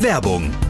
Werbung. 0.00 0.69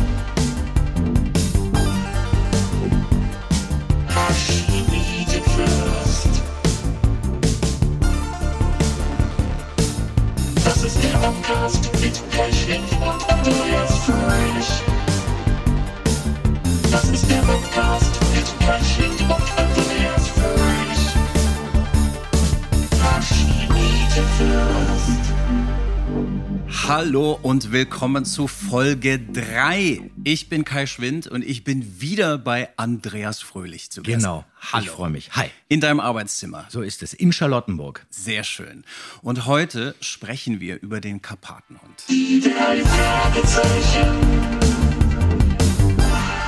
Hallo 26.87 27.39
und 27.41 27.71
willkommen 27.71 28.25
zu 28.25 28.47
Folge 28.71 29.19
3. 29.19 30.11
Ich 30.23 30.47
bin 30.47 30.63
Kai 30.63 30.85
Schwind 30.85 31.27
und 31.27 31.43
ich 31.43 31.65
bin 31.65 31.99
wieder 31.99 32.37
bei 32.37 32.69
Andreas 32.77 33.41
Fröhlich 33.41 33.91
zu 33.91 34.01
Gast. 34.01 34.19
Genau. 34.19 34.45
Hallo. 34.71 34.85
Ich 34.85 34.89
freue 34.89 35.09
mich. 35.09 35.29
Hi. 35.33 35.47
In 35.67 35.81
deinem 35.81 35.99
Arbeitszimmer. 35.99 36.67
So 36.69 36.81
ist 36.81 37.03
es. 37.03 37.13
In 37.13 37.33
Charlottenburg. 37.33 38.05
Sehr 38.09 38.45
schön. 38.45 38.85
Und 39.21 39.45
heute 39.45 39.93
sprechen 39.99 40.61
wir 40.61 40.81
über 40.81 41.01
den 41.01 41.21
Karpatenhund. 41.21 42.05
Die 42.07 42.39
drei 42.39 42.81
Fragezeichen. 42.81 44.07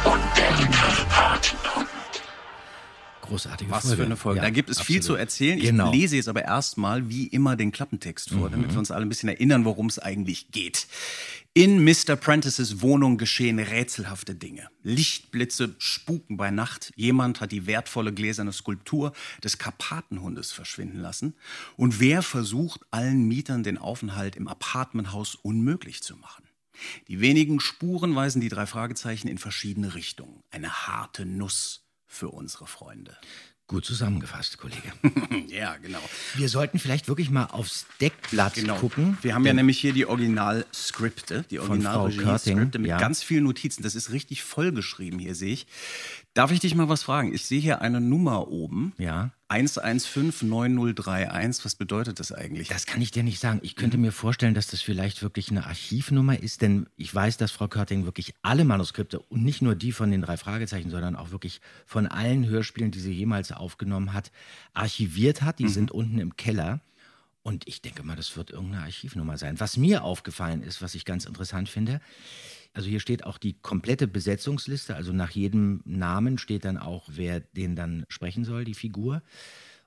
Und 0.05 0.37
der 0.37 0.67
Karpatenhund. 0.71 1.72
Großartige 3.23 3.71
Was 3.71 3.83
Folge. 3.83 3.97
für 3.97 4.05
eine 4.05 4.17
Folge. 4.17 4.37
Ja, 4.37 4.43
da 4.43 4.49
gibt 4.49 4.69
es 4.69 4.81
viel 4.81 4.97
absolut. 4.97 5.17
zu 5.17 5.21
erzählen. 5.21 5.59
Genau. 5.59 5.87
Mhm. 5.87 5.93
Ich 5.93 6.01
lese 6.01 6.15
jetzt 6.17 6.27
aber 6.27 6.43
erstmal 6.43 7.07
wie 7.09 7.27
immer 7.27 7.55
den 7.55 7.71
Klappentext 7.71 8.31
vor, 8.31 8.49
damit 8.49 8.71
wir 8.71 8.77
uns 8.77 8.91
alle 8.91 9.05
ein 9.05 9.09
bisschen 9.09 9.29
erinnern, 9.29 9.63
worum 9.63 9.87
es 9.87 9.97
eigentlich 9.97 10.51
geht. 10.51 10.87
In 11.53 11.85
Mr. 11.85 12.17
Prentices 12.17 12.81
Wohnung 12.81 13.17
geschehen 13.17 13.59
rätselhafte 13.59 14.35
Dinge. 14.35 14.67
Lichtblitze 14.81 15.73
spuken 15.77 16.35
bei 16.35 16.51
Nacht. 16.51 16.91
Jemand 16.97 17.39
hat 17.39 17.53
die 17.53 17.65
wertvolle 17.65 18.11
gläserne 18.11 18.51
Skulptur 18.51 19.13
des 19.41 19.57
Karpatenhundes 19.57 20.51
verschwinden 20.51 20.99
lassen. 20.99 21.35
Und 21.77 22.01
wer 22.01 22.23
versucht, 22.23 22.81
allen 22.91 23.25
Mietern 23.27 23.63
den 23.63 23.77
Aufenthalt 23.77 24.35
im 24.35 24.49
Apartmenthaus 24.49 25.35
unmöglich 25.35 26.03
zu 26.03 26.17
machen? 26.17 26.43
Die 27.07 27.21
wenigen 27.21 27.61
Spuren 27.61 28.15
weisen 28.15 28.41
die 28.41 28.49
drei 28.49 28.65
Fragezeichen 28.65 29.27
in 29.29 29.37
verschiedene 29.37 29.95
Richtungen. 29.95 30.41
Eine 30.51 30.87
harte 30.87 31.25
Nuss 31.25 31.82
für 32.13 32.29
unsere 32.29 32.67
Freunde. 32.67 33.17
Gut 33.67 33.85
zusammengefasst, 33.85 34.57
Kollege. 34.57 34.91
Ja, 35.47 35.77
genau. 35.77 35.99
Wir 36.35 36.49
sollten 36.49 36.79
vielleicht 36.79 37.07
wirklich 37.07 37.29
mal 37.29 37.45
aufs 37.45 37.85
Deckblatt 38.01 38.55
Genau. 38.55 38.77
gucken. 38.77 39.17
Wir 39.21 39.35
haben 39.35 39.45
ja 39.45 39.53
nämlich 39.53 39.79
hier 39.79 39.93
die 39.93 40.05
Originalskripte, 40.05 41.45
die 41.49 41.59
Originalregie-Skripte 41.59 42.79
mit 42.79 42.89
ja. 42.89 42.97
ganz 42.97 43.23
vielen 43.23 43.43
Notizen. 43.45 43.83
Das 43.83 43.95
ist 43.95 44.11
richtig 44.11 44.43
vollgeschrieben 44.43 45.19
hier, 45.19 45.35
sehe 45.35 45.53
ich. 45.53 45.67
Darf 46.33 46.51
ich 46.51 46.59
dich 46.59 46.73
mal 46.73 46.89
was 46.89 47.03
fragen? 47.03 47.31
Ich 47.31 47.45
sehe 47.45 47.59
hier 47.59 47.81
eine 47.81 48.01
Nummer 48.01 48.47
oben. 48.47 48.93
Ja. 48.97 49.29
1159031. 49.49 51.63
Was 51.63 51.75
bedeutet 51.75 52.19
das 52.19 52.31
eigentlich? 52.31 52.69
Das 52.69 52.87
kann 52.87 53.03
ich 53.03 53.11
dir 53.11 53.21
nicht 53.21 53.39
sagen. 53.39 53.59
Ich 53.61 53.75
könnte 53.75 53.99
mir 53.99 54.11
vorstellen, 54.11 54.55
dass 54.55 54.65
das 54.65 54.81
vielleicht 54.81 55.21
wirklich 55.21 55.51
eine 55.51 55.67
Archivnummer 55.67 56.39
ist, 56.39 56.63
denn 56.63 56.87
ich 56.97 57.13
weiß, 57.13 57.37
dass 57.37 57.51
Frau 57.51 57.67
Körting 57.67 58.05
wirklich 58.05 58.33
alle 58.41 58.65
Manuskripte 58.65 59.19
und 59.19 59.43
nicht 59.43 59.61
nur 59.61 59.75
die 59.75 59.91
von 59.91 60.09
den 60.09 60.23
drei 60.23 60.37
Fragezeichen, 60.37 60.89
sondern 60.89 61.15
auch 61.15 61.29
wirklich 61.29 61.61
von 61.85 62.07
allen 62.07 62.47
Hörspielen, 62.47 62.89
die 62.89 62.99
sie 62.99 63.13
jemals 63.13 63.51
aufgenommen 63.51 64.13
hat, 64.13 64.31
archiviert 64.73 65.43
hat. 65.43 65.59
Die 65.59 65.69
sind 65.69 65.91
unten 65.91 66.17
im 66.17 66.35
Keller. 66.35 66.79
Und 67.43 67.67
ich 67.67 67.83
denke 67.83 68.01
mal, 68.01 68.15
das 68.15 68.35
wird 68.37 68.49
irgendeine 68.49 68.85
Archivnummer 68.85 69.37
sein. 69.37 69.59
Was 69.59 69.77
mir 69.77 70.03
aufgefallen 70.03 70.63
ist, 70.63 70.81
was 70.81 70.95
ich 70.95 71.05
ganz 71.05 71.25
interessant 71.25 71.69
finde, 71.69 72.01
also 72.73 72.89
hier 72.89 72.99
steht 72.99 73.23
auch 73.23 73.37
die 73.37 73.53
komplette 73.61 74.07
Besetzungsliste, 74.07 74.95
also 74.95 75.13
nach 75.13 75.31
jedem 75.31 75.81
Namen 75.85 76.37
steht 76.37 76.65
dann 76.65 76.77
auch, 76.77 77.07
wer 77.11 77.39
den 77.39 77.75
dann 77.75 78.05
sprechen 78.09 78.43
soll, 78.45 78.65
die 78.65 78.73
Figur. 78.73 79.21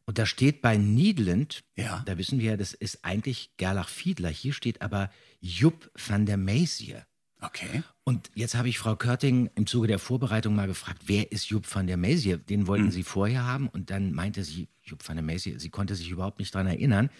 Und 0.04 0.18
da 0.18 0.26
steht 0.26 0.62
bei 0.62 0.76
Niedland, 0.76 1.64
Ja. 1.76 2.02
da 2.06 2.16
wissen 2.16 2.38
wir 2.38 2.52
ja, 2.52 2.56
das 2.56 2.74
ist 2.74 3.04
eigentlich 3.04 3.50
Gerlach 3.56 3.88
Fiedler. 3.88 4.28
Hier 4.28 4.52
steht 4.52 4.80
aber 4.82 5.10
Jupp 5.40 5.90
van 5.96 6.26
der 6.26 6.36
Meisier. 6.36 7.04
Okay. 7.40 7.82
Und 8.04 8.30
jetzt 8.34 8.54
habe 8.54 8.68
ich 8.68 8.78
Frau 8.78 8.96
Körting 8.96 9.50
im 9.56 9.66
Zuge 9.66 9.88
der 9.88 9.98
Vorbereitung 9.98 10.54
mal 10.54 10.68
gefragt, 10.68 11.02
wer 11.06 11.32
ist 11.32 11.48
Jupp 11.50 11.66
van 11.72 11.86
der 11.88 11.96
Meisier? 11.96 12.38
Den 12.38 12.66
wollten 12.66 12.90
sie 12.90 13.02
vorher 13.02 13.44
haben 13.44 13.68
und 13.68 13.90
dann 13.90 14.12
meinte 14.12 14.42
sie, 14.44 14.68
Jupp 14.84 15.06
van 15.06 15.16
der 15.16 15.24
Meisier, 15.24 15.58
sie 15.60 15.70
konnte 15.70 15.96
sich 15.96 16.08
überhaupt 16.10 16.38
nicht 16.38 16.54
dran 16.54 16.66
erinnern. 16.66 17.10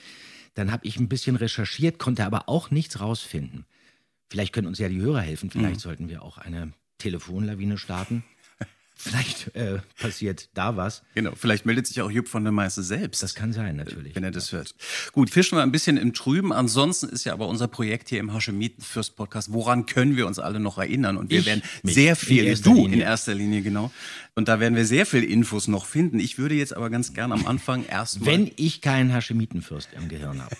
Dann 0.55 0.71
habe 0.73 0.87
ich 0.87 0.97
ein 0.99 1.09
bisschen 1.09 1.37
recherchiert, 1.37 1.99
konnte 1.99 2.25
aber 2.25 2.49
auch 2.49 2.71
nichts 2.71 3.01
rausfinden. 3.01 3.67
Vielleicht 4.29 4.53
können 4.53 4.67
uns 4.67 4.79
ja 4.79 4.89
die 4.89 5.01
Hörer 5.01 5.21
helfen, 5.21 5.51
vielleicht 5.51 5.81
sollten 5.81 6.09
wir 6.09 6.23
auch 6.23 6.39
eine 6.39 6.73
Telefonlawine 6.99 7.79
starten. 7.79 8.25
Vielleicht 8.99 9.55
äh, 9.55 9.81
passiert 10.01 10.49
da 10.55 10.79
was. 10.79 11.03
Genau, 11.15 11.33
vielleicht 11.37 11.67
meldet 11.67 11.87
sich 11.87 12.01
auch 12.01 12.11
Jupp 12.11 12.29
von 12.29 12.45
der 12.45 12.53
Meister 12.53 12.83
selbst. 12.83 13.23
Das 13.23 13.35
kann 13.35 13.53
sein, 13.53 13.77
natürlich. 13.77 14.17
wenn 14.17 14.25
er 14.25 14.31
das 14.31 14.53
hört. 14.53 14.75
Gut, 15.13 15.29
fischen 15.29 15.59
wir 15.59 15.63
ein 15.63 15.71
bisschen 15.71 15.99
im 15.99 16.15
Trüben. 16.15 16.51
Ansonsten 16.51 17.11
ist 17.11 17.25
ja 17.25 17.35
aber 17.35 17.47
unser 17.47 17.69
Projekt 17.69 18.09
hier 18.09 18.21
im 18.21 18.33
Hashemiten 18.33 18.83
Fürst 18.83 19.15
Podcast. 19.15 19.53
Woran 19.53 19.85
können 19.85 20.17
wir 20.17 20.27
uns 20.27 20.39
alle 20.39 20.61
noch 20.61 20.79
erinnern? 20.79 21.19
Und 21.19 21.31
wir 21.31 21.41
Ich 21.41 21.47
werden 21.47 21.63
sehr 21.83 22.13
in 22.13 22.17
viel, 22.17 22.45
erster 22.45 22.71
du 22.71 22.75
Linie. 22.77 22.95
in 22.95 23.01
erster 23.03 23.35
Linie, 23.35 23.61
genau. 23.61 23.93
Und 24.35 24.49
da 24.49 24.61
werden 24.61 24.77
wir 24.77 24.87
sehr 24.87 25.05
viel 25.05 25.25
Infos 25.25 25.69
noch 25.69 25.85
finden. 25.85 26.19
Ich 26.19 26.39
würde 26.39 26.55
jetzt 26.55 26.75
aber 26.75 26.89
ganz 26.89 27.13
gern 27.13 27.33
am 27.33 27.47
Anfang 27.47 27.85
erstmal. 27.89 28.33
Wenn 28.33 28.51
ich 28.57 28.81
keinen 28.81 29.13
Haschemitenfürst 29.13 29.91
im 29.95 30.09
Gehirn 30.09 30.41
habe. 30.43 30.57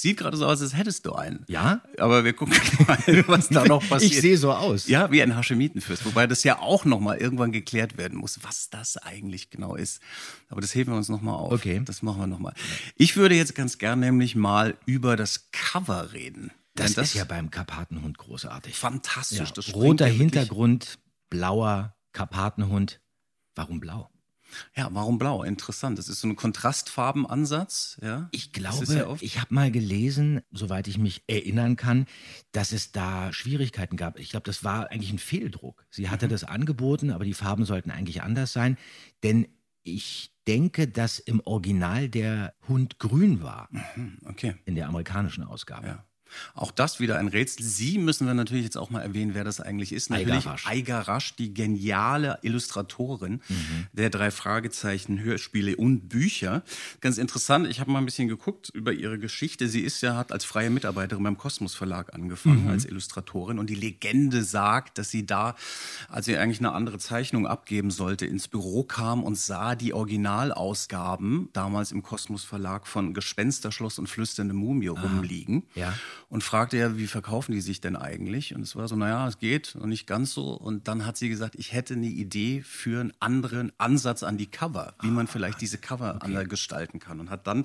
Sieht 0.00 0.16
gerade 0.18 0.36
so 0.36 0.46
aus, 0.46 0.60
als 0.62 0.76
hättest 0.76 1.06
du 1.06 1.12
einen. 1.12 1.44
Ja? 1.48 1.82
Aber 1.98 2.24
wir 2.24 2.32
gucken 2.32 2.56
mal, 2.86 2.98
was 3.28 3.48
da 3.48 3.64
noch 3.64 3.86
passiert. 3.88 4.12
Ich 4.12 4.20
sehe 4.20 4.36
so 4.38 4.52
aus. 4.52 4.88
Ja, 4.88 5.10
wie 5.10 5.22
ein 5.22 5.36
Haschemitenfürst. 5.36 6.04
Wobei 6.06 6.26
das 6.26 6.42
ja 6.44 6.58
auch 6.58 6.84
nochmal 6.84 7.18
irgendwann 7.18 7.52
geklärt 7.52 7.96
werden 7.96 8.18
muss, 8.18 8.38
was 8.42 8.70
das 8.70 8.96
eigentlich 8.96 9.50
genau 9.50 9.74
ist. 9.76 10.00
Aber 10.48 10.60
das 10.60 10.74
heben 10.74 10.92
wir 10.92 10.96
uns 10.96 11.08
nochmal 11.08 11.34
auf. 11.34 11.52
Okay. 11.52 11.82
Das 11.84 12.02
machen 12.02 12.20
wir 12.20 12.26
nochmal. 12.26 12.54
Ich 12.96 13.16
würde 13.16 13.34
jetzt 13.34 13.54
ganz 13.54 13.78
gern 13.78 14.00
nämlich 14.00 14.36
mal 14.36 14.76
über 14.86 15.16
das 15.16 15.50
Cover 15.52 16.12
reden. 16.12 16.50
Das, 16.74 16.94
Denn 16.94 17.04
ist 17.04 17.14
ja 17.14 17.24
beim 17.24 17.50
Karpatenhund 17.50 18.16
großartig. 18.18 18.74
fantastisch. 18.74 19.38
Ja, 19.38 19.54
Das 19.54 19.74
roter 19.74 20.06
Hintergrund, 20.06 20.98
blauer 21.28 21.94
Karpatenhund. 22.12 23.00
Warum 23.54 23.80
blau? 23.80 24.08
Ja, 24.76 24.88
warum 24.92 25.18
blau? 25.18 25.42
Interessant. 25.42 25.98
Das 25.98 26.08
ist 26.08 26.20
so 26.20 26.28
ein 26.28 26.36
Kontrastfarbenansatz. 26.36 27.98
Ja? 28.02 28.28
Ich 28.32 28.46
ja 28.46 28.50
glaube, 28.52 29.06
oft- 29.08 29.22
ich 29.22 29.40
habe 29.40 29.54
mal 29.54 29.70
gelesen, 29.70 30.40
soweit 30.50 30.88
ich 30.88 30.98
mich 30.98 31.22
erinnern 31.26 31.76
kann, 31.76 32.06
dass 32.52 32.72
es 32.72 32.92
da 32.92 33.32
Schwierigkeiten 33.32 33.96
gab. 33.96 34.18
Ich 34.18 34.30
glaube, 34.30 34.44
das 34.44 34.64
war 34.64 34.90
eigentlich 34.90 35.12
ein 35.12 35.18
Fehldruck. 35.18 35.84
Sie 35.90 36.08
hatte 36.10 36.26
Mhm. 36.26 36.30
das 36.30 36.44
angeboten, 36.44 37.10
aber 37.10 37.24
die 37.24 37.34
Farben 37.34 37.64
sollten 37.64 37.90
eigentlich 37.90 38.22
anders 38.22 38.52
sein. 38.52 38.76
Denn 39.22 39.48
ich 39.82 40.32
denke, 40.46 40.88
dass 40.88 41.18
im 41.18 41.40
Original 41.40 42.08
der 42.08 42.54
Hund 42.68 42.98
grün 42.98 43.42
war, 43.42 43.68
Hm, 43.94 44.18
okay. 44.26 44.54
in 44.64 44.74
der 44.74 44.88
amerikanischen 44.88 45.44
Ausgabe. 45.44 45.86
Ja. 45.86 46.04
Auch 46.54 46.70
das 46.70 47.00
wieder 47.00 47.18
ein 47.18 47.28
Rätsel. 47.28 47.64
Sie 47.64 47.98
müssen 47.98 48.26
wir 48.26 48.34
natürlich 48.34 48.64
jetzt 48.64 48.76
auch 48.76 48.90
mal 48.90 49.00
erwähnen, 49.00 49.34
wer 49.34 49.44
das 49.44 49.60
eigentlich 49.60 49.92
ist. 49.92 50.10
Natürlich. 50.10 50.46
Aigar 50.66 51.08
Rasch, 51.08 51.34
die 51.36 51.52
geniale 51.54 52.38
Illustratorin 52.42 53.40
Mhm. 53.48 53.86
der 53.92 54.10
drei 54.10 54.30
Fragezeichen 54.30 55.20
Hörspiele 55.20 55.76
und 55.76 56.08
Bücher. 56.08 56.62
Ganz 57.00 57.18
interessant, 57.18 57.66
ich 57.66 57.80
habe 57.80 57.90
mal 57.90 57.98
ein 57.98 58.04
bisschen 58.04 58.28
geguckt 58.28 58.70
über 58.74 58.92
ihre 58.92 59.18
Geschichte. 59.18 59.68
Sie 59.68 59.80
ist 59.80 60.00
ja, 60.02 60.16
hat 60.16 60.32
als 60.32 60.44
freie 60.44 60.70
Mitarbeiterin 60.70 61.22
beim 61.24 61.38
Kosmos 61.38 61.74
Verlag 61.74 62.14
angefangen, 62.14 62.64
Mhm. 62.64 62.70
als 62.70 62.84
Illustratorin. 62.84 63.58
Und 63.58 63.68
die 63.70 63.74
Legende 63.74 64.42
sagt, 64.44 64.98
dass 64.98 65.10
sie 65.10 65.26
da, 65.26 65.54
als 66.08 66.26
sie 66.26 66.36
eigentlich 66.36 66.58
eine 66.60 66.72
andere 66.72 66.98
Zeichnung 66.98 67.46
abgeben 67.46 67.90
sollte, 67.90 68.26
ins 68.26 68.48
Büro 68.48 68.82
kam 68.84 69.22
und 69.22 69.36
sah 69.38 69.74
die 69.74 69.92
Originalausgaben, 69.92 71.48
damals 71.52 71.92
im 71.92 72.02
Kosmos 72.02 72.44
Verlag 72.44 72.86
von 72.86 73.14
Gespensterschloss 73.14 73.98
und 73.98 74.08
Flüsternde 74.08 74.54
Mumie 74.54 74.88
rumliegen 74.88 75.64
Ja. 75.74 75.94
Und 76.30 76.44
fragte 76.44 76.76
ja, 76.76 76.96
wie 76.96 77.08
verkaufen 77.08 77.52
die 77.52 77.60
sich 77.60 77.80
denn 77.80 77.96
eigentlich? 77.96 78.54
Und 78.54 78.62
es 78.62 78.76
war 78.76 78.86
so, 78.86 78.94
naja, 78.94 79.26
es 79.26 79.40
geht 79.40 79.74
und 79.74 79.88
nicht 79.88 80.06
ganz 80.06 80.32
so. 80.32 80.52
Und 80.52 80.86
dann 80.86 81.04
hat 81.04 81.16
sie 81.16 81.28
gesagt, 81.28 81.56
ich 81.56 81.72
hätte 81.72 81.94
eine 81.94 82.06
Idee 82.06 82.62
für 82.62 83.00
einen 83.00 83.12
anderen 83.18 83.72
Ansatz 83.78 84.22
an 84.22 84.38
die 84.38 84.46
Cover, 84.46 84.94
wie 85.02 85.10
man 85.10 85.26
vielleicht 85.26 85.60
diese 85.60 85.76
Cover 85.76 86.22
anders 86.22 86.48
gestalten 86.48 87.00
kann. 87.00 87.18
Und 87.18 87.30
hat 87.30 87.48
dann 87.48 87.64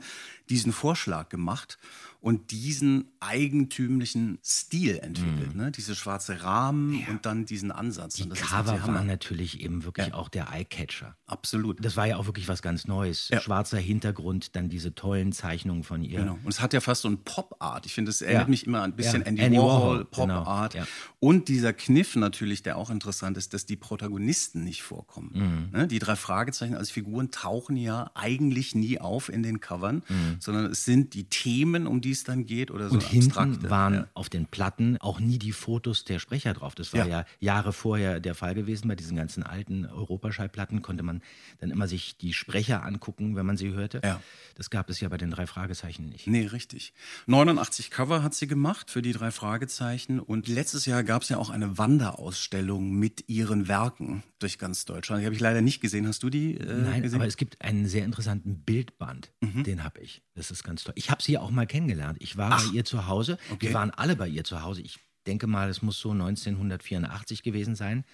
diesen 0.49 0.73
Vorschlag 0.73 1.29
gemacht 1.29 1.77
und 2.25 2.49
diesen 2.49 3.05
eigentümlichen 3.19 4.39
Stil 4.43 4.97
entwickelt. 4.97 5.55
Ne? 5.55 5.69
Diese 5.71 5.93
schwarze 5.93 6.41
Rahmen 6.41 7.05
und 7.07 7.23
dann 7.27 7.45
diesen 7.45 7.71
Ansatz. 7.71 8.15
Die 8.15 8.27
Cover 8.27 8.81
waren 8.87 9.05
natürlich 9.05 9.61
eben 9.61 9.83
wirklich 9.83 10.11
auch 10.11 10.27
der 10.29 10.51
Eyecatcher. 10.51 11.15
Absolut. 11.27 11.85
Das 11.85 11.95
war 11.97 12.07
ja 12.07 12.17
auch 12.17 12.25
wirklich 12.25 12.47
was 12.47 12.63
ganz 12.63 12.87
Neues. 12.87 13.29
Ja. 13.29 13.39
Schwarzer 13.39 13.77
Hintergrund, 13.77 14.55
dann 14.55 14.69
diese 14.69 14.95
tollen 14.95 15.33
Zeichnungen 15.33 15.83
von 15.83 16.01
ihr. 16.03 16.21
Genau. 16.21 16.39
Und 16.43 16.49
es 16.49 16.61
hat 16.61 16.73
ja 16.73 16.81
fast 16.81 17.03
so 17.03 17.09
ein 17.09 17.19
Pop-Art. 17.23 17.85
Ich 17.85 17.93
finde, 17.93 18.09
es 18.09 18.23
erinnert 18.23 18.43
Ja. 18.47 18.49
mich 18.49 18.65
immer 18.65 18.81
ein 18.81 18.95
bisschen 18.95 19.21
Ja. 19.21 19.27
Andy, 19.27 19.41
Andy 19.43 19.57
Warhol, 19.59 19.71
Warhol, 19.89 20.05
Pop-Art. 20.05 20.73
genau. 20.73 20.85
Ja. 20.85 20.89
Und 21.19 21.47
dieser 21.47 21.73
Kniff 21.73 22.15
natürlich, 22.15 22.63
der 22.63 22.77
auch 22.77 22.89
interessant 22.89 23.37
ist, 23.37 23.53
dass 23.53 23.67
die 23.67 23.75
Protagonisten 23.75 24.63
nicht 24.63 24.81
vorkommen. 24.81 25.69
Mhm. 25.71 25.79
Ne? 25.79 25.87
Die 25.87 25.99
drei 25.99 26.15
Fragezeichen 26.15 26.73
als 26.73 26.89
Figuren 26.89 27.29
tauchen 27.29 27.77
ja 27.77 28.09
eigentlich 28.15 28.73
nie 28.73 28.99
auf 28.99 29.29
in 29.29 29.43
den 29.43 29.59
Covern, 29.59 30.01
sondern 30.39 30.65
es 30.71 30.85
sind 30.85 31.13
die 31.13 31.25
Themen, 31.25 31.85
um 31.85 32.01
die 32.01 32.14
es 32.15 32.23
dann 32.23 32.45
geht 32.45 32.71
oder 32.71 32.89
so. 32.89 32.95
Und 32.95 33.03
hinten 33.03 33.37
abstrakte. 33.37 33.69
waren 33.69 33.93
ja. 33.93 34.07
auf 34.13 34.29
den 34.29 34.45
Platten 34.47 34.97
auch 34.97 35.19
nie 35.19 35.37
die 35.37 35.51
Fotos 35.51 36.03
der 36.03 36.19
Sprecher 36.19 36.53
drauf. 36.53 36.75
Das 36.75 36.93
war 36.93 37.01
Ja. 37.01 37.19
ja. 37.19 37.25
Jahre 37.39 37.73
vorher 37.73 38.19
der 38.19 38.35
Fall 38.35 38.55
gewesen. 38.55 38.87
Bei 38.87 38.95
diesen 38.95 39.15
ganzen 39.15 39.43
alten 39.43 39.85
Europaschallplatten 39.85 40.81
konnte 40.81 41.03
man 41.03 41.21
dann 41.59 41.71
immer 41.71 41.87
sich 41.87 42.17
die 42.17 42.33
Sprecher 42.33 42.83
angucken, 42.83 43.35
wenn 43.35 43.45
man 43.45 43.57
sie 43.57 43.71
hörte. 43.71 44.01
Ja. 44.03 44.21
Das 44.55 44.69
gab 44.69 44.89
es 44.89 44.99
ja 44.99 45.09
bei 45.09 45.17
den 45.17 45.31
drei 45.31 45.47
Fragezeichen 45.47 46.07
nicht. 46.09 46.27
Nee, 46.27 46.47
richtig. 46.47 46.93
89 47.27 47.91
Cover 47.91 48.23
hat 48.23 48.33
sie 48.33 48.47
gemacht 48.47 48.89
für 48.89 49.01
die 49.01 49.11
drei 49.11 49.31
Fragezeichen. 49.31 50.19
Und 50.19 50.47
letztes 50.47 50.85
Jahr 50.85 51.03
gab 51.03 51.23
es 51.23 51.29
ja 51.29 51.37
auch 51.37 51.49
eine 51.49 51.77
Wanderausstellung 51.77 52.91
mit 52.91 53.27
ihren 53.27 53.67
Werken 53.67 54.23
durch 54.39 54.57
ganz 54.57 54.85
Deutschland. 54.85 55.21
Die 55.21 55.25
habe 55.25 55.35
ich 55.35 55.41
leider 55.41 55.61
nicht 55.61 55.81
gesehen. 55.81 56.07
Hast 56.07 56.23
du 56.23 56.29
die 56.29 56.57
äh, 56.57 56.65
Nein, 56.65 57.01
gesehen? 57.01 57.19
aber 57.19 57.27
es 57.27 57.37
gibt 57.37 57.61
einen 57.61 57.87
sehr 57.87 58.05
interessanten 58.05 58.59
Bildband. 58.59 59.31
Mhm. 59.41 59.63
Den 59.63 59.83
habe 59.83 59.99
ich. 59.99 60.21
Das 60.35 60.51
ist 60.51 60.63
ganz 60.63 60.83
toll. 60.83 60.93
Ich 60.97 61.09
habe 61.09 61.21
sie 61.21 61.33
ja 61.33 61.41
auch 61.41 61.51
mal 61.51 61.65
kennengelernt. 61.65 62.04
Ich 62.19 62.37
war 62.37 62.57
bei 62.57 62.63
ihr 62.73 62.85
zu 62.85 63.07
Hause. 63.07 63.37
okay. 63.51 63.67
Wir 63.67 63.73
waren 63.73 63.91
alle 63.91 64.15
bei 64.15 64.27
ihr 64.27 64.43
zu 64.43 64.61
Hause. 64.61 64.81
Ich 64.81 64.99
denke 65.25 65.47
mal, 65.47 65.69
es 65.69 65.81
muss 65.81 65.99
so 65.99 66.11
1984 66.11 67.43
gewesen 67.43 67.75
sein. 67.75 68.05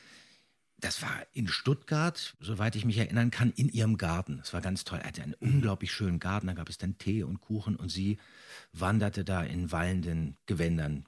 Das 0.80 1.02
war 1.04 1.12
in 1.34 1.48
Stuttgart, 1.48 2.36
soweit 2.40 2.76
ich 2.76 2.86
mich 2.86 2.98
erinnern 2.98 3.30
kann, 3.30 3.52
in 3.52 3.70
ihrem 3.70 3.98
Garten. 3.98 4.38
Das 4.38 4.52
war 4.54 4.62
ganz 4.62 4.84
toll. 4.84 5.00
Er 5.00 5.10
hatte 5.10 5.22
einen 5.22 5.36
Mhm. 5.40 5.56
unglaublich 5.56 5.92
schönen 5.92 6.20
Garten. 6.20 6.48
Da 6.48 6.54
gab 6.54 6.70
es 6.70 6.78
dann 6.80 6.98
Tee 6.98 7.24
und 7.24 7.40
Kuchen 7.40 7.76
und 7.76 7.90
sie 7.90 8.18
wanderte 8.74 9.24
da 9.24 9.44
in 9.44 9.72
wallenden 9.72 10.38
Gewändern 10.48 11.06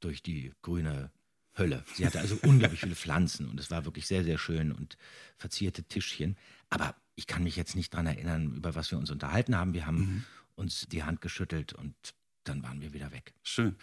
durch 0.00 0.22
die 0.22 0.52
grüne 0.62 1.10
Hölle. 1.58 1.84
Sie 1.94 2.06
hatte 2.06 2.20
also 2.20 2.36
unglaublich 2.42 2.80
viele 2.80 2.94
Pflanzen 2.94 3.48
und 3.48 3.60
es 3.60 3.70
war 3.70 3.84
wirklich 3.84 4.06
sehr, 4.06 4.24
sehr 4.24 4.38
schön 4.38 4.72
und 4.72 4.96
verzierte 5.36 5.82
Tischchen. 5.82 6.36
Aber 6.70 6.94
ich 7.14 7.26
kann 7.26 7.42
mich 7.42 7.56
jetzt 7.56 7.76
nicht 7.76 7.92
dran 7.92 8.06
erinnern, 8.06 8.54
über 8.56 8.74
was 8.74 8.90
wir 8.90 8.96
uns 8.98 9.10
unterhalten 9.10 9.54
haben. 9.56 9.74
Wir 9.74 9.84
haben 9.84 9.98
Mhm. 9.98 10.24
Uns 10.54 10.86
die 10.88 11.02
Hand 11.02 11.20
geschüttelt 11.20 11.72
und 11.72 11.94
dann 12.44 12.62
waren 12.62 12.80
wir 12.80 12.92
wieder 12.92 13.12
weg. 13.12 13.34
Schön. 13.42 13.76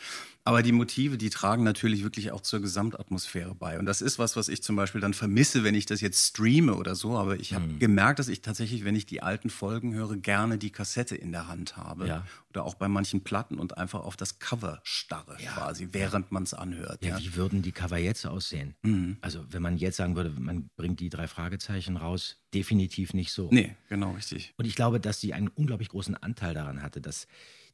Aber 0.44 0.64
die 0.64 0.72
Motive, 0.72 1.18
die 1.18 1.30
tragen 1.30 1.64
natürlich 1.64 2.04
wirklich 2.04 2.32
auch 2.32 2.42
zur 2.42 2.60
Gesamtatmosphäre 2.60 3.56
bei. 3.56 3.78
Und 3.80 3.86
das 3.86 4.02
ist 4.02 4.20
was, 4.20 4.36
was 4.36 4.50
ich 4.50 4.64
zum 4.64 4.76
Beispiel 4.76 5.00
dann 5.00 5.14
vermisse, 5.14 5.64
wenn 5.64 5.76
ich 5.76 5.86
das 5.86 6.02
jetzt 6.02 6.26
streame 6.30 6.76
oder 6.76 6.96
so. 6.96 7.18
Aber 7.18 7.40
ich 7.40 7.54
habe 7.54 7.66
Mhm. 7.68 7.80
gemerkt, 7.80 8.20
dass 8.20 8.28
ich 8.28 8.42
tatsächlich, 8.42 8.84
wenn 8.84 8.96
ich 8.96 9.06
die 9.06 9.22
alten 9.22 9.50
Folgen 9.50 9.94
höre, 9.94 10.18
gerne 10.18 10.58
die 10.58 10.72
Kassette 10.72 11.16
in 11.16 11.32
der 11.32 11.48
Hand 11.48 11.78
habe. 11.78 12.08
Ja. 12.08 12.26
Oder 12.50 12.64
auch 12.66 12.74
bei 12.74 12.88
manchen 12.88 13.22
Platten 13.22 13.60
und 13.60 13.78
einfach 13.78 14.00
auf 14.02 14.18
das 14.18 14.40
Cover 14.40 14.80
starre 14.84 15.38
quasi, 15.38 15.90
während 15.92 16.32
man 16.32 16.44
es 16.44 16.54
anhört. 16.54 17.04
Ja, 17.04 17.10
Ja. 17.10 17.20
Mhm. 17.20 17.24
wie 17.24 17.36
würden 17.36 17.62
die 17.62 17.72
Cover 17.72 17.98
jetzt 17.98 18.26
aussehen? 18.26 18.76
Also, 19.22 19.46
wenn 19.52 19.62
man 19.62 19.78
jetzt 19.78 19.98
sagen 19.98 20.16
würde, 20.16 20.32
man 20.32 20.70
bringt 20.76 21.00
die 21.00 21.10
drei 21.10 21.28
Fragezeichen 21.28 21.96
raus, 21.98 22.38
definitiv 22.54 23.14
nicht 23.14 23.32
so. 23.32 23.50
Nee, 23.52 23.76
genau, 23.88 24.12
richtig. 24.14 24.54
Und 24.58 24.66
ich 24.66 24.76
glaube, 24.76 25.00
dass 25.00 25.22
sie 25.22 25.34
einen 25.34 25.48
unglaublich 25.50 25.90
großen 25.90 26.16
Anteil 26.16 26.54
daran 26.56 26.82
hatte, 26.82 27.00
dass 27.02 27.28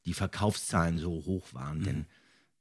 die 0.06 0.14
Verkaufszahlen 0.14 0.98
so 0.98 1.12
hoch 1.26 1.54
waren, 1.54 1.84
denn 1.84 2.06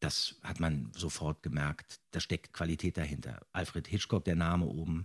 das 0.01 0.37
hat 0.43 0.61
man 0.61 0.91
sofort 0.97 1.43
gemerkt. 1.43 2.01
Da 2.11 2.21
steckt 2.21 2.53
Qualität 2.53 2.97
dahinter. 2.97 3.41
Alfred 3.53 3.87
Hitchcock, 3.87 4.25
der 4.25 4.37
Name 4.37 4.67
oben 4.67 5.05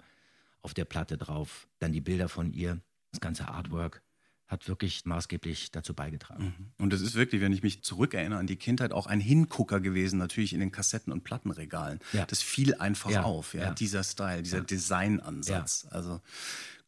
auf 0.61 0.73
der 0.73 0.85
Platte 0.85 1.17
drauf, 1.17 1.67
dann 1.79 1.91
die 1.93 2.01
Bilder 2.01 2.27
von 2.27 2.51
ihr, 2.53 2.79
das 3.11 3.21
ganze 3.21 3.47
Artwork 3.47 4.01
hat 4.47 4.67
wirklich 4.67 5.05
maßgeblich 5.05 5.71
dazu 5.71 5.93
beigetragen. 5.93 6.71
Und 6.79 6.91
es 6.91 7.01
ist 7.01 7.13
wirklich, 7.13 7.39
wenn 7.39 7.53
ich 7.53 7.61
mich 7.61 7.83
zurückerinnere 7.83 8.39
an 8.39 8.47
die 8.47 8.55
Kindheit, 8.55 8.91
auch 8.93 9.05
ein 9.05 9.19
Hingucker 9.19 9.79
gewesen, 9.79 10.17
natürlich 10.17 10.53
in 10.53 10.59
den 10.59 10.71
Kassetten- 10.71 11.13
und 11.13 11.23
Plattenregalen. 11.23 11.99
Ja. 12.13 12.25
Das 12.25 12.41
fiel 12.41 12.73
einfach 12.73 13.11
Ja, 13.11 13.23
auf, 13.23 13.53
ja. 13.53 13.71
dieser 13.75 14.03
Style, 14.03 14.41
dieser 14.41 14.61
Designansatz. 14.61 15.87
Also 15.91 16.19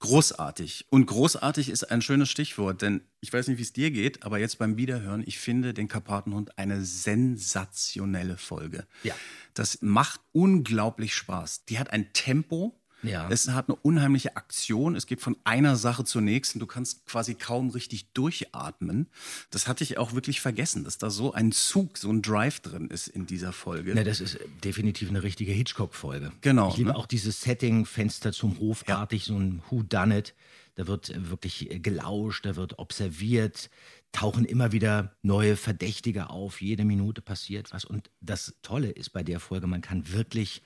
großartig. 0.02 0.88
Und 0.90 1.06
großartig 1.06 1.70
ist 1.70 1.90
ein 1.90 2.02
schönes 2.02 2.30
Stichwort, 2.30 2.82
denn 2.82 3.02
ich 3.22 3.32
weiß 3.32 3.48
nicht, 3.48 3.58
wie 3.58 3.64
es 3.64 3.72
dir 3.72 3.92
geht, 3.92 4.24
aber 4.24 4.40
jetzt 4.40 4.58
beim 4.58 4.76
Wiederhören, 4.76 5.24
ich 5.26 5.40
finde 5.40 5.74
den 5.74 5.88
Karpatenhund 5.88 6.58
eine 6.58 6.84
sensationelle 6.84 8.38
Folge. 8.38 8.86
Ja. 9.04 9.16
Das 9.54 9.82
macht 9.82 10.20
unglaublich 10.34 11.16
Spaß. 11.16 11.66
Die 11.66 11.80
hat 11.80 11.92
ein 11.92 12.12
Tempo. 12.14 12.81
Ja. 13.04 13.30
Es 13.30 13.48
hat 13.50 13.70
eine 13.70 13.78
unheimliche 13.82 14.36
Aktion. 14.36 14.96
Es 14.96 15.06
geht 15.06 15.22
von 15.22 15.36
einer 15.44 15.76
Sache 15.76 16.04
zur 16.04 16.22
nächsten. 16.22 16.60
Du 16.60 16.68
kannst 16.68 17.06
quasi 17.06 17.36
kaum 17.36 17.70
richtig 17.70 18.12
durchatmen. 18.14 19.08
Das 19.50 19.68
hatte 19.68 19.84
ich 19.84 19.98
auch 19.98 20.14
wirklich 20.14 20.42
vergessen, 20.42 20.84
dass 20.84 20.98
da 20.98 21.10
so 21.10 21.34
ein 21.34 21.52
Zug, 21.52 21.98
so 21.98 22.12
ein 22.12 22.22
Drive 22.22 22.60
drin 22.60 22.88
ist 22.90 23.08
in 23.08 23.26
dieser 23.26 23.54
Folge. 23.54 23.94
Na, 23.96 24.04
das 24.04 24.22
ist 24.22 24.40
definitiv 24.64 25.10
eine 25.10 25.24
richtige 25.24 25.52
Hitchcock-Folge. 25.52 26.32
Genau, 26.42 26.70
Ich 26.70 26.78
liebe 26.78 26.92
ne? 26.92 26.96
auch 26.96 27.06
dieses 27.06 27.42
Setting, 27.42 27.86
Fenster 27.86 28.32
zum 28.32 28.60
Hofartig, 28.60 29.26
so 29.26 29.38
ein 29.38 29.62
Who 29.70 29.84
Done 29.84 30.20
It. 30.20 30.34
Da 30.76 30.88
wird 30.88 31.10
äh, 31.10 31.30
wirklich 31.30 31.72
äh, 31.72 31.80
gelauscht, 31.80 32.46
da 32.46 32.56
wird 32.56 32.80
observiert, 32.80 33.70
tauchen 34.12 34.46
immer 34.46 34.72
wieder 34.72 35.16
neue 35.22 35.56
Verdächtige 35.56 36.30
auf. 36.30 36.62
Jede 36.62 36.86
Minute 36.86 37.22
passiert 37.22 37.74
was. 37.74 37.86
Und 37.86 38.10
das 38.22 38.56
Tolle 38.62 38.90
ist 38.90 39.10
bei 39.10 39.24
der 39.24 39.40
Folge, 39.40 39.68
man 39.68 39.82
kann 39.82 40.12
wirklich 40.12 40.62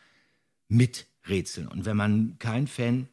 rätseln. 1.28 1.68
Und 1.68 1.86
wenn 1.86 1.98
man 1.98 2.38
kein 2.40 2.68
Fan 2.68 3.08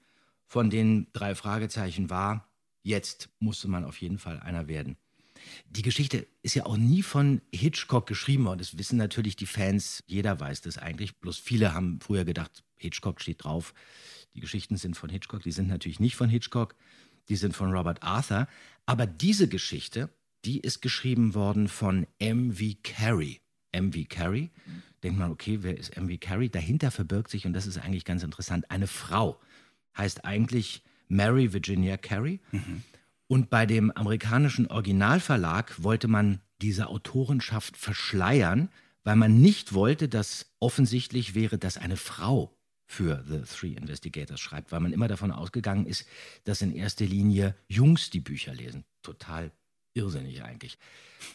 von 0.47 0.71
den 0.71 1.07
drei 1.13 1.35
Fragezeichen 1.35 2.11
war, 2.11 2.49
jetzt 2.83 3.31
musste 3.39 3.69
man 3.69 3.85
auf 3.85 4.01
jeden 4.01 4.19
Fall 4.19 4.41
einer 4.41 4.69
werden. 4.69 4.97
Die 5.71 5.83
Geschichte 5.83 6.27
ist 6.43 6.55
ja 6.55 6.67
auch 6.67 6.77
nie 6.77 7.03
von 7.03 7.41
Hitchcock 7.53 8.07
geschrieben 8.07 8.45
worden. 8.45 8.59
Das 8.59 8.79
wissen 8.79 8.97
natürlich 8.97 9.37
die 9.37 9.47
Fans. 9.47 10.05
Jeder 10.07 10.39
weiß 10.39 10.61
das 10.63 10.79
eigentlich. 10.79 11.19
Bloß 11.19 11.39
viele 11.39 11.75
haben 11.75 12.01
früher 12.01 12.25
gedacht, 12.25 12.63
Hitchcock 12.77 13.21
steht 13.21 13.45
drauf. 13.45 13.75
Die 14.35 14.41
Geschichten 14.41 14.77
sind 14.77 14.97
von 14.97 15.11
Hitchcock. 15.11 15.43
Die 15.43 15.53
sind 15.53 15.69
natürlich 15.69 16.01
nicht 16.01 16.17
von 16.17 16.29
Hitchcock. 16.29 16.75
Die 17.29 17.37
sind 17.37 17.55
von 17.57 17.73
Robert 17.73 18.03
Arthur. 18.03 18.49
Aber 18.87 19.07
diese 19.07 19.49
Geschichte, 19.49 20.11
die 20.45 20.61
ist 20.61 20.83
geschrieben 20.83 21.35
worden 21.35 21.69
von 21.69 22.07
M.V. 22.19 22.77
Carey. 22.83 23.42
M.V. 23.73 24.01
Carey. 24.09 24.51
Denkt 25.03 25.19
man, 25.19 25.31
okay, 25.31 25.59
wer 25.63 25.77
ist 25.77 25.97
M.V. 25.97 26.17
Carey? 26.21 26.49
Dahinter 26.49 26.91
verbirgt 26.91 27.31
sich, 27.31 27.47
und 27.47 27.53
das 27.53 27.67
ist 27.67 27.79
eigentlich 27.79 28.05
ganz 28.05 28.23
interessant, 28.23 28.71
eine 28.71 28.87
Frau. 28.87 29.41
Heißt 29.97 30.25
eigentlich 30.25 30.83
Mary 31.09 31.53
Virginia 31.53 31.97
Carey. 31.97 32.41
Und 33.27 33.51
bei 33.51 33.67
dem 33.67 33.91
amerikanischen 33.91 34.67
Originalverlag 34.67 35.83
wollte 35.83 36.09
man 36.09 36.41
diese 36.61 36.89
Autorenschaft 36.89 37.77
verschleiern, 37.77 38.69
weil 39.05 39.17
man 39.17 39.41
nicht 39.41 39.73
wollte, 39.73 40.09
dass 40.09 40.53
offensichtlich 40.61 41.35
wäre, 41.35 41.59
dass 41.59 41.77
eine 41.77 41.97
Frau 41.97 42.57
für 42.87 43.25
The 43.27 43.41
Three 43.41 43.73
Investigators 43.73 44.41
schreibt, 44.41 44.71
weil 44.71 44.81
man 44.81 44.93
immer 44.93 45.09
davon 45.09 45.33
ausgegangen 45.33 45.87
ist, 45.87 46.07
dass 46.45 46.63
in 46.63 46.75
erster 46.75 47.07
Linie 47.07 47.57
Jungs 47.69 48.11
die 48.11 48.21
Bücher 48.21 48.55
lesen. 48.55 48.85
Total 49.03 49.51
irrsinnig 49.95 50.43
eigentlich. 50.43 50.79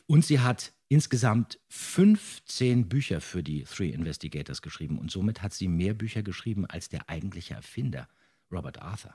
Und 0.05 0.23
sie 0.25 0.39
hat 0.39 0.71
insgesamt 0.89 1.59
15 1.69 2.87
Bücher 2.87 3.21
für 3.21 3.43
die 3.43 3.63
Three 3.63 3.89
Investigators 3.89 4.61
geschrieben 4.61 4.97
und 4.99 5.11
somit 5.11 5.41
hat 5.41 5.53
sie 5.53 5.67
mehr 5.67 5.93
Bücher 5.93 6.23
geschrieben 6.23 6.65
als 6.65 6.89
der 6.89 7.09
eigentliche 7.09 7.53
Erfinder, 7.55 8.07
Robert 8.51 8.81
Arthur. 8.81 9.13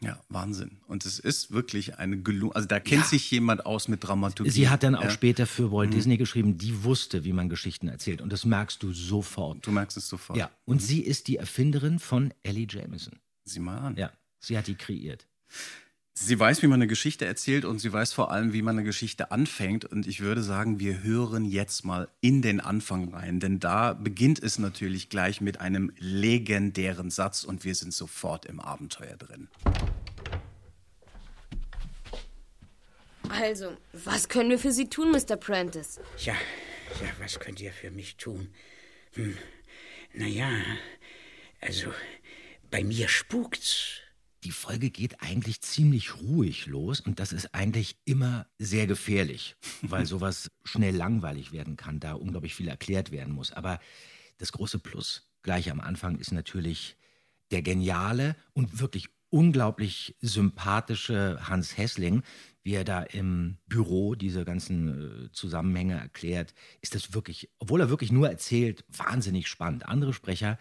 Ja, 0.00 0.20
Wahnsinn. 0.28 0.80
Und 0.88 1.06
es 1.06 1.20
ist 1.20 1.52
wirklich 1.52 1.98
eine 1.98 2.20
gelungene, 2.20 2.56
also 2.56 2.66
da 2.66 2.80
kennt 2.80 3.02
Ja. 3.02 3.08
sich 3.08 3.30
jemand 3.30 3.64
aus 3.64 3.86
mit 3.86 4.02
Dramaturgie. 4.02 4.50
Sie 4.50 4.68
hat 4.68 4.82
dann 4.82 4.96
auch 4.96 5.02
ja. 5.02 5.08
Mhm. 5.10 5.12
später 5.12 5.46
für 5.46 5.70
Walt 5.70 5.94
Disney 5.94 6.16
geschrieben, 6.16 6.58
die 6.58 6.82
wusste, 6.82 7.22
wie 7.22 7.32
man 7.32 7.48
Geschichten 7.48 7.86
erzählt. 7.86 8.20
Und 8.20 8.32
das 8.32 8.44
merkst 8.44 8.82
du 8.82 8.92
sofort. 8.92 9.64
Du 9.64 9.70
merkst 9.70 9.96
es 9.96 10.08
sofort. 10.08 10.36
Ja, 10.36 10.50
und 10.64 10.82
sie 10.82 11.02
ist 11.02 11.28
die 11.28 11.36
Erfinderin 11.36 12.00
von 12.00 12.34
Ellie 12.42 12.66
Jameson. 12.68 13.20
Sieh 13.44 13.60
mal 13.60 13.78
an. 13.78 13.96
Ja, 13.96 14.10
sie 14.40 14.58
hat 14.58 14.66
die 14.66 14.74
kreiert. 14.74 15.28
Sie 16.14 16.38
weiß, 16.38 16.62
wie 16.62 16.66
man 16.66 16.74
eine 16.78 16.88
Geschichte 16.88 17.24
erzählt 17.24 17.64
und 17.64 17.78
sie 17.78 17.90
weiß 17.90 18.12
vor 18.12 18.30
allem, 18.30 18.52
wie 18.52 18.60
man 18.60 18.76
eine 18.76 18.84
Geschichte 18.84 19.30
anfängt. 19.30 19.86
Und 19.86 20.06
ich 20.06 20.20
würde 20.20 20.42
sagen, 20.42 20.78
wir 20.78 21.02
hören 21.02 21.46
jetzt 21.46 21.86
mal 21.86 22.08
in 22.20 22.42
den 22.42 22.60
Anfang 22.60 23.14
rein, 23.14 23.40
denn 23.40 23.60
da 23.60 23.94
beginnt 23.94 24.42
es 24.42 24.58
natürlich 24.58 25.08
gleich 25.08 25.40
mit 25.40 25.60
einem 25.60 25.90
legendären 25.98 27.10
Satz 27.10 27.44
und 27.44 27.64
wir 27.64 27.74
sind 27.74 27.94
sofort 27.94 28.44
im 28.44 28.60
Abenteuer 28.60 29.16
drin. 29.16 29.48
Also, 33.30 33.74
was 33.94 34.28
können 34.28 34.50
wir 34.50 34.58
für 34.58 34.72
Sie 34.72 34.90
tun, 34.90 35.12
Mr. 35.12 35.36
Prentice? 35.36 35.98
Ja, 36.18 36.34
ja, 37.00 37.08
was 37.20 37.40
könnt 37.40 37.58
ihr 37.62 37.72
für 37.72 37.90
mich 37.90 38.16
tun? 38.16 38.48
Hm, 39.14 39.38
naja, 40.12 40.50
also, 41.62 41.90
bei 42.70 42.84
mir 42.84 43.08
spukt's. 43.08 44.01
Die 44.44 44.50
Folge 44.50 44.90
geht 44.90 45.22
eigentlich 45.22 45.60
ziemlich 45.60 46.16
ruhig 46.20 46.66
los 46.66 47.00
und 47.00 47.20
das 47.20 47.32
ist 47.32 47.54
eigentlich 47.54 47.96
immer 48.04 48.46
sehr 48.58 48.86
gefährlich, 48.86 49.56
weil 49.82 50.06
sowas 50.06 50.50
schnell 50.64 50.96
langweilig 50.96 51.52
werden 51.52 51.76
kann, 51.76 52.00
da 52.00 52.14
unglaublich 52.14 52.54
viel 52.54 52.68
erklärt 52.68 53.12
werden 53.12 53.34
muss. 53.34 53.52
Aber 53.52 53.78
das 54.38 54.52
große 54.52 54.78
Plus 54.78 55.30
gleich 55.42 55.70
am 55.70 55.80
Anfang 55.80 56.18
ist 56.18 56.32
natürlich 56.32 56.96
der 57.50 57.62
geniale 57.62 58.34
und 58.52 58.80
wirklich 58.80 59.08
unglaublich 59.30 60.16
sympathische 60.20 61.38
Hans 61.48 61.76
Hessling, 61.76 62.22
wie 62.62 62.74
er 62.74 62.84
da 62.84 63.02
im 63.02 63.56
Büro 63.66 64.14
diese 64.14 64.44
ganzen 64.44 65.26
äh, 65.26 65.32
Zusammenhänge 65.32 65.98
erklärt, 65.98 66.54
ist 66.80 66.94
das 66.94 67.14
wirklich, 67.14 67.50
obwohl 67.58 67.80
er 67.80 67.90
wirklich 67.90 68.12
nur 68.12 68.28
erzählt, 68.28 68.84
wahnsinnig 68.88 69.48
spannend. 69.48 69.86
Andere 69.86 70.12
Sprecher 70.12 70.58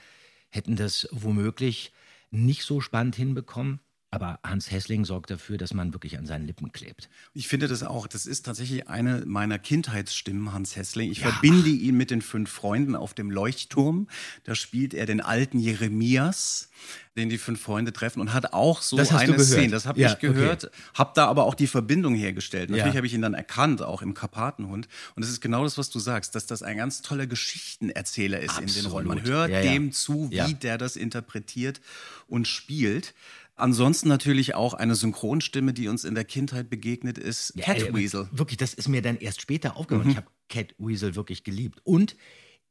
hätten 0.49 0.75
das 0.75 1.07
womöglich 1.11 1.91
nicht 2.31 2.63
so 2.63 2.81
spannend 2.81 3.15
hinbekommen, 3.15 3.81
aber 4.13 4.39
Hans 4.43 4.69
Hessling 4.69 5.05
sorgt 5.05 5.29
dafür, 5.29 5.57
dass 5.57 5.73
man 5.73 5.93
wirklich 5.93 6.17
an 6.17 6.25
seinen 6.25 6.45
Lippen 6.45 6.73
klebt. 6.73 7.09
Ich 7.33 7.47
finde 7.47 7.69
das 7.69 7.81
auch, 7.81 8.07
das 8.07 8.25
ist 8.25 8.45
tatsächlich 8.45 8.89
eine 8.89 9.23
meiner 9.25 9.57
Kindheitsstimmen, 9.57 10.51
Hans 10.51 10.75
Hessling. 10.75 11.09
Ich 11.09 11.19
Ja. 11.19 11.31
verbinde 11.31 11.69
ihn 11.69 11.95
mit 11.95 12.11
den 12.11 12.21
fünf 12.21 12.49
Freunden 12.51 12.97
auf 12.97 13.13
dem 13.13 13.31
Leuchtturm. 13.31 14.09
Da 14.43 14.53
spielt 14.53 14.93
er 14.93 15.05
den 15.05 15.21
alten 15.21 15.59
Jeremias, 15.59 16.69
den 17.15 17.29
die 17.29 17.37
fünf 17.37 17.61
Freunde 17.61 17.93
treffen 17.93 18.19
und 18.19 18.33
hat 18.33 18.51
auch 18.51 18.81
so 18.81 18.97
eine? 18.97 19.39
Szene. 19.39 19.69
Das 19.71 19.85
habe 19.85 19.99
Ja, 20.01 20.11
ich 20.11 20.19
gehört, 20.19 20.71
habe 20.93 21.11
da 21.15 21.27
aber 21.27 21.45
auch 21.45 21.55
die 21.55 21.67
Verbindung 21.67 22.13
hergestellt. 22.15 22.69
Natürlich 22.69 22.93
Ja. 22.93 22.97
habe 22.97 23.07
ich 23.07 23.13
ihn 23.13 23.21
dann 23.21 23.33
erkannt, 23.33 23.81
auch 23.81 24.01
im 24.01 24.13
Karpatenhund. 24.13 24.89
Und 25.15 25.23
das 25.23 25.31
ist 25.31 25.39
genau 25.39 25.63
das, 25.63 25.77
was 25.77 25.89
du 25.89 25.99
sagst, 25.99 26.35
dass 26.35 26.45
das 26.45 26.63
ein 26.63 26.75
ganz 26.75 27.01
toller 27.01 27.27
Geschichtenerzähler 27.27 28.41
ist 28.41 28.59
in 28.59 28.67
den 28.67 28.85
Rollen. 28.87 29.07
Man 29.07 29.19
Absolut. 29.19 29.37
hört 29.51 29.63
dem 29.63 29.93
zu, 29.93 30.29
wie 30.31 30.53
der 30.53 30.77
das 30.77 30.97
interpretiert 30.97 31.79
und 32.27 32.45
spielt. 32.47 33.13
Ansonsten 33.55 34.07
natürlich 34.07 34.55
auch 34.55 34.73
eine 34.73 34.95
Synchronstimme, 34.95 35.73
die 35.73 35.87
uns 35.87 36.03
in 36.03 36.15
der 36.15 36.25
Kindheit 36.25 36.69
begegnet 36.69 37.17
ist, 37.17 37.53
Ja, 37.55 37.65
ey, 37.73 37.83
Catweasel. 37.83 38.29
Wirklich, 38.31 38.57
das 38.57 38.73
ist 38.73 38.87
mir 38.87 39.01
dann 39.01 39.17
erst 39.17 39.41
später 39.41 39.77
aufgefallen. 39.77 40.09
Ich 40.09 40.17
habe 40.17 40.27
Catweasel 40.49 41.15
wirklich 41.15 41.43
geliebt. 41.43 41.79
Und 41.83 42.15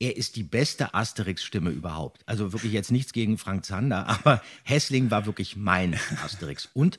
er 0.00 0.16
ist 0.16 0.36
die 0.36 0.42
beste 0.42 0.94
Asterix-Stimme 0.94 1.70
überhaupt. 1.70 2.22
Also 2.26 2.52
wirklich 2.52 2.72
jetzt 2.72 2.90
nichts 2.90 3.12
gegen 3.12 3.38
Frank 3.38 3.64
Zander, 3.64 4.06
aber 4.24 4.42
Hessling 4.64 5.10
war 5.10 5.26
wirklich 5.26 5.56
mein 5.56 5.98
Asterix. 6.24 6.68
Und 6.72 6.98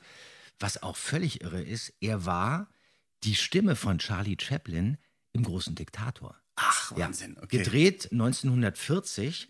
was 0.58 0.82
auch 0.82 0.96
völlig 0.96 1.42
irre 1.42 1.60
ist, 1.60 1.92
er 2.00 2.24
war 2.24 2.68
die 3.24 3.34
Stimme 3.34 3.76
von 3.76 3.98
Charlie 3.98 4.36
Chaplin 4.40 4.96
im 5.32 5.42
großen 5.42 5.74
Diktator. 5.74 6.36
Ach, 6.56 6.92
Wahnsinn. 6.96 7.36
Okay. 7.38 7.58
Mhm. 7.58 7.62
Gedreht 7.62 8.12
1940, 8.12 9.48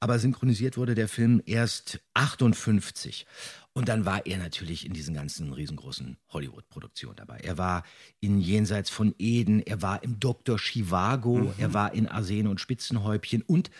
aber 0.00 0.18
synchronisiert 0.18 0.76
wurde 0.76 0.94
der 0.94 1.08
Film 1.08 1.40
erst 1.46 2.00
58. 2.14 3.26
Und 3.74 3.88
dann 3.88 4.04
war 4.04 4.26
er 4.26 4.36
natürlich 4.38 4.84
in 4.84 4.92
diesen 4.92 5.14
ganzen 5.14 5.52
riesengroßen 5.52 6.18
Hollywood-Produktionen 6.28 7.16
dabei. 7.16 7.38
Er 7.38 7.56
war 7.56 7.84
in 8.20 8.38
Jenseits 8.40 8.90
von 8.90 9.14
Eden, 9.18 9.60
er 9.60 9.80
war 9.80 10.02
im 10.02 10.20
Dr. 10.20 10.58
Chivago, 10.58 11.38
Mhm. 11.38 11.54
er 11.58 11.72
war 11.72 11.94
in 11.94 12.06
Arsen 12.06 12.46
und 12.48 12.60
Spitzenhäubchen 12.60 13.40
und 13.42 13.70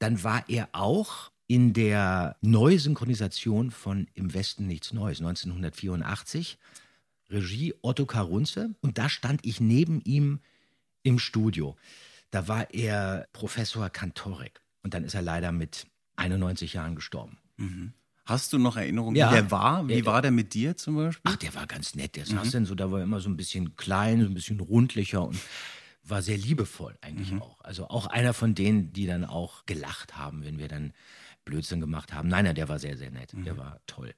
dann 0.00 0.24
war 0.24 0.48
er 0.48 0.68
auch 0.72 1.30
in 1.46 1.72
der 1.72 2.36
Neusynchronisation 2.40 3.70
von 3.70 4.08
Im 4.14 4.34
Westen 4.34 4.66
nichts 4.66 4.92
Neues, 4.92 5.20
1984. 5.20 6.58
Regie 7.30 7.74
Otto 7.82 8.06
Karunze 8.06 8.74
und 8.80 8.98
da 8.98 9.08
stand 9.08 9.44
ich 9.44 9.60
neben 9.60 10.00
ihm 10.02 10.40
im 11.02 11.18
Studio. 11.18 11.76
Da 12.30 12.46
war 12.48 12.72
er 12.72 13.26
Professor 13.32 13.90
Kantorek 13.90 14.60
und 14.82 14.94
dann 14.94 15.04
ist 15.04 15.14
er 15.14 15.22
leider 15.22 15.50
mit 15.52 15.86
91 16.16 16.72
Jahren 16.72 16.94
gestorben. 16.96 17.38
Hast 18.26 18.52
du 18.52 18.58
noch 18.58 18.76
Erinnerungen, 18.76 19.16
Ja. 19.16 19.30
wie 19.30 19.34
der 19.34 19.50
war? 19.50 19.88
Wie 19.88 19.98
Ja. 19.98 20.04
war 20.06 20.20
der 20.20 20.32
mit 20.32 20.52
dir 20.52 20.76
zum 20.76 20.96
Beispiel? 20.96 21.30
Ach, 21.32 21.36
der 21.36 21.54
war 21.54 21.66
ganz 21.66 21.94
nett. 21.94 22.16
Der 22.16 22.26
saß 22.26 22.50
dann 22.50 22.66
so, 22.66 22.74
da 22.74 22.90
war 22.90 22.98
er 22.98 23.04
immer 23.04 23.20
so 23.20 23.28
ein 23.30 23.36
bisschen 23.36 23.76
klein, 23.76 24.20
so 24.20 24.26
ein 24.26 24.34
bisschen 24.34 24.58
rundlicher 24.60 25.24
und 25.24 25.38
war 26.02 26.22
sehr 26.22 26.36
liebevoll 26.36 26.96
eigentlich 27.00 27.40
auch. 27.40 27.60
Also 27.62 27.88
auch 27.88 28.06
einer 28.08 28.34
von 28.34 28.54
denen, 28.54 28.92
die 28.92 29.06
dann 29.06 29.24
auch 29.24 29.64
gelacht 29.66 30.16
haben, 30.16 30.44
wenn 30.44 30.58
wir 30.58 30.68
dann 30.68 30.92
Blödsinn 31.44 31.80
gemacht 31.80 32.12
haben. 32.12 32.28
Nein, 32.28 32.44
nein, 32.44 32.54
der 32.56 32.68
war 32.68 32.78
sehr, 32.80 32.96
sehr 32.96 33.10
nett. 33.12 33.32
Der 33.44 33.56
war 33.56 33.80
toll. 33.86 34.12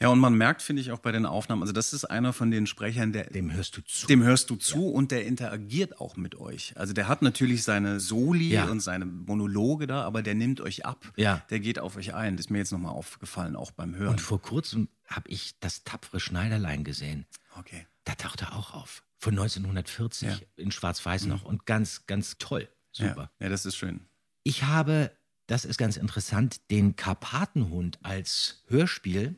Ja, 0.00 0.08
und 0.08 0.18
man 0.18 0.34
merkt, 0.34 0.62
finde 0.62 0.82
ich, 0.82 0.90
auch 0.92 0.98
bei 0.98 1.12
den 1.12 1.26
Aufnahmen, 1.26 1.62
also 1.62 1.72
das 1.72 1.92
ist 1.92 2.04
einer 2.04 2.32
von 2.32 2.50
den 2.50 2.66
Sprechern, 2.66 3.12
der, 3.12 3.24
Dem 3.30 3.52
hörst 3.52 3.76
du 3.76 3.82
zu. 3.82 4.06
dem 4.06 4.22
hörst 4.22 4.50
du 4.50 4.56
zu 4.56 4.88
und 4.88 5.10
der 5.12 5.24
interagiert 5.26 6.00
auch 6.00 6.16
mit 6.16 6.34
euch. 6.34 6.72
Also 6.76 6.92
der 6.92 7.08
hat 7.08 7.22
natürlich 7.22 7.62
seine 7.64 8.00
Soli 8.00 8.50
Ja. 8.50 8.64
und 8.66 8.80
seine 8.80 9.04
Monologe 9.04 9.86
da, 9.86 10.02
aber 10.02 10.22
der 10.22 10.34
nimmt 10.34 10.60
euch 10.60 10.84
ab. 10.86 11.12
Ja. 11.16 11.42
Der 11.50 11.60
geht 11.60 11.78
auf 11.78 11.96
euch 11.96 12.14
ein. 12.14 12.36
Das 12.36 12.46
ist 12.46 12.50
mir 12.50 12.58
jetzt 12.58 12.72
nochmal 12.72 12.92
aufgefallen, 12.92 13.54
auch 13.56 13.70
beim 13.70 13.94
Hören. 13.94 14.10
Und 14.12 14.20
vor 14.20 14.40
kurzem 14.42 14.88
habe 15.06 15.28
ich 15.28 15.58
das 15.60 15.84
tapfere 15.84 16.20
Schneiderlein 16.20 16.84
gesehen. 16.84 17.26
okay. 17.58 17.86
Da 18.04 18.16
taucht 18.16 18.42
er 18.42 18.56
auch 18.56 18.74
auf. 18.74 19.04
Von 19.18 19.34
1940 19.38 20.28
Ja. 20.28 20.34
Mhm. 20.34 20.40
in 20.56 20.72
Schwarz-Weiß 20.72 21.26
noch. 21.26 21.44
Und 21.44 21.66
ganz, 21.66 22.06
ganz 22.08 22.36
toll. 22.38 22.68
Super. 22.90 23.30
Ja. 23.38 23.44
ja, 23.46 23.48
das 23.48 23.64
ist 23.64 23.76
schön. 23.76 24.00
Ich 24.42 24.64
habe, 24.64 25.12
das 25.46 25.64
ist 25.64 25.78
ganz 25.78 25.96
interessant, 25.96 26.60
den 26.72 26.96
Karpatenhund 26.96 28.00
als 28.02 28.64
Hörspiel 28.66 29.36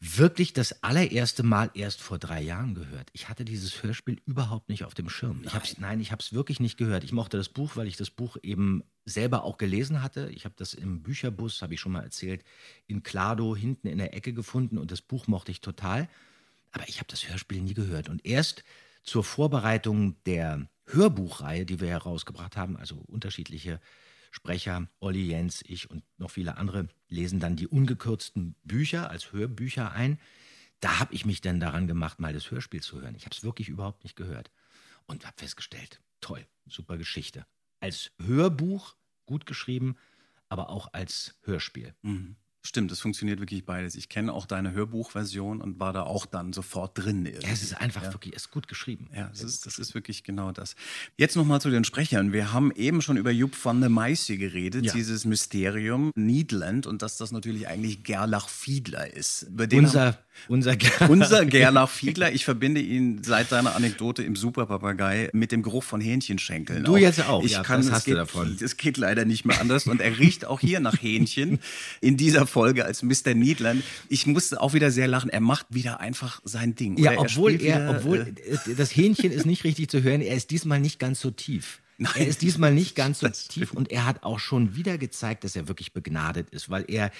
wirklich 0.00 0.52
das 0.52 0.84
allererste 0.84 1.42
Mal 1.42 1.70
erst 1.74 2.00
vor 2.00 2.18
drei 2.18 2.40
Jahren 2.40 2.74
gehört. 2.74 3.10
Ich 3.12 3.28
hatte 3.28 3.44
dieses 3.44 3.82
Hörspiel 3.82 4.20
überhaupt 4.26 4.68
nicht 4.68 4.84
auf 4.84 4.94
dem 4.94 5.08
Schirm. 5.08 5.42
Ich 5.44 5.54
hab's, 5.54 5.78
nein, 5.78 6.00
ich 6.00 6.12
habe 6.12 6.22
es 6.22 6.32
wirklich 6.32 6.60
nicht 6.60 6.76
gehört. 6.76 7.02
Ich 7.02 7.12
mochte 7.12 7.36
das 7.36 7.48
Buch, 7.48 7.74
weil 7.74 7.88
ich 7.88 7.96
das 7.96 8.10
Buch 8.10 8.36
eben 8.42 8.84
selber 9.04 9.42
auch 9.42 9.58
gelesen 9.58 10.02
hatte. 10.02 10.30
Ich 10.32 10.44
habe 10.44 10.54
das 10.56 10.74
im 10.74 11.02
Bücherbus, 11.02 11.62
habe 11.62 11.74
ich 11.74 11.80
schon 11.80 11.92
mal 11.92 12.04
erzählt, 12.04 12.44
in 12.86 13.02
Klado 13.02 13.56
hinten 13.56 13.88
in 13.88 13.98
der 13.98 14.14
Ecke 14.14 14.32
gefunden 14.32 14.78
und 14.78 14.92
das 14.92 15.02
Buch 15.02 15.26
mochte 15.26 15.50
ich 15.50 15.60
total. 15.60 16.08
Aber 16.70 16.88
ich 16.88 16.98
habe 16.98 17.08
das 17.08 17.28
Hörspiel 17.28 17.60
nie 17.60 17.74
gehört. 17.74 18.08
Und 18.08 18.24
erst 18.24 18.62
zur 19.02 19.24
Vorbereitung 19.24 20.22
der 20.24 20.68
Hörbuchreihe, 20.86 21.66
die 21.66 21.80
wir 21.80 21.88
herausgebracht 21.88 22.56
haben, 22.56 22.76
also 22.76 22.96
unterschiedliche 23.06 23.80
Sprecher, 24.30 24.88
Olli 25.00 25.26
Jens, 25.26 25.62
ich 25.66 25.90
und 25.90 26.04
noch 26.18 26.30
viele 26.30 26.56
andere, 26.56 26.88
lesen 27.08 27.40
dann 27.40 27.56
die 27.56 27.66
ungekürzten 27.66 28.54
Bücher 28.64 29.10
als 29.10 29.32
Hörbücher 29.32 29.92
ein. 29.92 30.18
Da 30.80 31.00
habe 31.00 31.14
ich 31.14 31.24
mich 31.24 31.40
dann 31.40 31.60
daran 31.60 31.86
gemacht, 31.86 32.20
mal 32.20 32.32
das 32.32 32.50
Hörspiel 32.50 32.82
zu 32.82 33.00
hören. 33.00 33.14
Ich 33.16 33.24
habe 33.24 33.34
es 33.34 33.42
wirklich 33.42 33.68
überhaupt 33.68 34.04
nicht 34.04 34.16
gehört 34.16 34.50
und 35.06 35.26
habe 35.26 35.36
festgestellt, 35.36 36.00
toll, 36.20 36.46
super 36.66 36.98
Geschichte. 36.98 37.46
Als 37.80 38.12
Hörbuch 38.18 38.94
gut 39.26 39.46
geschrieben, 39.46 39.96
aber 40.48 40.70
auch 40.70 40.92
als 40.92 41.38
Hörspiel. 41.42 41.94
Stimmt, 42.62 42.90
es 42.90 43.00
funktioniert 43.00 43.38
wirklich 43.40 43.64
beides. 43.64 43.94
Ich 43.94 44.08
kenne 44.08 44.32
auch 44.32 44.44
deine 44.44 44.72
Hörbuchversion 44.72 45.60
und 45.60 45.78
war 45.78 45.92
da 45.92 46.02
auch 46.02 46.26
dann 46.26 46.52
sofort 46.52 46.98
drin. 46.98 47.24
Ja, 47.24 47.48
es 47.50 47.62
ist 47.62 47.80
einfach 47.80 48.02
wirklich, 48.12 48.34
es 48.34 48.42
ist 48.46 48.50
gut 48.50 48.66
geschrieben. 48.66 49.08
Ja, 49.14 49.28
das 49.28 49.42
ist, 49.42 49.64
das 49.64 49.78
ist 49.78 49.94
wirklich 49.94 50.24
genau 50.24 50.50
das. 50.50 50.74
Jetzt 51.16 51.36
nochmal 51.36 51.60
zu 51.60 51.70
den 51.70 51.84
Sprechern. 51.84 52.32
Wir 52.32 52.52
haben 52.52 52.72
eben 52.72 53.00
schon 53.00 53.16
über 53.16 53.30
Jupp 53.30 53.52
van 53.64 53.80
der 53.80 53.90
Meisse 53.90 54.36
geredet, 54.36 54.84
Ja. 54.86 54.92
dieses 54.92 55.24
Mysterium 55.24 56.10
Niedland 56.16 56.86
und 56.86 57.00
dass 57.02 57.16
das 57.16 57.30
natürlich 57.32 57.68
eigentlich 57.68 58.02
Gerlach 58.02 58.48
Fiedler 58.48 59.12
ist. 59.14 59.46
Unser, 59.72 60.18
unser, 60.46 60.72
Ger- 60.72 61.08
unser 61.08 61.44
Gerlach 61.46 61.90
Fiedler, 61.90 62.32
ich 62.32 62.44
verbinde 62.44 62.80
ihn 62.80 63.22
seit 63.24 63.50
deiner 63.50 63.74
Anekdote 63.74 64.22
im 64.22 64.36
Superpapagei 64.36 65.30
mit 65.32 65.52
dem 65.52 65.62
Geruch 65.62 65.82
von 65.84 66.00
Hähnchenschenkeln. 66.00 66.84
Du 66.84 66.96
jetzt 66.96 67.26
auch, 67.26 67.42
Ich 67.44 67.52
ja, 67.52 67.62
kann, 67.62 67.78
das 67.80 67.86
es 67.86 67.92
hast 67.92 68.06
du 68.06 68.10
geht, 68.12 68.18
davon. 68.18 68.56
Es 68.60 68.76
geht 68.76 68.96
leider 68.96 69.24
nicht 69.24 69.44
mehr 69.44 69.60
anders 69.60 69.86
und 69.86 70.00
er 70.00 70.18
riecht 70.18 70.44
auch 70.44 70.60
hier 70.60 70.80
nach 70.80 71.00
Hähnchen 71.00 71.58
in 72.00 72.16
dieser 72.16 72.46
Folge 72.46 72.84
als 72.84 73.02
Mr. 73.02 73.34
Niedland. 73.34 73.82
Ich 74.08 74.26
musste 74.26 74.60
auch 74.60 74.74
wieder 74.74 74.90
sehr 74.90 75.08
lachen. 75.08 75.30
Er 75.30 75.40
macht 75.40 75.66
wieder 75.70 76.00
einfach 76.00 76.40
sein 76.44 76.74
Ding. 76.74 76.96
Ja, 76.98 77.12
Oder 77.12 77.20
obwohl 77.22 77.52
er, 77.52 77.60
wieder, 77.60 77.90
obwohl 77.90 78.34
äh, 78.46 78.70
äh, 78.70 78.74
das 78.76 78.94
Hähnchen 78.94 79.32
ist 79.32 79.46
nicht 79.46 79.64
richtig 79.64 79.88
zu 79.88 80.02
hören, 80.02 80.20
er 80.20 80.36
ist 80.36 80.50
diesmal 80.50 80.80
nicht 80.80 80.98
ganz 80.98 81.20
so 81.20 81.30
tief. 81.30 81.80
Nein, 82.00 82.12
er 82.16 82.26
ist 82.28 82.42
diesmal 82.42 82.72
nicht 82.72 82.94
ganz 82.94 83.18
so 83.18 83.28
tief 83.28 83.72
und 83.72 83.90
er 83.90 84.06
hat 84.06 84.22
auch 84.22 84.38
schon 84.38 84.76
wieder 84.76 84.98
gezeigt, 84.98 85.42
dass 85.42 85.56
er 85.56 85.66
wirklich 85.66 85.92
begnadet 85.92 86.50
ist, 86.50 86.70
weil 86.70 86.84
er 86.86 87.10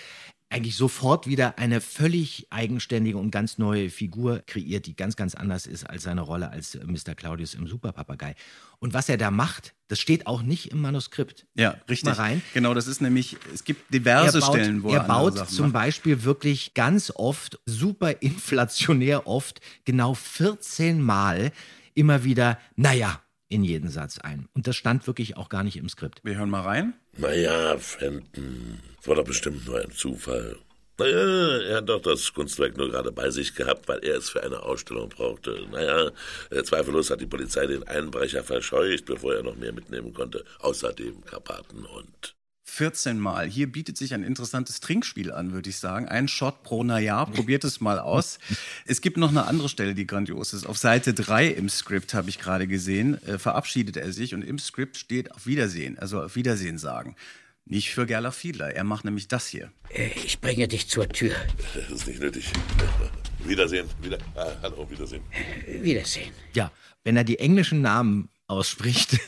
eigentlich 0.50 0.76
sofort 0.76 1.26
wieder 1.26 1.59
eine 1.59 1.81
völlig 1.81 2.47
eigenständige 2.50 3.19
und 3.19 3.31
ganz 3.31 3.59
neue 3.59 3.90
Figur 3.90 4.43
kreiert, 4.47 4.87
die 4.87 4.97
ganz, 4.97 5.17
ganz 5.17 5.35
anders 5.35 5.67
ist 5.67 5.85
als 5.85 6.05
seine 6.05 6.23
Rolle 6.23 6.50
als 6.50 6.75
äh, 6.75 6.85
Mr. 6.85 7.14
Claudius 7.14 7.55
im 7.55 7.67
Superpapagei. 7.67 8.35
Und 8.78 8.95
was 8.95 9.09
er 9.09 9.19
da 9.19 9.31
macht, 9.31 9.75
das 9.88 9.99
steht 9.99 10.26
auch 10.26 10.43
nicht 10.43 10.71
im 10.71 10.81
Manuskript. 10.81 11.47
Ja, 11.55 11.76
richtig. 11.88 12.05
Mal 12.05 12.12
rein. 12.12 12.43
Genau, 12.55 12.73
das 12.73 12.87
ist 12.87 13.02
nämlich, 13.02 13.37
es 13.52 13.64
gibt 13.64 13.93
diverse 13.93 14.38
er 14.38 14.40
baut, 14.40 14.55
Stellen, 14.55 14.83
wo 14.83 14.90
er 14.90 15.02
andere 15.02 15.33
baut 15.33 15.50
zum 15.50 15.67
macht. 15.67 15.73
Beispiel 15.75 16.25
wirklich 16.25 16.75
ganz 16.75 17.12
oft, 17.14 17.59
super 17.67 18.11
inflationär 18.23 19.26
oft, 19.26 19.61
genau 19.85 20.14
14 20.14 21.00
Mal 21.00 21.52
immer 21.95 22.25
wieder, 22.25 22.59
naja, 22.76 23.21
in 23.49 23.64
jeden 23.64 23.90
Satz 23.90 24.19
ein. 24.19 24.49
Und 24.55 24.67
das 24.67 24.76
stand 24.76 25.07
wirklich 25.07 25.37
auch 25.37 25.49
gar 25.49 25.64
nicht 25.64 25.76
im 25.76 25.88
Skript. 25.88 26.21
Wir 26.23 26.37
hören 26.37 26.50
mal 26.50 26.62
rein. 26.62 26.95
Naja, 27.17 27.78
Fenton, 27.78 28.81
das 28.97 29.09
war 29.09 29.17
doch 29.17 29.25
bestimmt 29.25 29.67
nur 29.67 29.81
ein 29.81 29.90
Zufall. 29.90 30.57
Naja, 30.99 31.59
er 31.61 31.76
hat 31.76 31.88
doch 31.88 32.02
das 32.02 32.33
Kunstwerk 32.33 32.76
nur 32.76 32.90
gerade 32.90 33.12
bei 33.12 33.31
sich 33.31 33.55
gehabt, 33.55 33.87
weil 33.87 34.00
er 34.05 34.17
es 34.17 34.31
für 34.31 34.43
eine 34.43 34.62
Ausstellung 34.62 35.09
brauchte. 35.09 35.64
Naja, 35.71 36.11
äh, 36.50 36.62
zweifellos 36.64 37.11
hat 37.11 37.21
die 37.21 37.26
Polizei 37.26 37.67
den 37.67 37.87
Einbrecher 37.87 38.43
verscheucht, 38.43 39.05
bevor 39.05 39.35
er 39.35 39.45
noch 39.45 39.57
mehr 39.57 39.73
mitnehmen 39.73 40.12
konnte. 40.12 40.45
Außerdem 40.59 41.25
Karpatenhund. 41.25 42.38
14 42.68 43.18
Mal. 43.18 43.48
Hier 43.48 43.70
bietet 43.70 43.96
sich 43.96 44.14
ein 44.14 44.22
interessantes 44.22 44.80
Trinkspiel 44.80 45.32
an, 45.32 45.52
würde 45.52 45.70
ich 45.70 45.78
sagen. 45.78 46.06
Ein 46.06 46.28
Shot 46.28 46.62
pro 46.62 46.84
Naja. 46.84 47.25
Probiert 47.25 47.64
es 47.64 47.80
mal 47.80 47.98
aus. 47.98 48.38
Es 48.87 49.00
gibt 49.00 49.16
noch 49.16 49.30
eine 49.30 49.46
andere 49.46 49.68
Stelle, 49.68 49.94
die 49.94 50.06
grandios 50.06 50.52
ist. 50.52 50.66
Auf 50.66 50.78
Seite 50.78 51.12
3 51.14 51.48
im 51.48 51.68
Skript 51.68 52.14
habe 52.14 52.28
ich 52.30 52.38
gerade 52.38 52.66
gesehen, 52.66 53.22
äh, 53.26 53.38
verabschiedet 53.38 53.96
er 53.96 54.12
sich 54.12 54.34
und 54.34 54.42
im 54.42 54.58
Skript 54.58 54.96
steht 54.96 55.32
auf 55.32 55.46
Wiedersehen, 55.46 55.98
also 55.98 56.22
auf 56.22 56.37
Wiedersehen 56.37 56.78
sagen. 56.78 57.16
Nicht 57.64 57.90
für 57.90 58.06
Gerlach 58.06 58.32
Fiedler. 58.32 58.75
Er 58.75 58.84
macht 58.84 59.04
nämlich 59.04 59.28
das 59.28 59.46
hier. 59.46 59.70
Äh, 59.90 60.08
Ich 60.25 60.40
bringe 60.40 60.68
dich 60.68 60.88
zur 60.88 61.08
Tür. 61.08 61.34
Das 61.75 61.90
ist 61.90 62.06
nicht 62.06 62.20
nötig. 62.20 62.50
Wiedersehen, 63.44 63.87
wieder. 64.02 64.18
Ah, 64.34 64.52
hallo, 64.62 64.88
Wiedersehen. 64.90 65.22
Wiedersehen. 65.66 66.32
Ja, 66.54 66.70
wenn 67.04 67.16
er 67.16 67.25
die 67.25 67.38
englischen 67.38 67.80
Namen 67.82 68.28
ausspricht, 68.46 69.18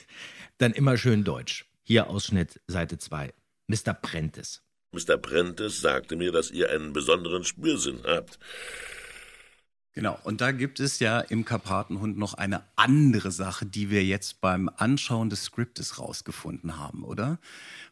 dann 0.59 0.73
immer 0.73 0.97
schön 0.99 1.25
deutsch. 1.25 1.65
Hier 1.91 2.09
Ausschnitt 2.09 2.61
Seite 2.69 2.99
2. 2.99 3.35
Mr. 3.67 3.95
Prentice. 3.95 4.61
Mr. 4.93 5.17
Prentice 5.17 5.81
sagte 5.81 6.15
mir, 6.15 6.31
dass 6.31 6.53
ihr 6.53 6.71
einen 6.71 6.93
besonderen 6.93 7.43
Spürsinn 7.43 7.99
habt. 8.05 8.39
Genau, 9.95 10.17
und 10.23 10.41
da 10.41 10.53
gibt 10.53 10.79
es 10.79 11.01
ja 11.01 11.19
im 11.19 11.45
Karpatenhund 11.45 12.17
noch 12.17 12.35
eine 12.35 12.63
andere 12.77 13.33
Sache, 13.33 13.67
die 13.67 13.91
wir 13.91 14.05
jetzt 14.05 14.41
beim 14.41 14.71
Anschauen 14.77 15.31
des 15.31 15.43
Skriptes 15.47 15.99
rausgefunden 15.99 16.79
haben, 16.79 17.03
oder? 17.03 17.41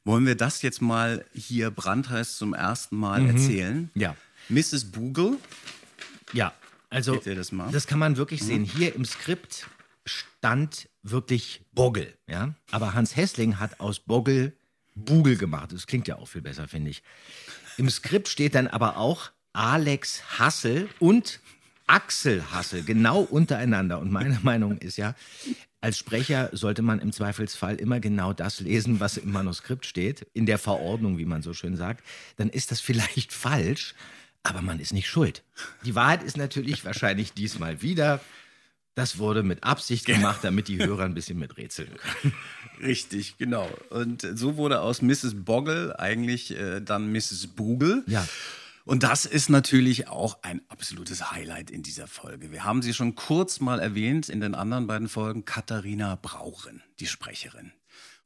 Wollen 0.05 0.27
wir 0.27 0.37
das 0.37 0.62
jetzt 0.62 0.81
mal 0.81 1.25
hier 1.35 1.73
brandheiß 1.73 2.37
zum 2.38 2.55
ersten 2.55 2.96
Mal 2.96 3.27
erzählen? 3.27 3.90
Ja. 3.96 4.14
Mrs. 4.49 4.92
Boogle, 4.92 5.38
Ja, 6.33 6.55
also 6.88 7.16
das 7.16 7.51
mal? 7.51 7.73
kann 7.73 7.99
man 7.99 8.16
wirklich 8.16 8.44
sehen. 8.44 8.62
Hier 8.62 8.94
im 8.94 9.05
Skript 9.05 9.66
stand 10.05 10.88
wirklich 11.11 11.62
Boggle, 11.73 12.12
ja. 12.27 12.55
Aber 12.71 12.94
Hans 12.94 13.16
Hessling 13.16 13.59
hat 13.59 13.81
aus 13.81 14.01
Boggle 14.01 14.53
Bugel 14.94 15.37
gemacht. 15.37 15.73
Das 15.73 15.87
klingt 15.87 16.09
ja 16.09 16.16
auch 16.16 16.29
viel 16.29 16.42
besser, 16.42 16.68
finde 16.68 16.90
ich. 16.90 17.03
Im 17.77 17.88
Skript 17.88 18.29
steht 18.29 18.55
dann 18.55 18.66
aber 18.66 18.97
auch 18.97 19.31
Alex 19.53 20.38
Hassel 20.38 20.88
und 20.99 21.40
Axel 21.87 22.44
Hassel 22.53 22.83
genau 22.83 23.21
untereinander. 23.21 23.99
Und 23.99 24.11
meine 24.11 24.38
Meinung 24.42 24.79
ist 24.79 24.97
ja, 24.97 25.14
als 25.81 25.99
Sprecher 25.99 26.51
sollte 26.53 26.83
man 26.83 27.01
im 27.01 27.12
Zweifelsfall 27.12 27.77
immer 27.77 28.01
genau 28.01 28.33
das 28.33 28.61
lesen, 28.61 29.01
was 29.01 29.16
im 29.16 29.31
Manuskript 29.31 29.87
steht, 29.87 30.27
in 30.35 30.44
der 30.44 30.59
Verordnung, 30.59 31.18
wie 31.18 31.25
man 31.25 31.42
so 31.42 31.55
schön 31.55 31.77
sagt. 31.77 32.05
Dann 32.37 32.51
ist 32.51 32.71
das 32.71 32.81
vielleicht 32.81 33.33
falsch, 33.33 33.94
aber 34.42 34.61
man 34.61 34.81
ist 34.81 34.92
nicht 34.92 35.09
schuld. 35.09 35.44
Die 35.85 35.94
Wahrheit 35.94 36.23
ist 36.23 36.37
natürlich 36.37 36.85
wahrscheinlich 36.85 37.33
diesmal 37.33 37.81
wieder, 37.81 38.21
das 38.99 39.19
wurde 39.19 39.45
mit 39.45 39.63
Absicht 39.63 40.07
gemacht, 40.07 40.41
damit 40.43 40.67
die 40.67 40.79
Hörer 40.79 41.05
ein 41.05 41.15
bisschen 41.15 41.39
miträtseln 41.39 41.91
können. 41.97 42.35
richtig, 42.83 43.39
genau. 43.39 43.71
Und 43.91 44.27
so 44.35 44.57
wurde 44.57 44.81
aus 44.81 45.03
Mrs. 45.03 45.45
Boggle 45.45 45.97
eigentlich 46.01 46.51
äh, 46.51 46.81
dann 46.81 47.13
Mrs. 47.13 47.47
Boogle. 47.47 48.03
Ja. 48.09 48.27
Und 48.85 49.05
das 49.05 49.25
ist 49.25 49.51
natürlich 49.51 50.09
auch 50.09 50.39
ein 50.43 50.63
absolutes 50.69 51.31
Highlight 51.31 51.71
in 51.71 51.85
dieser 51.85 52.09
Folge. 52.09 52.51
Wir 52.51 52.65
haben 52.65 52.83
sie 52.83 52.93
schon 52.93 53.15
kurz 53.15 53.61
mal 53.61 53.79
erwähnt 53.79 54.29
in 54.29 54.41
den 54.41 54.57
anderen 54.57 54.89
beiden 54.89 55.09
Folgen. 55.09 55.45
Katharina 55.45 56.19
Brauchen, 56.21 56.83
die 56.99 57.07
Sprecherin, 57.07 57.71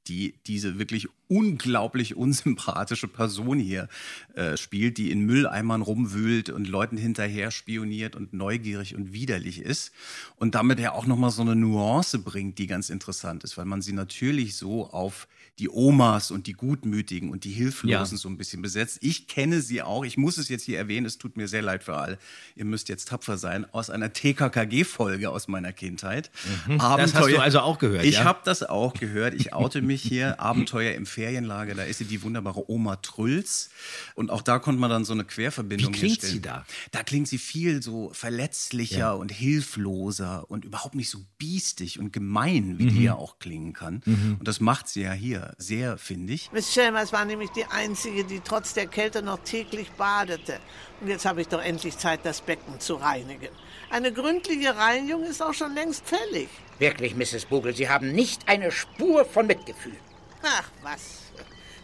die 0.09 0.35
diese 0.47 0.79
wirklich 0.79 1.09
unglaublich 1.29 2.17
unsympathische 2.17 3.09
Person 3.09 3.59
hier 3.59 3.88
äh, 4.35 4.57
spielt, 4.57 4.99
die 4.99 5.11
in 5.11 5.21
Mülleimern 5.21 5.83
rumwühlt 5.83 6.51
und 6.51 6.69
Leuten 6.69 6.97
hinterher 6.97 7.51
spioniert 7.51 8.17
und 8.17 8.33
neugierig 8.33 8.95
und 8.95 9.12
widerlich 9.12 9.61
ist 9.61 9.93
und 10.37 10.55
damit 10.55 10.79
ja 10.79 10.93
auch 10.93 11.07
nochmal 11.07 11.31
so 11.31 11.43
eine 11.43 11.57
Nuance 11.57 12.19
bringt, 12.19 12.59
die 12.59 12.67
ganz 12.67 12.91
interessant 12.91 13.45
ist, 13.45 13.57
weil 13.57 13.65
man 13.65 13.83
sie 13.83 13.93
natürlich 13.93 14.57
so 14.57 14.91
auf 14.91 15.29
die 15.59 15.69
Omas 15.69 16.31
und 16.31 16.47
die 16.47 16.55
Gutmütigen 16.55 17.31
und 17.31 17.45
die 17.45 17.51
Hilflosen 17.53 17.91
Ja. 17.91 18.05
so 18.07 18.29
ein 18.29 18.38
bisschen 18.38 18.62
besetzt. 18.62 18.99
Ich 19.03 19.29
kenne 19.29 19.61
sie 19.61 19.83
auch, 19.83 20.05
ich 20.05 20.17
muss 20.17 20.38
es 20.38 20.49
jetzt 20.49 20.65
hier 20.65 20.79
erwähnen, 20.79 21.05
es 21.07 21.19
tut 21.19 21.37
mir 21.37 21.47
sehr 21.47 21.61
leid 21.62 21.85
für 21.85 21.95
alle. 21.97 22.19
Ihr 22.57 22.65
müsst 22.65 22.88
jetzt 22.88 23.09
tapfer 23.09 23.37
sein, 23.37 23.67
aus 23.73 23.91
einer 23.91 24.12
TKKG-Folge 24.12 25.29
aus 25.31 25.49
meiner 25.49 25.73
Kindheit. 25.73 26.31
Mhm. 26.67 26.79
Das 26.79 27.15
hast 27.15 27.29
du 27.29 27.38
also 27.38 27.61
auch 27.61 27.79
gehört, 27.79 28.05
Ich 28.05 28.15
ja? 28.17 28.25
habe 28.25 28.41
das 28.45 28.62
auch 28.62 28.95
gehört. 28.95 29.35
Ich 29.35 29.53
oute 29.53 29.83
mich 29.83 30.03
hier. 30.03 30.41
Abenteuer 30.41 30.95
im 30.95 31.07
Ferienlager, 31.07 31.75
da 31.75 31.83
ist 31.85 31.99
sie 31.99 32.05
die 32.07 32.23
wunderbare 32.23 32.71
Oma 32.71 32.97
Trülls. 32.97 33.71
Und 34.15 34.31
auch 34.31 34.43
da 34.43 34.59
konnte 34.59 34.81
man 34.81 34.91
dann 34.91 35.05
so 35.05 35.12
eine 35.12 35.25
Querverbindung 35.25 35.93
Wie 35.93 35.99
klingt 35.99 36.12
herstellen. 36.23 36.33
sie 36.35 36.41
da? 36.41 36.67
Da 36.91 37.03
klingt 37.03 37.29
sie 37.29 37.38
viel 37.38 37.83
so 37.83 38.11
verletzlicher 38.15 39.17
und 39.19 39.31
hilfloser 39.31 40.51
und 40.51 40.65
überhaupt 40.65 40.95
nicht 40.95 41.11
so 41.11 41.19
biestig 41.38 41.99
und 41.99 42.12
gemein, 42.12 42.79
wie 42.79 42.85
Mhm. 42.85 42.88
die 42.95 43.03
ja 43.05 43.15
auch 43.15 43.38
klingen 43.38 43.73
kann. 43.73 44.03
Und 44.38 44.47
das 44.49 44.61
macht 44.61 44.88
sie 44.88 45.03
ja 45.03 45.12
hier 45.12 45.41
sehr, 45.59 45.98
finde 45.98 46.33
ich. 46.33 46.50
Miss 46.52 46.72
Chalmers 46.72 47.12
war 47.12 47.24
nämlich 47.24 47.50
die 47.50 47.64
Einzige, 47.64 48.24
die 48.24 48.40
trotz 48.40 48.74
der 48.74 48.87
Kälte 48.87 49.22
noch 49.22 49.38
täglich 49.44 49.90
badete. 49.92 50.59
Und 51.00 51.09
jetzt 51.09 51.24
habe 51.24 51.40
ich 51.40 51.48
doch 51.48 51.62
endlich 51.62 51.96
Zeit, 51.98 52.20
das 52.24 52.40
Becken 52.40 52.81
zu 52.81 52.94
reinigen. 52.94 53.48
Eine 53.90 54.12
gründliche 54.12 54.76
Reinigung 54.76 55.24
ist 55.24 55.42
auch 55.42 55.55
schon 55.55 55.74
längst 55.74 56.07
fällig. 56.07 56.48
Wirklich, 56.78 57.14
Mrs. 57.14 57.46
Bugel, 57.46 57.74
Sie 57.74 57.88
haben 57.88 58.12
nicht 58.12 58.48
eine 58.48 58.70
Spur 58.70 59.24
von 59.24 59.46
Mitgefühl. 59.46 59.96
Ach 60.42 60.70
was, 60.83 61.33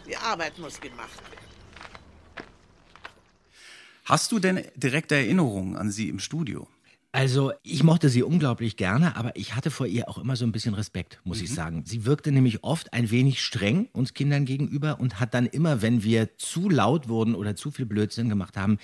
die 0.06 0.16
Arbeit 0.16 0.58
muss 0.58 0.80
gemacht 0.80 1.20
werden. 1.30 1.38
Hast 4.04 4.32
du 4.32 4.38
denn 4.38 4.64
direkte 4.74 5.16
Erinnerungen 5.16 5.76
an 5.76 5.90
sie 5.90 6.08
im 6.08 6.18
Studio? 6.18 6.66
Also, 7.18 7.52
ich 7.64 7.82
mochte 7.82 8.10
sie 8.10 8.22
unglaublich 8.22 8.76
gerne, 8.76 9.16
aber 9.16 9.34
ich 9.34 9.56
hatte 9.56 9.72
vor 9.72 9.88
ihr 9.88 10.08
auch 10.08 10.18
immer 10.18 10.36
so 10.36 10.44
ein 10.44 10.52
bisschen 10.52 10.74
Respekt, 10.74 11.18
muss 11.24 11.40
ich 11.40 11.52
sagen. 11.52 11.82
Sie 11.84 12.04
wirkte 12.04 12.30
nämlich 12.30 12.62
oft 12.62 12.92
ein 12.92 13.10
wenig 13.10 13.42
streng 13.42 13.88
uns 13.92 14.14
Kindern 14.14 14.44
gegenüber 14.44 15.00
und 15.00 15.18
hat 15.18 15.34
dann 15.34 15.46
immer, 15.46 15.82
wenn 15.82 16.04
wir 16.04 16.38
zu 16.38 16.70
laut 16.70 17.08
wurden 17.08 17.34
oder 17.34 17.56
zu 17.56 17.72
viel 17.72 17.86
Blödsinn 17.86 18.28
gemacht 18.28 18.56
haben, 18.56 18.78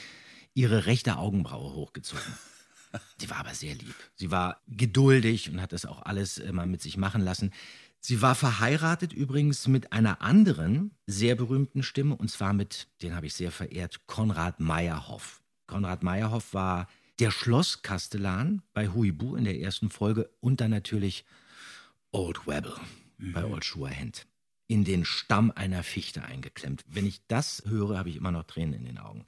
ihre 0.52 0.86
rechte 0.86 1.16
Augenbraue 1.16 1.74
hochgezogen. 1.74 2.24
Sie 3.18 3.30
war 3.30 3.36
aber 3.36 3.54
sehr 3.54 3.76
lieb. 3.76 3.94
Sie 4.16 4.32
war 4.32 4.60
geduldig 4.66 5.48
und 5.50 5.62
hat 5.62 5.72
das 5.72 5.86
auch 5.86 6.02
alles 6.02 6.38
immer 6.38 6.66
mit 6.66 6.82
sich 6.82 6.96
machen 6.96 7.22
lassen. 7.22 7.52
Sie 8.00 8.20
war 8.20 8.34
verheiratet 8.34 9.12
übrigens 9.12 9.68
mit 9.68 9.92
einer 9.92 10.22
anderen 10.22 10.90
sehr 11.06 11.36
berühmten 11.36 11.84
Stimme, 11.84 12.16
und 12.16 12.32
zwar 12.32 12.52
mit, 12.52 12.88
den 13.00 13.14
habe 13.14 13.26
ich 13.26 13.34
sehr 13.34 13.52
verehrt, 13.52 14.08
Konrad 14.08 14.58
Meyerhoff. 14.58 15.40
Konrad 15.68 16.02
Meyerhoff 16.02 16.52
war 16.52 16.88
der 17.18 17.30
Schlosskastellan 17.30 18.62
bei 18.72 18.88
Huibu 18.88 19.36
in 19.36 19.44
der 19.44 19.58
ersten 19.60 19.90
Folge 19.90 20.30
und 20.40 20.60
dann 20.60 20.70
natürlich 20.70 21.24
Old 22.10 22.46
Webble 22.46 22.76
bei 23.18 23.44
Old 23.44 23.64
Schuerhand. 23.64 24.26
In 24.66 24.84
den 24.84 25.04
Stamm 25.04 25.52
einer 25.54 25.82
Fichte 25.82 26.22
eingeklemmt. 26.22 26.84
Wenn 26.88 27.06
ich 27.06 27.26
das 27.28 27.62
höre, 27.66 27.98
habe 27.98 28.08
ich 28.08 28.16
immer 28.16 28.30
noch 28.30 28.44
Tränen 28.44 28.74
in 28.74 28.84
den 28.84 28.98
Augen. 28.98 29.26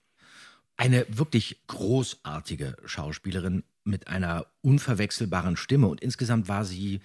Eine 0.77 1.07
wirklich 1.09 1.67
großartige 1.67 2.77
Schauspielerin 2.85 3.63
mit 3.85 4.09
einer 4.09 4.47
unverwechselbaren 4.63 5.57
Stimme. 5.57 5.89
Und 5.89 6.01
insgesamt 6.01 6.49
war 6.49 6.65
sie 6.65 7.01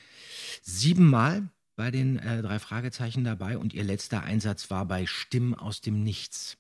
siebenmal 0.62 1.50
bei 1.76 1.91
den 1.91 2.20
äh, 2.20 2.41
drei 2.41 2.60
Fragezeichen 2.60 3.24
dabei 3.24 3.58
und 3.58 3.74
ihr 3.74 3.84
letzter 3.84 4.24
Einsatz 4.24 4.70
war 4.70 4.86
bei 4.86 5.06
Stimmen 5.06 5.56
aus 5.56 5.82
dem 5.82 6.04
Nichts. 6.04 6.58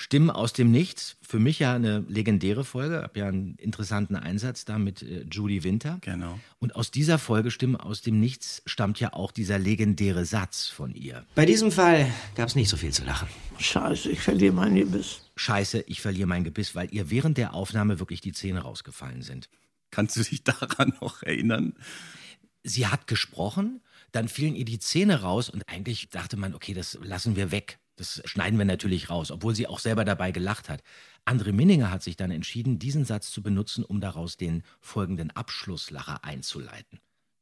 Stimmen 0.00 0.30
aus 0.30 0.52
dem 0.52 0.70
Nichts, 0.70 1.16
für 1.22 1.40
mich 1.40 1.58
ja 1.58 1.74
eine 1.74 2.04
legendäre 2.06 2.64
Folge, 2.64 3.02
habe 3.02 3.18
ja 3.18 3.26
einen 3.26 3.56
interessanten 3.56 4.14
Einsatz 4.14 4.64
da 4.64 4.78
mit 4.78 5.02
äh, 5.02 5.26
Judy 5.28 5.64
Winter. 5.64 5.98
Genau. 6.02 6.38
Und 6.60 6.76
aus 6.76 6.92
dieser 6.92 7.18
Folge 7.18 7.50
Stimmen 7.50 7.74
aus 7.74 8.00
dem 8.00 8.20
Nichts 8.20 8.62
stammt 8.64 9.00
ja 9.00 9.12
auch 9.12 9.32
dieser 9.32 9.58
legendäre 9.58 10.24
Satz 10.24 10.68
von 10.68 10.94
ihr. 10.94 11.26
Bei 11.34 11.46
diesem 11.46 11.72
Fall 11.72 12.08
gab 12.36 12.46
es 12.46 12.54
nicht 12.54 12.68
so 12.68 12.76
viel 12.76 12.92
zu 12.92 13.02
lachen. 13.02 13.26
Scheiße, 13.58 14.08
ich 14.08 14.20
verliere 14.20 14.54
mein 14.54 14.76
Gebiss. 14.76 15.22
Scheiße, 15.34 15.80
ich 15.88 16.00
verliere 16.00 16.28
mein 16.28 16.44
Gebiss, 16.44 16.76
weil 16.76 16.94
ihr 16.94 17.10
während 17.10 17.36
der 17.36 17.52
Aufnahme 17.52 17.98
wirklich 17.98 18.20
die 18.20 18.32
Zähne 18.32 18.60
rausgefallen 18.60 19.22
sind. 19.22 19.48
Kannst 19.90 20.16
du 20.16 20.22
dich 20.22 20.44
daran 20.44 20.92
noch 21.00 21.24
erinnern? 21.24 21.74
Sie 22.62 22.86
hat 22.86 23.08
gesprochen, 23.08 23.80
dann 24.12 24.28
fielen 24.28 24.54
ihr 24.54 24.64
die 24.64 24.78
Zähne 24.78 25.22
raus 25.22 25.50
und 25.50 25.68
eigentlich 25.68 26.08
dachte 26.10 26.36
man, 26.36 26.54
okay, 26.54 26.72
das 26.72 26.96
lassen 27.02 27.34
wir 27.34 27.50
weg. 27.50 27.80
Das 27.98 28.22
schneiden 28.24 28.58
wir 28.58 28.64
natürlich 28.64 29.10
raus, 29.10 29.32
obwohl 29.32 29.54
sie 29.54 29.66
auch 29.66 29.80
selber 29.80 30.04
dabei 30.04 30.30
gelacht 30.30 30.68
hat. 30.68 30.82
André 31.26 31.52
Minninger 31.52 31.90
hat 31.90 32.02
sich 32.04 32.16
dann 32.16 32.30
entschieden, 32.30 32.78
diesen 32.78 33.04
Satz 33.04 33.30
zu 33.32 33.42
benutzen, 33.42 33.84
um 33.84 34.00
daraus 34.00 34.36
den 34.36 34.62
folgenden 34.80 35.32
Abschlusslacher 35.32 36.24
einzuleiten. 36.24 37.00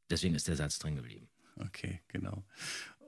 Deswegen 0.09 0.33
ist 0.33 0.47
der 0.47 0.55
Satz 0.55 0.79
drin 0.79 0.95
geblieben. 0.95 1.29
Okay, 1.59 2.01
genau. 2.07 2.43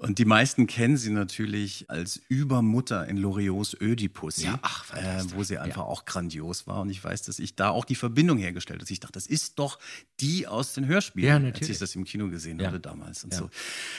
Und 0.01 0.17
die 0.17 0.23
meisten 0.23 0.65
kennen 0.65 0.95
sie 0.95 1.09
natürlich 1.09 1.89
als 1.89 2.21
Übermutter 2.29 3.05
in 3.09 3.17
Loriots 3.17 3.75
Ödipus, 3.81 4.37
Ja, 4.41 4.57
ach, 4.61 4.93
äh, 4.95 5.21
wo 5.35 5.43
sie 5.43 5.57
einfach 5.57 5.81
Ja. 5.81 5.87
auch 5.87 6.05
grandios 6.05 6.67
war. 6.67 6.79
Und 6.81 6.89
ich 6.89 7.03
weiß, 7.03 7.23
dass 7.23 7.37
ich 7.37 7.55
da 7.55 7.69
auch 7.69 7.83
die 7.83 7.95
Verbindung 7.95 8.37
hergestellt 8.37 8.79
habe. 8.81 8.89
Ich 8.89 9.01
dachte, 9.01 9.11
das 9.11 9.27
ist 9.27 9.59
doch 9.59 9.77
die 10.21 10.47
aus 10.47 10.71
den 10.73 10.85
Hörspielen, 10.87 11.43
Ja, 11.47 11.51
als 11.51 11.67
ich 11.67 11.79
das 11.79 11.95
im 11.95 12.05
Kino 12.05 12.29
gesehen 12.29 12.61
Ja. 12.61 12.67
hatte 12.67 12.79
damals. 12.79 13.25
Und 13.25 13.33
so. 13.33 13.49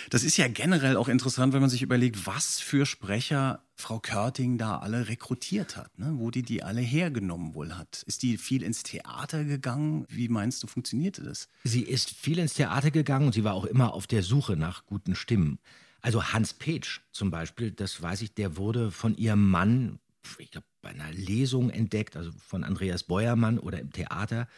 Das 0.08 0.22
ist 0.24 0.38
ja 0.38 0.48
generell 0.48 0.96
auch 0.96 1.08
interessant, 1.08 1.52
wenn 1.52 1.60
man 1.60 1.68
sich 1.68 1.82
überlegt, 1.82 2.26
was 2.26 2.60
für 2.60 2.86
Sprecher 2.86 3.62
Frau 3.76 3.98
Körting 3.98 4.56
da 4.56 4.78
alle 4.78 5.06
rekrutiert 5.08 5.76
hat, 5.76 5.98
ne? 5.98 6.12
wo 6.16 6.30
die 6.30 6.42
die 6.42 6.62
alle 6.62 6.80
hergenommen 6.80 7.54
wohl 7.54 7.76
hat. 7.76 8.04
Ist 8.06 8.22
die 8.22 8.38
viel 8.38 8.62
ins 8.62 8.82
Theater 8.84 9.44
gegangen? 9.44 10.06
Wie 10.08 10.28
meinst 10.28 10.62
du, 10.62 10.66
funktionierte 10.66 11.22
das? 11.22 11.48
Sie 11.64 11.82
ist 11.82 12.08
viel 12.10 12.38
ins 12.38 12.54
Theater 12.54 12.90
gegangen 12.90 13.26
und 13.26 13.32
sie 13.34 13.44
war 13.44 13.52
auch 13.52 13.66
immer 13.66 13.92
auf 13.92 14.06
der 14.06 14.22
Suche 14.22 14.56
nach 14.56 14.86
guten 14.86 15.14
Stimmen. 15.14 15.58
Also 16.02 16.32
Hans 16.32 16.54
Petsch 16.54 17.00
zum 17.12 17.30
Beispiel, 17.30 17.70
das 17.70 18.00
weiß 18.00 18.22
ich, 18.22 18.34
der 18.34 18.56
wurde 18.56 18.90
von 18.90 19.16
ihrem 19.16 19.48
Mann, 19.48 19.98
ich 20.38 20.50
glaube, 20.50 20.66
bei 20.82 20.90
einer 20.90 21.12
Lesung 21.12 21.70
entdeckt, 21.70 22.16
also 22.16 22.30
von 22.32 22.64
Andreas 22.64 23.02
Beuermann 23.02 23.58
oder 23.58 23.80
im 23.80 23.92
Theater. 23.92 24.48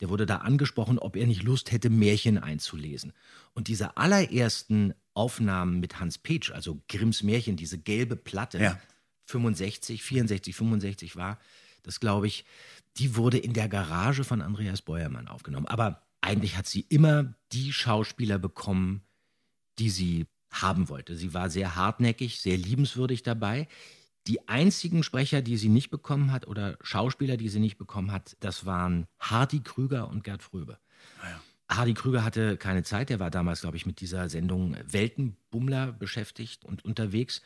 Der 0.00 0.08
wurde 0.08 0.26
da 0.26 0.38
angesprochen, 0.38 0.98
ob 0.98 1.16
er 1.16 1.26
nicht 1.26 1.42
Lust 1.42 1.70
hätte, 1.70 1.90
Märchen 1.90 2.38
einzulesen. 2.38 3.12
Und 3.52 3.68
diese 3.68 3.96
allerersten 3.96 4.94
Aufnahmen 5.14 5.80
mit 5.80 6.00
Hans 6.00 6.18
Petsch, 6.18 6.50
also 6.50 6.82
Grimms 6.88 7.22
Märchen, 7.22 7.56
diese 7.56 7.78
gelbe 7.78 8.16
Platte, 8.16 8.58
Ja. 8.58 8.80
65, 9.26 10.02
64, 10.02 10.56
65 10.56 11.14
war, 11.14 11.38
das 11.84 12.00
glaube 12.00 12.26
ich, 12.26 12.44
die 12.96 13.14
wurde 13.16 13.38
in 13.38 13.52
der 13.52 13.68
Garage 13.68 14.24
von 14.24 14.42
Andreas 14.42 14.82
Beuermann 14.82 15.28
aufgenommen. 15.28 15.66
Aber 15.66 16.02
eigentlich 16.20 16.56
hat 16.56 16.66
sie 16.66 16.84
immer 16.88 17.34
die 17.52 17.72
Schauspieler 17.72 18.38
bekommen, 18.38 19.02
die 19.78 19.90
sie 19.90 20.26
haben 20.50 20.88
wollte. 20.88 21.16
Sie 21.16 21.34
war 21.34 21.50
sehr 21.50 21.76
hartnäckig, 21.76 22.40
sehr 22.40 22.56
liebenswürdig 22.56 23.22
dabei. 23.22 23.68
Die 24.26 24.48
einzigen 24.48 25.02
Sprecher, 25.02 25.42
die 25.42 25.56
sie 25.56 25.68
nicht 25.68 25.90
bekommen 25.90 26.32
hat 26.32 26.46
oder 26.46 26.76
Schauspieler, 26.82 27.36
die 27.36 27.48
sie 27.48 27.60
nicht 27.60 27.78
bekommen 27.78 28.12
hat, 28.12 28.36
das 28.40 28.66
waren 28.66 29.06
Hardy 29.18 29.60
Krüger 29.60 30.08
und 30.08 30.24
Gerd 30.24 30.42
Fröbe. 30.42 30.78
Hardy 31.70 31.94
Krüger 31.94 32.24
hatte 32.24 32.56
keine 32.56 32.82
Zeit, 32.82 33.10
der 33.10 33.20
war 33.20 33.30
damals, 33.30 33.60
glaube 33.60 33.76
ich, 33.76 33.86
mit 33.86 34.00
dieser 34.00 34.28
Sendung 34.28 34.76
Weltenbummler 34.84 35.92
beschäftigt 35.92 36.64
und 36.64 36.84
unterwegs. 36.84 37.42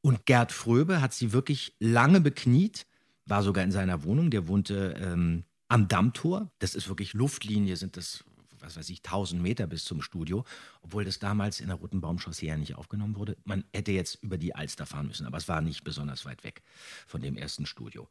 Und 0.00 0.26
Gerd 0.26 0.50
Fröbe 0.52 1.00
hat 1.00 1.14
sie 1.14 1.32
wirklich 1.32 1.74
lange 1.78 2.20
bekniet, 2.20 2.86
war 3.24 3.42
sogar 3.42 3.62
in 3.62 3.70
seiner 3.70 4.02
Wohnung, 4.02 4.30
der 4.30 4.48
wohnte 4.48 4.96
ähm, 5.00 5.44
am 5.68 5.86
Dammtor. 5.86 6.50
Das 6.58 6.74
ist 6.74 6.88
wirklich 6.88 7.14
Luftlinie, 7.14 7.76
sind 7.76 7.96
das, 7.96 8.24
was 8.62 8.76
weiß 8.76 8.88
ich, 8.90 8.98
1000 8.98 9.42
Meter 9.42 9.66
bis 9.66 9.84
zum 9.84 10.02
Studio, 10.02 10.44
obwohl 10.82 11.04
das 11.04 11.18
damals 11.18 11.60
in 11.60 11.68
der 11.68 11.76
Roten 11.76 12.00
Baumchaussee 12.00 12.46
ja 12.46 12.56
nicht 12.56 12.76
aufgenommen 12.76 13.16
wurde. 13.16 13.36
Man 13.44 13.64
hätte 13.72 13.92
jetzt 13.92 14.22
über 14.22 14.38
die 14.38 14.54
Alster 14.54 14.86
fahren 14.86 15.06
müssen, 15.06 15.26
aber 15.26 15.38
es 15.38 15.48
war 15.48 15.60
nicht 15.60 15.84
besonders 15.84 16.24
weit 16.24 16.44
weg 16.44 16.62
von 17.06 17.20
dem 17.20 17.36
ersten 17.36 17.66
Studio. 17.66 18.08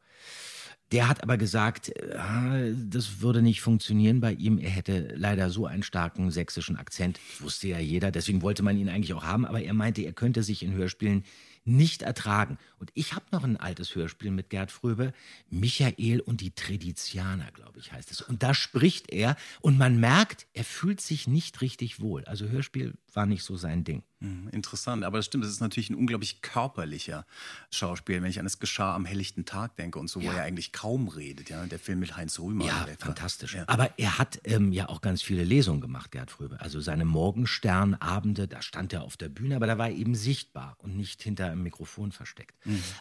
Der 0.92 1.08
hat 1.08 1.22
aber 1.22 1.38
gesagt, 1.38 1.88
äh, 1.88 2.74
das 2.76 3.20
würde 3.20 3.40
nicht 3.40 3.62
funktionieren 3.62 4.20
bei 4.20 4.34
ihm. 4.34 4.58
Er 4.58 4.70
hätte 4.70 5.14
leider 5.16 5.48
so 5.48 5.64
einen 5.66 5.82
starken 5.82 6.30
sächsischen 6.30 6.76
Akzent. 6.76 7.18
Wusste 7.40 7.68
ja 7.68 7.78
jeder, 7.78 8.10
deswegen 8.10 8.42
wollte 8.42 8.62
man 8.62 8.76
ihn 8.76 8.90
eigentlich 8.90 9.14
auch 9.14 9.24
haben. 9.24 9.46
Aber 9.46 9.62
er 9.62 9.72
meinte, 9.72 10.02
er 10.02 10.12
könnte 10.12 10.42
sich 10.42 10.62
in 10.62 10.72
Hörspielen 10.74 11.24
nicht 11.64 12.02
ertragen. 12.02 12.58
Und 12.82 12.90
ich 12.94 13.12
habe 13.14 13.24
noch 13.30 13.44
ein 13.44 13.56
altes 13.56 13.94
Hörspiel 13.94 14.32
mit 14.32 14.50
Gerd 14.50 14.72
Fröbe, 14.72 15.12
Michael 15.50 16.18
und 16.18 16.40
die 16.40 16.50
Tradizianer, 16.50 17.48
glaube 17.52 17.78
ich, 17.78 17.92
heißt 17.92 18.10
es. 18.10 18.20
Und 18.20 18.42
da 18.42 18.54
spricht 18.54 19.12
er 19.12 19.36
und 19.60 19.78
man 19.78 20.00
merkt, 20.00 20.48
er 20.52 20.64
fühlt 20.64 21.00
sich 21.00 21.28
nicht 21.28 21.60
richtig 21.60 22.00
wohl. 22.00 22.24
Also 22.24 22.48
Hörspiel 22.48 22.94
war 23.14 23.24
nicht 23.24 23.44
so 23.44 23.56
sein 23.56 23.84
Ding. 23.84 24.02
Hm, 24.20 24.48
Interessant, 24.50 25.04
aber 25.04 25.18
das 25.18 25.26
stimmt, 25.26 25.44
es 25.44 25.50
ist 25.50 25.60
natürlich 25.60 25.90
ein 25.90 25.94
unglaublich 25.96 26.42
körperlicher 26.42 27.24
Schauspiel, 27.70 28.20
wenn 28.22 28.30
ich 28.30 28.40
an 28.40 28.46
es 28.46 28.58
geschah 28.58 28.94
am 28.96 29.04
helllichten 29.04 29.44
Tag 29.44 29.76
denke 29.76 29.98
und 30.00 30.08
so, 30.08 30.20
wo 30.22 30.26
Ja. 30.26 30.34
er 30.34 30.42
eigentlich 30.44 30.72
kaum 30.72 31.06
redet, 31.08 31.50
ja, 31.50 31.64
der 31.66 31.78
Film 31.78 32.00
mit 32.00 32.16
Heinz 32.16 32.38
Rühmer. 32.40 32.64
Ja, 32.64 32.86
fantastisch. 32.98 33.54
Ja. 33.54 33.64
Aber 33.68 33.96
er 33.98 34.18
hat 34.18 34.40
ähm, 34.44 34.72
ja 34.72 34.88
auch 34.88 35.00
ganz 35.02 35.22
viele 35.22 35.44
Lesungen 35.44 35.80
gemacht, 35.80 36.10
Gerd 36.12 36.30
Fröbe. 36.32 36.60
Also 36.60 36.80
seine 36.80 37.04
Morgensternabende, 37.04 38.48
da 38.48 38.62
stand 38.62 38.92
er 38.92 39.02
auf 39.02 39.16
der 39.16 39.28
Bühne, 39.28 39.56
aber 39.56 39.66
da 39.66 39.78
war 39.78 39.88
er 39.88 39.94
eben 39.96 40.14
sichtbar 40.14 40.76
und 40.78 40.96
nicht 40.96 41.22
hinter 41.22 41.46
einem 41.50 41.62
Mikrofon 41.62 42.12
versteckt. 42.12 42.54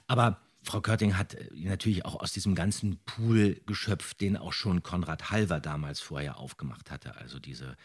Aber 0.08 0.42
Frau 0.64 0.82
Körting 0.82 1.18
hat 1.18 1.34
äh, 1.34 1.50
natürlich 1.54 2.06
auch 2.06 2.20
aus 2.20 2.32
diesem 2.32 2.56
ganzen 2.56 2.98
Pool 3.06 3.62
geschöpft, 3.66 4.22
den 4.22 4.38
auch 4.38 4.54
schon 4.54 4.84
Konrad 4.84 5.32
Halver 5.32 5.60
damals 5.60 6.00
vorher 6.00 6.38
aufgemacht 6.38 6.92
hatte. 6.92 7.16
Also 7.16 7.40
diese 7.40 7.76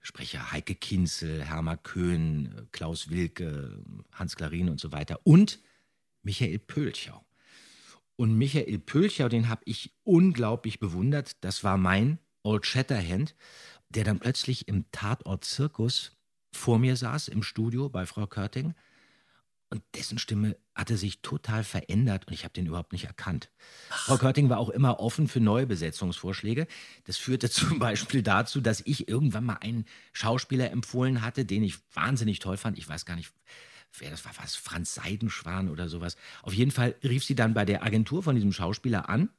Sprecher 0.00 0.52
Heike 0.52 0.74
Kinzel, 0.74 1.44
Hermann 1.44 1.82
Köhn, 1.82 2.54
äh, 2.56 2.62
Klaus 2.72 3.10
Wilke, 3.10 3.82
Hans 4.12 4.36
Klarin 4.36 4.68
und 4.68 4.80
so 4.80 4.92
weiter. 4.92 5.20
Und 5.24 5.60
Michael 6.22 6.58
Pölchau. 6.58 7.24
Und 8.16 8.36
Michael 8.36 8.78
Pölcher, 8.80 9.28
den 9.28 9.48
habe 9.48 9.62
ich 9.64 9.94
unglaublich 10.02 10.80
bewundert. 10.80 11.42
Das 11.44 11.62
war 11.62 11.78
mein 11.78 12.18
Old 12.42 12.66
Shatterhand, 12.66 13.34
der 13.90 14.04
dann 14.04 14.18
plötzlich 14.18 14.68
im 14.68 14.90
Tatort 14.90 15.44
Zirkus 15.44 16.16
vor 16.52 16.78
mir 16.78 16.96
saß 16.96 17.28
im 17.28 17.42
Studio 17.42 17.88
bei 17.88 18.06
Frau 18.06 18.26
Körting. 18.26 18.74
Und 19.70 19.82
dessen 19.94 20.18
Stimme 20.18 20.56
hatte 20.78 20.96
sich 20.96 21.20
total 21.22 21.64
verändert 21.64 22.28
und 22.28 22.32
ich 22.32 22.44
habe 22.44 22.54
den 22.54 22.66
überhaupt 22.66 22.92
nicht 22.92 23.04
erkannt. 23.04 23.50
Frau 23.90 24.16
Körting 24.16 24.48
war 24.48 24.58
auch 24.58 24.68
immer 24.68 25.00
offen 25.00 25.26
für 25.26 25.40
neue 25.40 25.66
Besetzungsvorschläge. 25.66 26.68
Das 27.04 27.16
führte 27.16 27.50
zum 27.50 27.80
Beispiel 27.80 28.22
dazu, 28.22 28.60
dass 28.60 28.80
ich 28.86 29.08
irgendwann 29.08 29.44
mal 29.44 29.58
einen 29.60 29.86
Schauspieler 30.12 30.70
empfohlen 30.70 31.22
hatte, 31.22 31.44
den 31.44 31.64
ich 31.64 31.74
wahnsinnig 31.92 32.38
toll 32.38 32.56
fand. 32.56 32.78
Ich 32.78 32.88
weiß 32.88 33.06
gar 33.06 33.16
nicht, 33.16 33.32
wer 33.98 34.10
das 34.10 34.24
war, 34.24 34.32
was 34.40 34.54
Franz 34.54 34.94
Seidenschwan 34.94 35.68
oder 35.68 35.88
sowas. 35.88 36.16
Auf 36.42 36.54
jeden 36.54 36.70
Fall 36.70 36.94
rief 37.02 37.24
sie 37.24 37.34
dann 37.34 37.54
bei 37.54 37.64
der 37.64 37.82
Agentur 37.82 38.22
von 38.22 38.36
diesem 38.36 38.52
Schauspieler 38.52 39.08
an, 39.08 39.30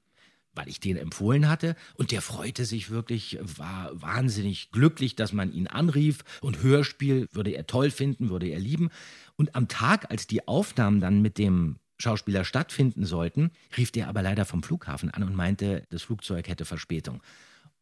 weil 0.53 0.67
ich 0.67 0.79
den 0.79 0.97
empfohlen 0.97 1.47
hatte. 1.47 1.75
Und 1.95 2.11
der 2.11 2.21
freute 2.21 2.65
sich 2.65 2.89
wirklich, 2.89 3.37
war 3.41 3.89
wahnsinnig 3.93 4.71
glücklich, 4.71 5.15
dass 5.15 5.33
man 5.33 5.51
ihn 5.51 5.67
anrief. 5.67 6.19
Und 6.41 6.61
Hörspiel 6.61 7.27
würde 7.31 7.51
er 7.51 7.67
toll 7.67 7.91
finden, 7.91 8.29
würde 8.29 8.47
er 8.47 8.59
lieben. 8.59 8.89
Und 9.35 9.55
am 9.55 9.67
Tag, 9.67 10.11
als 10.11 10.27
die 10.27 10.47
Aufnahmen 10.47 10.99
dann 10.99 11.21
mit 11.21 11.37
dem 11.37 11.77
Schauspieler 11.97 12.45
stattfinden 12.45 13.05
sollten, 13.05 13.51
rief 13.77 13.91
der 13.91 14.07
aber 14.07 14.21
leider 14.21 14.45
vom 14.45 14.63
Flughafen 14.63 15.11
an 15.11 15.23
und 15.23 15.35
meinte, 15.35 15.85
das 15.89 16.03
Flugzeug 16.03 16.47
hätte 16.47 16.65
Verspätung. 16.65 17.21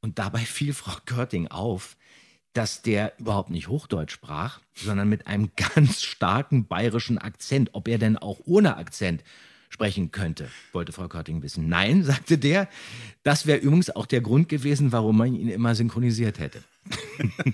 Und 0.01 0.19
dabei 0.19 0.39
fiel 0.45 0.73
Frau 0.73 0.97
Körting 1.05 1.47
auf, 1.47 1.97
dass 2.53 2.81
der 2.81 3.13
überhaupt 3.19 3.51
nicht 3.51 3.67
Hochdeutsch 3.67 4.13
sprach, 4.13 4.61
sondern 4.73 5.09
mit 5.09 5.27
einem 5.27 5.51
ganz 5.55 6.01
starken 6.01 6.67
bayerischen 6.67 7.17
Akzent. 7.17 7.69
Ob 7.73 7.87
er 7.87 7.99
denn 7.99 8.17
auch 8.17 8.39
ohne 8.45 8.77
Akzent 8.77 9.23
sprechen 9.69 10.11
könnte, 10.11 10.49
wollte 10.71 10.91
Frau 10.91 11.07
Körting 11.07 11.41
wissen. 11.41 11.67
Nein, 11.69 12.03
sagte 12.05 12.37
der. 12.37 12.67
Das 13.23 13.45
wäre 13.45 13.59
übrigens 13.59 13.89
auch 13.89 14.05
der 14.05 14.21
Grund 14.21 14.49
gewesen, 14.49 14.91
warum 14.91 15.17
man 15.17 15.33
ihn 15.35 15.49
immer 15.49 15.75
synchronisiert 15.75 16.39
hätte. 16.39 16.63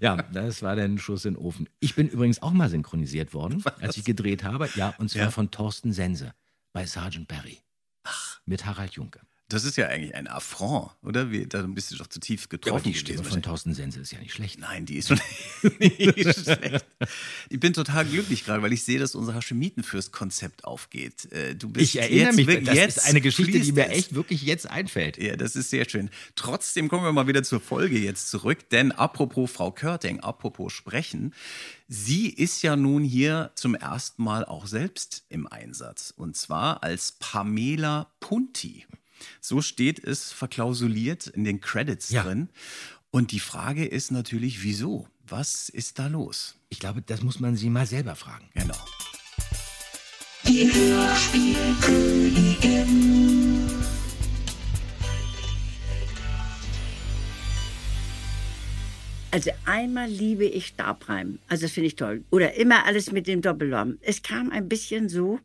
ja, 0.00 0.16
das 0.32 0.62
war 0.62 0.76
dann 0.76 0.98
Schuss 0.98 1.24
in 1.24 1.34
den 1.34 1.42
Ofen. 1.42 1.68
Ich 1.80 1.94
bin 1.94 2.08
übrigens 2.08 2.40
auch 2.42 2.52
mal 2.52 2.68
synchronisiert 2.70 3.34
worden, 3.34 3.62
als 3.80 3.96
ich 3.96 4.04
gedreht 4.04 4.44
habe. 4.44 4.68
Ja, 4.76 4.94
und 4.98 5.10
zwar 5.10 5.22
Ja. 5.24 5.30
von 5.30 5.50
Thorsten 5.50 5.92
Sense 5.92 6.32
bei 6.72 6.86
Sergeant 6.86 7.28
Barry. 7.28 7.58
Ach. 8.04 8.40
Mit 8.46 8.64
Harald 8.64 8.92
Junke. 8.94 9.20
Das 9.50 9.64
ist 9.64 9.76
ja 9.76 9.86
eigentlich 9.88 10.14
ein 10.14 10.26
Affront, 10.28 10.90
oder? 11.02 11.30
Wie, 11.30 11.46
da 11.46 11.62
bist 11.62 11.90
du 11.90 11.96
doch 11.96 12.06
zu 12.08 12.20
tief 12.20 12.42
Ja, 12.42 12.46
aber 12.48 12.58
getroffen 12.58 12.92
die 12.92 12.94
Stimme 12.98 13.24
von 13.24 13.40
Thorsten 13.40 13.72
Sense 13.72 13.98
ist 13.98 14.12
ja 14.12 14.18
nicht 14.18 14.34
schlecht. 14.34 14.58
Nein, 14.58 14.84
die 14.84 14.96
ist 14.96 15.10
nicht 15.78 16.38
schlecht. 16.38 16.84
Ich 17.48 17.58
bin 17.58 17.72
total 17.72 18.04
glücklich 18.04 18.44
gerade, 18.44 18.62
weil 18.62 18.74
ich 18.74 18.82
sehe, 18.84 18.98
dass 18.98 19.14
unser 19.14 19.34
Haschemitenfürst-Konzept 19.34 20.64
aufgeht. 20.64 21.32
Äh, 21.32 21.54
Du 21.54 21.70
bist 21.70 21.94
Ich 21.94 21.98
erinnere 22.00 22.26
jetzt 22.26 22.36
mich, 22.36 22.46
wirklich- 22.46 22.66
das 22.66 22.76
jetzt 22.76 22.96
ist 22.98 23.06
eine 23.06 23.22
Geschichte, 23.22 23.58
die 23.60 23.72
mir 23.72 23.88
echt 23.88 24.14
wirklich 24.14 24.42
jetzt 24.42 24.68
einfällt. 24.68 25.16
Ja, 25.16 25.34
das 25.36 25.56
ist 25.56 25.70
sehr 25.70 25.88
schön. 25.88 26.10
Trotzdem 26.34 26.88
kommen 26.88 27.04
wir 27.04 27.12
mal 27.12 27.26
wieder 27.26 27.42
zur 27.42 27.60
Folge 27.60 27.98
jetzt 27.98 28.28
zurück, 28.28 28.68
denn 28.68 28.92
apropos 28.92 29.50
Frau 29.50 29.70
Körting, 29.70 30.20
apropos 30.20 30.74
sprechen, 30.74 31.32
sie 31.88 32.28
ist 32.28 32.60
ja 32.60 32.76
nun 32.76 33.02
hier 33.02 33.50
zum 33.54 33.74
ersten 33.74 34.22
Mal 34.22 34.44
auch 34.44 34.66
selbst 34.66 35.24
im 35.30 35.46
Einsatz 35.46 36.12
und 36.14 36.36
zwar 36.36 36.82
als 36.82 37.12
Pamela 37.18 38.10
Punti. 38.20 38.84
So 39.40 39.60
steht 39.62 40.02
es 40.02 40.32
verklausuliert 40.32 41.26
in 41.28 41.44
den 41.44 41.60
Credits 41.60 42.10
Ja. 42.10 42.22
drin. 42.22 42.48
Und 43.10 43.32
die 43.32 43.40
Frage 43.40 43.86
ist 43.86 44.10
natürlich, 44.10 44.62
wieso? 44.62 45.08
Was 45.26 45.68
ist 45.68 45.98
da 45.98 46.06
los? 46.08 46.56
Ich 46.68 46.78
glaube, 46.78 47.02
das 47.02 47.22
muss 47.22 47.40
man 47.40 47.56
sie 47.56 47.70
mal 47.70 47.86
selber 47.86 48.14
fragen. 48.16 48.48
Genau. 48.54 48.76
Die 50.46 50.70
Hörspielkönigin. 50.72 53.68
Also 59.30 59.50
einmal 59.66 60.08
liebe 60.08 60.44
ich 60.46 60.66
Stabreim. 60.68 61.38
Also 61.48 61.66
das 61.66 61.72
finde 61.72 61.88
ich 61.88 61.96
toll. 61.96 62.24
Oder 62.30 62.54
immer 62.54 62.86
alles 62.86 63.12
mit 63.12 63.26
dem 63.26 63.42
Doppelraum. 63.42 63.98
Es 64.00 64.22
kam 64.22 64.50
ein 64.50 64.68
bisschen 64.68 65.08
so, 65.08 65.38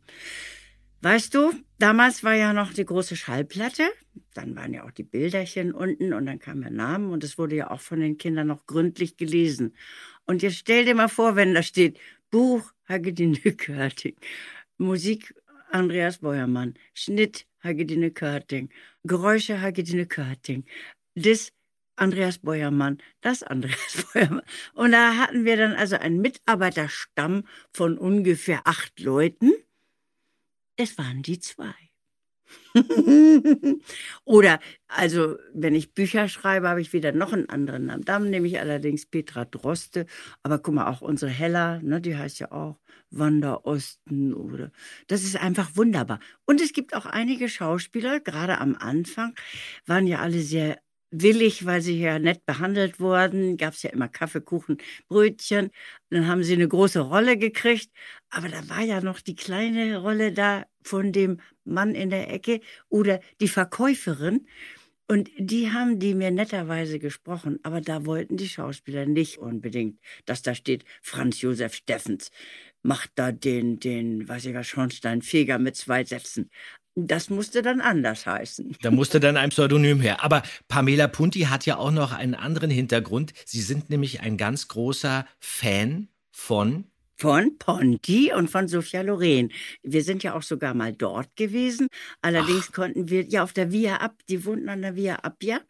weißt 1.04 1.34
du, 1.34 1.52
damals 1.78 2.24
war 2.24 2.34
ja 2.34 2.52
noch 2.52 2.72
die 2.72 2.84
große 2.84 3.14
Schallplatte. 3.14 3.84
Dann 4.32 4.56
waren 4.56 4.72
ja 4.72 4.84
auch 4.84 4.90
die 4.90 5.02
Bilderchen 5.02 5.72
unten 5.72 6.12
und 6.12 6.26
dann 6.26 6.38
kam 6.38 6.62
der 6.62 6.70
Name 6.70 7.08
und 7.12 7.22
es 7.22 7.38
wurde 7.38 7.56
ja 7.56 7.70
auch 7.70 7.80
von 7.80 8.00
den 8.00 8.16
Kindern 8.18 8.46
noch 8.46 8.66
gründlich 8.66 9.16
gelesen. 9.16 9.76
Und 10.24 10.42
jetzt 10.42 10.56
stell 10.56 10.84
dir 10.86 10.94
mal 10.94 11.08
vor, 11.08 11.36
wenn 11.36 11.54
da 11.54 11.62
steht, 11.62 11.98
Buch 12.30 12.72
Hagedine 12.88 13.36
Körting, 13.36 14.16
Musik 14.78 15.34
Andreas 15.70 16.18
Beuermann, 16.18 16.74
Schnitt 16.94 17.46
Hagedine 17.62 18.10
Körting, 18.10 18.70
Geräusche 19.04 19.60
Hagedine 19.60 20.06
Körting, 20.06 20.64
das 21.14 21.52
Andreas 21.96 22.38
Beuermann, 22.38 22.98
das 23.20 23.42
Andreas 23.42 24.06
Beuermann. 24.12 24.42
Und 24.72 24.92
da 24.92 25.16
hatten 25.16 25.44
wir 25.44 25.56
dann 25.56 25.74
also 25.74 25.96
einen 25.96 26.20
Mitarbeiterstamm 26.20 27.44
von 27.72 27.98
ungefähr 27.98 28.62
acht 28.64 28.98
Leuten. 29.00 29.52
Es 30.76 30.98
waren 30.98 31.22
die 31.22 31.38
zwei. 31.40 31.74
Oder, 34.24 34.60
also, 34.88 35.36
wenn 35.52 35.74
ich 35.74 35.94
Bücher 35.94 36.28
schreibe, 36.28 36.68
habe 36.68 36.80
ich 36.80 36.92
wieder 36.92 37.12
noch 37.12 37.32
einen 37.32 37.48
anderen 37.48 37.86
Namen. 37.86 38.04
Dann 38.04 38.30
nehme 38.30 38.46
ich 38.46 38.60
allerdings 38.60 39.06
Petra 39.06 39.44
Droste. 39.44 40.06
Aber 40.42 40.58
guck 40.58 40.74
mal, 40.74 40.88
auch 40.88 41.00
unsere 41.00 41.30
Hella, 41.30 41.80
ne, 41.82 42.00
die 42.00 42.16
heißt 42.16 42.40
ja 42.40 42.52
auch 42.52 42.78
Wanda 43.10 43.54
Osten 43.62 44.34
oder. 44.34 44.70
Das 45.06 45.22
ist 45.24 45.36
einfach 45.36 45.76
wunderbar. 45.76 46.20
Und 46.46 46.60
es 46.60 46.72
gibt 46.72 46.94
auch 46.94 47.06
einige 47.06 47.48
Schauspieler, 47.48 48.20
gerade 48.20 48.58
am 48.58 48.76
Anfang, 48.76 49.34
waren 49.86 50.06
ja 50.06 50.18
alle 50.20 50.40
sehr 50.40 50.78
willig, 51.22 51.64
weil 51.66 51.80
sie 51.80 52.00
ja 52.00 52.18
nett 52.18 52.44
behandelt 52.46 53.00
wurden. 53.00 53.56
Gab 53.56 53.74
es 53.74 53.82
ja 53.82 53.90
immer 53.90 54.08
Kaffee, 54.08 54.40
Kuchen, 54.40 54.78
Brötchen. 55.08 55.70
Dann 56.10 56.26
haben 56.26 56.44
sie 56.44 56.54
eine 56.54 56.68
große 56.68 57.00
Rolle 57.00 57.36
gekriegt. 57.38 57.90
Aber 58.30 58.48
da 58.48 58.68
war 58.68 58.82
ja 58.82 59.00
noch 59.00 59.20
die 59.20 59.34
kleine 59.36 59.98
Rolle 59.98 60.32
da 60.32 60.64
von 60.82 61.12
dem 61.12 61.40
Mann 61.64 61.94
in 61.94 62.10
der 62.10 62.30
Ecke 62.32 62.60
oder 62.88 63.20
die 63.40 63.48
Verkäuferin. 63.48 64.46
Und 65.06 65.30
die 65.38 65.70
haben 65.70 65.98
die 65.98 66.14
mir 66.14 66.30
netterweise 66.30 66.98
gesprochen, 66.98 67.58
aber 67.62 67.82
da 67.82 68.06
wollten 68.06 68.38
die 68.38 68.48
Schauspieler 68.48 69.04
nicht 69.04 69.36
unbedingt, 69.38 70.00
dass 70.24 70.40
da 70.40 70.54
steht, 70.54 70.84
Franz 71.02 71.42
Josef 71.42 71.74
Steffens 71.74 72.30
macht 72.82 73.10
da 73.16 73.32
den, 73.32 73.78
den, 73.80 74.28
weiß 74.28 74.46
ich 74.46 74.54
was, 74.54 74.66
Schornsteinfeger 74.66 75.58
mit 75.58 75.76
zwei 75.76 76.04
Sätzen. 76.04 76.50
Das 76.96 77.28
musste 77.28 77.62
dann 77.62 77.80
anders 77.80 78.24
heißen. 78.24 78.76
Da 78.82 78.90
musste 78.90 79.18
dann 79.18 79.36
ein 79.36 79.50
Pseudonym 79.50 80.00
her. 80.00 80.22
Aber 80.22 80.42
Pamela 80.68 81.08
Punti 81.08 81.40
hat 81.40 81.66
ja 81.66 81.76
auch 81.76 81.90
noch 81.90 82.12
einen 82.12 82.34
anderen 82.34 82.70
Hintergrund. 82.70 83.32
Sie 83.44 83.62
sind 83.62 83.90
nämlich 83.90 84.20
ein 84.20 84.36
ganz 84.36 84.68
großer 84.68 85.26
Fan 85.40 86.08
von 86.30 86.84
Von 87.16 87.58
Ponti 87.58 88.32
und 88.32 88.48
von 88.50 88.66
Sophia 88.68 89.02
Loren. 89.02 89.50
Wir 89.82 90.02
sind 90.02 90.22
ja 90.24 90.34
auch 90.34 90.42
sogar 90.42 90.74
mal 90.74 90.92
dort 90.92 91.34
gewesen. 91.36 91.86
Allerdings 92.22 92.72
konnten 92.72 93.08
wir, 93.08 93.22
ja, 93.28 93.44
auf 93.44 93.52
der 93.52 93.70
Via 93.72 93.96
Ab, 93.96 94.16
die 94.28 94.44
wohnten 94.44 94.68
an 94.68 94.82
der 94.82 94.96
Via 94.96 95.16
Appia. 95.22 95.60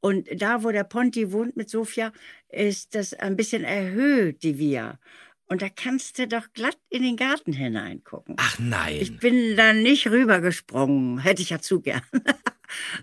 Und 0.00 0.28
da, 0.40 0.62
wo 0.62 0.70
der 0.70 0.84
Ponti 0.84 1.32
wohnt 1.32 1.56
mit 1.56 1.68
Sophia, 1.68 2.12
ist 2.48 2.94
das 2.94 3.12
ein 3.14 3.36
bisschen 3.36 3.64
erhöht, 3.64 4.42
die 4.44 4.58
Via. 4.58 4.98
Und 5.46 5.62
da 5.62 5.68
kannst 5.68 6.18
du 6.18 6.26
doch 6.26 6.52
glatt 6.54 6.78
in 6.88 7.02
den 7.02 7.16
Garten 7.16 7.52
hineingucken. 7.52 8.36
Ach 8.38 8.58
nein. 8.58 8.96
Ich 8.98 9.18
bin 9.18 9.56
da 9.56 9.72
nicht 9.72 10.06
rübergesprungen. 10.06 11.18
Hätte 11.18 11.42
ich 11.42 11.50
ja 11.50 11.60
zu 11.60 11.80
gern. 11.80 12.02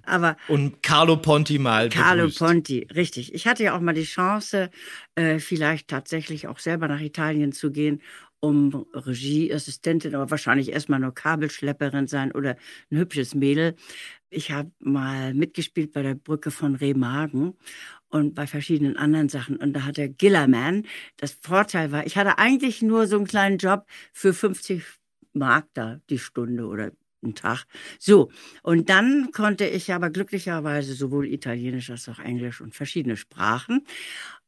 Aber 0.03 0.35
und 0.47 0.81
Carlo 0.81 1.17
Ponti 1.17 1.59
mal 1.59 1.89
Carlo 1.89 2.23
begrüßt. 2.23 2.39
Ponti, 2.39 2.87
richtig. 2.93 3.33
Ich 3.33 3.47
hatte 3.47 3.63
ja 3.63 3.75
auch 3.75 3.79
mal 3.79 3.93
die 3.93 4.03
Chance, 4.03 4.69
äh, 5.15 5.39
vielleicht 5.39 5.87
tatsächlich 5.87 6.47
auch 6.47 6.59
selber 6.59 6.87
nach 6.87 6.99
Italien 6.99 7.51
zu 7.51 7.71
gehen, 7.71 8.01
um 8.41 8.85
Regieassistentin, 8.93 10.15
aber 10.15 10.29
wahrscheinlich 10.31 10.71
erstmal 10.71 10.99
nur 10.99 11.13
Kabelschlepperin 11.13 12.07
sein 12.07 12.31
oder 12.33 12.57
ein 12.91 12.97
hübsches 12.97 13.35
Mädel. 13.35 13.75
Ich 14.29 14.51
habe 14.51 14.71
mal 14.79 15.33
mitgespielt 15.33 15.93
bei 15.93 16.01
der 16.03 16.15
Brücke 16.15 16.51
von 16.51 16.75
Remagen 16.75 17.53
und 18.09 18.35
bei 18.35 18.47
verschiedenen 18.47 18.97
anderen 18.97 19.29
Sachen. 19.29 19.57
Und 19.57 19.73
da 19.73 19.85
hat 19.85 19.97
der 19.97 20.09
Gillerman, 20.09 20.85
das 21.17 21.31
Vorteil 21.33 21.91
war, 21.91 22.05
ich 22.05 22.17
hatte 22.17 22.37
eigentlich 22.39 22.81
nur 22.81 23.07
so 23.07 23.17
einen 23.17 23.27
kleinen 23.27 23.57
Job 23.57 23.85
für 24.13 24.33
50 24.33 24.83
Mark 25.33 25.67
da 25.73 25.99
die 26.09 26.19
Stunde 26.19 26.65
oder 26.65 26.91
einen 27.23 27.35
Tag. 27.35 27.65
So, 27.99 28.31
und 28.63 28.89
dann 28.89 29.31
konnte 29.31 29.65
ich 29.67 29.93
aber 29.93 30.09
glücklicherweise 30.09 30.93
sowohl 30.93 31.27
Italienisch 31.27 31.89
als 31.91 32.09
auch 32.09 32.19
Englisch 32.19 32.61
und 32.61 32.75
verschiedene 32.75 33.17
Sprachen. 33.17 33.85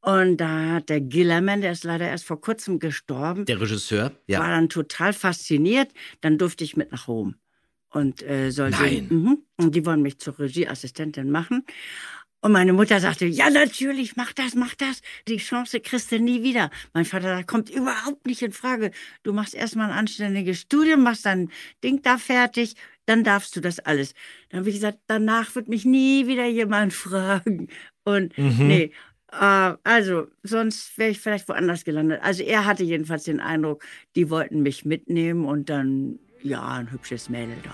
Und 0.05 0.35
da 0.37 0.73
hat 0.73 0.89
der 0.89 0.99
Gillerman, 0.99 1.61
der 1.61 1.71
ist 1.71 1.85
leider 1.85 2.05
erst 2.09 2.25
vor 2.25 2.41
kurzem 2.41 2.77
gestorben, 2.77 3.45
Der 3.45 3.61
Regisseur, 3.61 4.03
war 4.11 4.11
ja. 4.27 4.39
dann 4.49 4.67
total 4.67 5.13
fasziniert. 5.13 5.91
Dann 6.19 6.37
durfte 6.37 6.65
ich 6.65 6.75
mit 6.75 6.91
nach 6.91 7.07
Rom. 7.07 7.35
Und 7.89 8.21
äh, 8.21 8.49
sollte, 8.51 8.81
Nein. 8.81 9.07
Mhm. 9.09 9.37
Und 9.55 9.73
die 9.75 9.85
wollen 9.85 10.01
mich 10.01 10.17
zur 10.19 10.37
Regieassistentin 10.39 11.31
machen. 11.31 11.63
Und 12.41 12.51
meine 12.51 12.73
Mutter 12.73 12.99
sagte, 12.99 13.25
ja, 13.25 13.49
natürlich, 13.49 14.17
mach 14.17 14.33
das, 14.33 14.55
mach 14.55 14.75
das. 14.75 15.01
Die 15.29 15.37
Chance 15.37 15.79
kriegst 15.79 16.11
du 16.11 16.19
nie 16.19 16.43
wieder. 16.43 16.69
Mein 16.93 17.05
Vater 17.05 17.37
sagt, 17.37 17.47
kommt 17.47 17.69
überhaupt 17.69 18.25
nicht 18.25 18.41
in 18.41 18.51
Frage. 18.51 18.91
Du 19.23 19.31
machst 19.31 19.55
erstmal 19.55 19.89
ein 19.89 19.97
anständiges 19.97 20.59
Studium, 20.59 21.03
machst 21.03 21.25
dein 21.25 21.49
Ding 21.81 22.01
da 22.01 22.17
fertig, 22.17 22.75
dann 23.05 23.23
darfst 23.23 23.55
du 23.55 23.61
das 23.61 23.79
alles. 23.79 24.13
Dann 24.49 24.59
habe 24.59 24.69
ich 24.69 24.75
gesagt, 24.75 24.99
danach 25.07 25.55
wird 25.55 25.69
mich 25.69 25.85
nie 25.85 26.27
wieder 26.27 26.45
jemand 26.45 26.91
fragen. 27.05 27.69
Und 28.03 28.37
Mhm. 28.37 28.67
nee, 28.67 28.91
äh, 29.39 29.75
also 29.83 30.27
sonst 30.43 30.97
wäre 30.97 31.11
ich 31.11 31.19
vielleicht 31.19 31.47
woanders 31.47 31.83
gelandet. 31.83 32.21
Also 32.23 32.43
er 32.43 32.65
hatte 32.65 32.83
jedenfalls 32.83 33.23
den 33.23 33.39
Eindruck, 33.39 33.83
die 34.15 34.29
wollten 34.29 34.61
mich 34.61 34.85
mitnehmen 34.85 35.45
und 35.45 35.69
dann, 35.69 36.19
ja, 36.41 36.67
ein 36.67 36.91
hübsches 36.91 37.29
Mädel 37.29 37.57
da. 37.63 37.71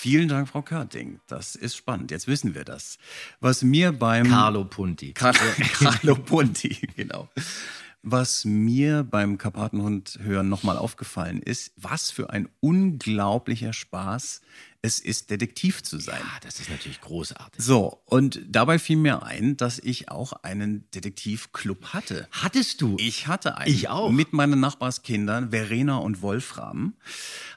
Vielen 0.00 0.28
Dank, 0.28 0.48
Frau 0.48 0.62
Körting. 0.62 1.18
Das 1.26 1.56
ist 1.56 1.76
spannend. 1.76 2.12
Jetzt 2.12 2.28
wissen 2.28 2.54
wir 2.54 2.64
das. 2.64 2.98
Was 3.40 3.62
mir 3.64 3.90
beim 3.90 4.28
Carlo 4.28 4.64
Punti. 4.64 5.12
Car 5.12 5.32
Carlo 5.72 6.14
Ponti, 6.14 6.88
genau. 6.94 7.28
Was 8.02 8.44
mir 8.44 9.02
beim 9.02 9.38
Karpatenhund 9.38 10.20
hören 10.22 10.48
nochmal 10.48 10.78
aufgefallen 10.78 11.42
ist, 11.42 11.72
was 11.76 12.12
für 12.12 12.30
ein 12.30 12.48
unglaublicher 12.60 13.72
Spaß 13.72 14.40
Es 14.80 15.00
ist 15.00 15.30
Detektiv 15.30 15.82
zu 15.82 15.98
sein. 15.98 16.20
Ah, 16.22 16.38
das 16.42 16.60
ist 16.60 16.70
natürlich 16.70 17.00
großartig. 17.00 17.62
So, 17.64 18.00
und 18.04 18.40
dabei 18.48 18.78
fiel 18.78 18.96
mir 18.96 19.24
ein, 19.24 19.56
dass 19.56 19.80
ich 19.80 20.08
auch 20.08 20.32
einen 20.44 20.88
Detektivclub 20.94 21.86
hatte. 21.86 22.28
Hattest 22.30 22.80
du? 22.80 22.94
Ich 23.00 23.26
hatte 23.26 23.56
einen. 23.58 23.74
Ich 23.74 23.88
auch. 23.88 24.10
Mit 24.12 24.32
meinen 24.32 24.60
Nachbarskindern, 24.60 25.50
Verena 25.50 25.96
und 25.96 26.22
Wolfram, 26.22 26.94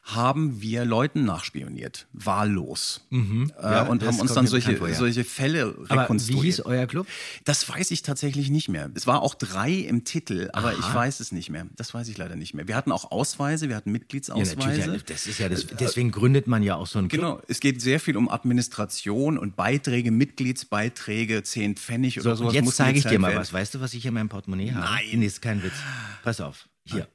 haben 0.03 0.61
wir 0.63 0.83
Leuten 0.83 1.23
nachspioniert. 1.23 2.07
Wahllos. 2.11 3.01
Äh, 3.11 3.17
Ja, 3.61 3.83
und 3.83 4.03
haben 4.03 4.19
uns 4.19 4.33
dann 4.33 4.47
solche, 4.47 4.75
vor, 4.77 4.89
ja. 4.89 4.95
solche 4.95 5.23
Fälle 5.23 5.75
Aber 5.89 6.01
rekonstruiert. 6.03 6.41
wie 6.41 6.45
hieß 6.47 6.61
euer 6.61 6.87
Club? 6.87 7.05
Das 7.45 7.69
weiß 7.69 7.91
ich 7.91 8.01
tatsächlich 8.01 8.49
nicht 8.49 8.67
mehr. 8.67 8.89
Es 8.95 9.05
war 9.05 9.21
auch 9.21 9.35
drei 9.35 9.71
im 9.71 10.05
Titel, 10.05 10.49
aber 10.53 10.73
ich 10.73 10.91
weiß 10.93 11.19
es 11.19 11.31
nicht 11.31 11.51
mehr. 11.51 11.67
Das 11.75 11.93
weiß 11.93 12.07
ich 12.07 12.17
leider 12.17 12.35
nicht 12.35 12.55
mehr. 12.55 12.67
Wir 12.67 12.75
hatten 12.75 12.91
auch 12.91 13.11
Ausweise, 13.11 13.69
wir 13.69 13.75
hatten 13.75 13.89
Ja, 13.89 13.93
Mitgliedsausweise. 13.93 14.55
natürlich. 14.57 14.85
Ja, 14.87 14.97
das 15.05 15.27
ist 15.27 15.37
ja 15.39 15.49
das, 15.49 15.67
deswegen 15.67 16.09
gründet 16.11 16.47
man 16.47 16.63
ja 16.63 16.75
auch 16.77 16.87
so 16.87 16.97
einen. 16.97 17.10
Genau, 17.11 17.41
es 17.47 17.59
geht 17.59 17.81
sehr 17.81 17.99
viel 17.99 18.17
um 18.17 18.29
Administration 18.29 19.37
und 19.37 19.55
Beiträge, 19.55 20.11
Mitgliedsbeiträge, 20.11 21.43
10 21.43 21.75
Pfennig 21.75 22.19
oder 22.19 22.31
So, 22.35 22.35
sowas. 22.43 22.55
und 22.55 22.65
jetzt 22.65 22.75
zeige 22.75 22.97
ich 22.99 23.05
dir 23.05 23.19
mal 23.19 23.27
werden. 23.29 23.39
was. 23.41 23.53
Weißt 23.53 23.73
du, 23.75 23.81
was 23.81 23.93
ich 23.93 24.05
in 24.05 24.13
meinem 24.13 24.29
Portemonnaie 24.29 24.71
habe? 24.73 24.85
Nein. 24.85 25.19
Nee, 25.19 25.25
ist 25.25 25.41
kein 25.41 25.61
Witz. 25.63 25.73
Pass 26.23 26.41
auf. 26.41 26.67
Hier. 26.85 27.07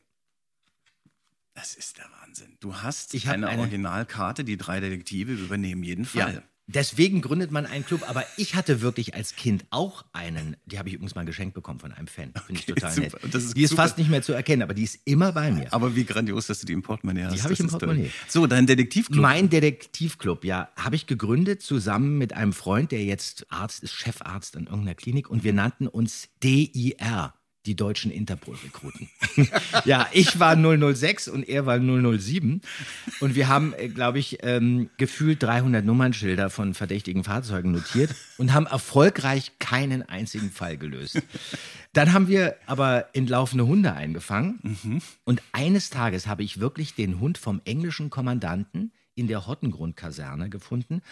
Das 1.55 1.75
ist 1.75 1.97
der 1.99 2.05
Wahnsinn. 2.21 2.57
Du 2.61 2.75
hast 2.77 3.15
eine, 3.27 3.49
eine- 3.49 3.61
originalkarte, 3.63 4.45
die 4.45 4.57
drei 4.57 4.81
Detektive 4.81 5.33
übernehmen 5.33 5.83
jeden 5.83 6.05
Fall. 6.05 6.35
Ja. 6.35 6.43
Deswegen 6.69 7.21
gründet 7.21 7.53
man 7.53 7.65
einen 7.65 7.87
Club, 7.87 8.09
aber 8.09 8.25
ich 8.37 8.57
hatte 8.57 8.81
wirklich 8.81 9.15
als 9.15 9.37
Kind 9.37 9.65
auch 9.71 10.05
einen, 10.13 10.57
die 10.67 10.79
habe 10.81 10.89
ich 10.89 10.97
übrigens 10.97 11.15
mal 11.15 11.25
geschenkt 11.25 11.55
bekommen 11.55 11.79
von 11.79 11.93
einem 11.93 12.09
Fan. 12.09 12.33
Finde 12.47 12.61
ich 12.61 12.67
Okay, 12.69 12.75
total 12.75 12.91
super. 12.93 13.19
nett. 13.23 13.35
Das 13.35 13.45
ist 13.45 13.57
die 13.57 13.63
ist 13.63 13.71
super. 13.71 13.83
fast 13.83 13.99
nicht 13.99 14.11
mehr 14.11 14.23
zu 14.23 14.33
erkennen, 14.33 14.63
aber 14.63 14.75
die 14.75 14.83
ist 14.83 14.99
immer 15.05 15.31
bei 15.33 15.53
mir. 15.53 15.73
Aber 15.73 15.95
wie 15.95 16.05
grandios, 16.05 16.49
dass 16.49 16.59
du 16.61 16.67
die 16.67 16.73
im 16.73 16.83
Portemonnaie 16.83 17.25
hast. 17.27 17.43
habe 17.45 17.53
ich 17.53 17.61
im. 17.61 17.69
Portemonnaie. 17.69 18.11
So, 18.27 18.47
dein 18.49 18.67
Detektivclub. 18.67 19.23
Mein 19.23 19.49
Detektivclub, 19.49 20.45
ja, 20.45 20.69
habe 20.77 20.97
ich 20.97 21.07
gegründet 21.07 21.63
zusammen 21.63 22.19
mit 22.19 22.33
einem 22.33 22.53
Freund, 22.53 22.91
der 22.91 23.05
jetzt 23.05 23.47
Arzt 23.51 23.85
ist, 23.85 23.93
Chefarzt 23.95 24.57
an 24.57 24.65
irgendeiner 24.65 24.97
Klinik 24.97 25.31
und 25.31 25.45
wir 25.45 25.53
nannten 25.53 25.87
uns 25.87 26.29
DIR, 26.43 27.33
die 27.67 27.75
deutschen 27.75 28.11
Interpol-Rekruten. 28.11 29.09
ja, 29.85 30.09
ich 30.13 30.39
war 30.39 30.57
006 30.57 31.29
und 31.29 31.49
er 31.49 31.67
war 31.67 31.79
007 31.79 32.61
und 33.21 33.35
wir 33.35 33.49
haben, 33.49 33.75
glaube 33.95 34.19
ich, 34.19 34.39
ähm, 34.43 34.91
gefühlt 34.97 35.43
300 35.43 35.85
Nummernschilder 35.85 36.51
von 36.51 36.75
verdächtigen 36.75 37.25
Fahrzeugen 37.25 37.73
notiert 37.73 38.15
und 38.39 38.55
haben 38.55 38.67
erfolgreich 38.67 39.53
keinen 39.59 40.03
einzigen 40.03 40.51
Fall 40.51 40.77
gelöst. 40.77 41.21
Dann 41.93 42.13
haben 42.13 42.29
wir 42.29 42.57
aber 42.67 43.07
entlaufene 43.15 43.67
Hunde 43.67 43.93
eingefangen 43.93 45.03
und 45.25 45.43
eines 45.53 45.91
Tages 45.91 46.27
habe 46.27 46.43
ich 46.43 46.61
wirklich 46.61 46.95
den 46.95 47.21
Hund 47.21 47.39
vom 47.39 47.61
englischen 47.65 48.11
Kommandanten 48.11 48.93
in 49.15 49.27
der 49.27 49.47
Hottengrund-Kaserne 49.47 50.51
gefunden. 50.51 51.03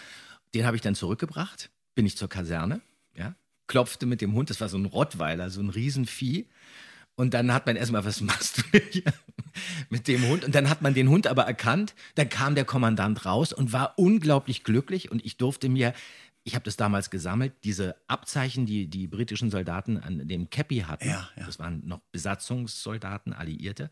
Den 0.54 0.66
habe 0.66 0.76
ich 0.76 0.82
dann 0.82 0.94
zurückgebracht, 0.94 1.70
bin 1.94 2.06
ich 2.06 2.16
zur 2.16 2.28
Kaserne, 2.28 2.80
klopfte 3.66 4.06
mit 4.06 4.20
dem 4.20 4.34
Hund, 4.34 4.50
das 4.50 4.60
war 4.60 4.68
so 4.68 4.78
ein 4.78 4.84
Rottweiler, 4.86 5.50
so 5.50 5.60
ein 5.60 5.70
Riesenvieh. 5.70 6.46
Und 7.16 7.32
dann 7.32 7.52
hat 7.52 7.66
man 7.66 7.76
erstmal, 7.76 8.04
was 8.04 8.20
machst 8.20 8.58
du 8.58 8.78
hier 8.90 9.12
mit 9.88 10.08
dem 10.08 10.26
Hund? 10.26 10.44
Und 10.44 10.54
dann 10.54 10.68
hat 10.68 10.82
man 10.82 10.94
den 10.94 11.08
Hund 11.08 11.26
aber 11.26 11.44
erkannt. 11.44 11.94
Dann 12.16 12.28
kam 12.28 12.54
der 12.54 12.64
Kommandant 12.64 13.24
raus 13.24 13.52
und 13.52 13.72
war 13.72 13.98
unglaublich 13.98 14.64
glücklich. 14.64 15.10
Und 15.12 15.24
ich 15.24 15.36
durfte 15.36 15.68
mir, 15.68 15.94
ich 16.42 16.54
habe 16.54 16.64
das 16.64 16.76
damals 16.76 17.10
gesammelt, 17.10 17.52
diese 17.64 17.96
Abzeichen, 18.06 18.66
die 18.66 18.88
die 18.88 19.06
britischen 19.06 19.50
Soldaten 19.50 19.96
an 19.98 20.26
dem 20.28 20.50
Käppi 20.50 20.80
hatten. 20.80 21.08
Ja, 21.08 21.28
ja. 21.36 21.46
Das 21.46 21.58
waren 21.58 21.86
noch 21.86 22.00
Besatzungssoldaten, 22.12 23.32
Alliierte. 23.32 23.90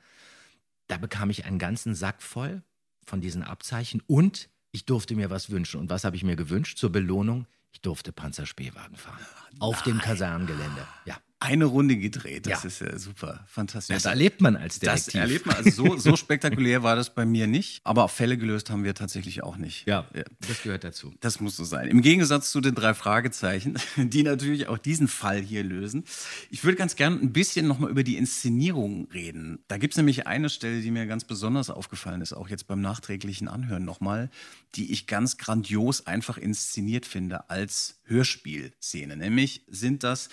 Da 0.88 0.98
bekam 0.98 1.30
ich 1.30 1.44
einen 1.44 1.58
ganzen 1.58 1.94
Sack 1.94 2.22
voll 2.22 2.62
von 3.06 3.20
diesen 3.20 3.42
Abzeichen 3.42 4.02
und 4.06 4.50
ich 4.72 4.85
durfte 4.85 5.14
mir 5.14 5.30
was 5.30 5.50
wünschen. 5.50 5.80
Und 5.80 5.90
was 5.90 6.04
habe 6.04 6.16
ich 6.16 6.24
mir 6.24 6.37
gewünscht 6.37 6.78
zur 6.78 6.90
Belohnung? 6.90 7.46
Ich 7.72 7.80
durfte 7.80 8.12
Panzerspähwagen 8.12 8.96
fahren. 8.96 9.18
Auf 9.58 9.82
dem 9.82 9.98
Kasernengelände. 9.98 10.87
Ja. 11.06 11.16
Eine 11.40 11.64
Runde 11.64 11.96
gedreht. 11.96 12.46
Das 12.46 12.62
Ja. 12.62 12.68
ist 12.68 12.80
ja 12.80 12.96
super. 13.00 13.44
Fantastisch. 13.48 13.94
Das 13.96 14.04
erlebt 14.04 14.40
man 14.40 14.54
als 14.56 14.78
Das 14.78 15.06
Detektiv. 15.06 15.20
erlebt 15.22 15.46
man. 15.46 15.56
Also 15.56 15.70
so, 15.70 15.96
so 15.96 16.14
spektakulär 16.16 16.85
war 16.85 16.94
das 16.94 17.12
bei 17.16 17.24
mir 17.26 17.48
nicht. 17.48 17.80
Aber 17.82 18.08
Fälle 18.08 18.38
gelöst 18.38 18.70
haben 18.70 18.85
wir 18.85 18.94
tatsächlich 18.94 19.42
auch 19.42 19.56
nicht. 19.56 19.85
Ja, 19.88 20.06
das 20.46 20.62
gehört 20.62 20.85
dazu. 20.85 21.12
Das 21.18 21.40
muss 21.40 21.56
so 21.56 21.64
sein. 21.64 21.88
Im 21.88 22.00
Gegensatz 22.00 22.52
zu 22.52 22.61
den 22.61 22.76
drei 22.76 22.94
Fragezeichen, 22.94 23.74
die 23.96 24.22
natürlich 24.22 24.68
auch 24.68 24.78
diesen 24.78 25.08
Fall 25.08 25.40
hier 25.40 25.64
lösen. 25.64 26.04
Ich 26.50 26.62
würde 26.62 26.76
ganz 26.78 26.94
gern 26.94 27.20
ein 27.20 27.32
bisschen 27.32 27.66
nochmal 27.66 27.90
über 27.90 28.04
die 28.04 28.18
Inszenierung 28.18 29.08
reden. 29.12 29.64
Da 29.66 29.78
gibt 29.78 29.94
es 29.94 29.96
nämlich 29.96 30.28
eine 30.28 30.48
Stelle, 30.48 30.80
die 30.80 30.92
mir 30.92 31.06
ganz 31.06 31.24
besonders 31.24 31.70
aufgefallen 31.70 32.20
ist, 32.20 32.35
auch 32.35 32.48
jetzt 32.50 32.68
beim 32.68 32.80
nachträglichen 32.80 33.48
Anhören 33.48 33.85
nochmal, 33.85 34.30
die 34.74 34.92
ich 34.92 35.06
ganz 35.06 35.37
grandios 35.37 36.06
einfach 36.06 36.38
inszeniert 36.38 37.04
finde 37.06 37.50
als 37.50 38.00
Hörspielszene. 38.04 39.16
Nämlich 39.16 39.62
sind 39.68 40.02
das 40.02 40.28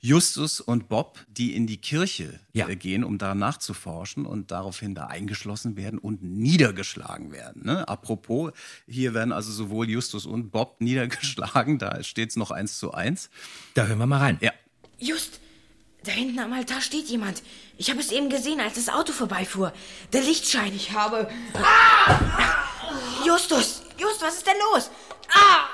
Justus 0.00 0.60
und 0.60 0.88
Bob, 0.88 1.24
die 1.28 1.54
in 1.54 1.66
die 1.66 1.76
Kirche 1.78 2.40
Ja. 2.52 2.68
äh, 2.68 2.76
gehen, 2.76 3.04
um 3.04 3.18
da 3.18 3.34
nachzuforschen 3.34 4.26
und 4.26 4.50
daraufhin 4.50 4.94
da 4.94 5.06
eingeschlossen 5.06 5.76
werden 5.76 5.98
und 5.98 6.22
niedergeschlagen 6.22 7.30
werden. 7.32 7.64
Ne? 7.64 7.86
Apropos, 7.88 8.52
hier 8.88 9.14
werden 9.14 9.32
also 9.32 9.52
sowohl 9.52 9.88
Justus 9.88 10.26
und 10.26 10.50
Bob 10.50 10.76
niedergeschlagen, 10.80 11.78
da 11.78 12.02
steht 12.02 12.30
es 12.30 12.36
noch 12.36 12.50
eins 12.50 12.78
zu 12.78 12.92
eins. 12.92 13.30
Da 13.74 13.86
hören 13.86 13.98
wir 13.98 14.06
mal 14.06 14.18
rein. 14.18 14.38
Ja, 14.40 14.52
Just, 14.98 15.40
da 16.04 16.12
hinten 16.12 16.38
am 16.38 16.52
Altar 16.52 16.80
steht 16.80 17.08
jemand. 17.08 17.42
Ich 17.78 17.90
habe 17.90 18.00
es 18.00 18.12
eben 18.12 18.28
gesehen, 18.30 18.60
als 18.60 18.74
das 18.74 18.88
Auto 18.88 19.12
vorbeifuhr. 19.12 19.72
Der 20.12 20.22
Lichtschein. 20.22 20.74
Ich 20.74 20.92
habe. 20.92 21.28
Ah! 21.54 22.63
Justus! 23.24 23.82
Just, 23.96 24.22
was 24.22 24.34
ist 24.34 24.46
denn 24.46 24.56
los? 24.72 24.90
Ah! 25.32 25.73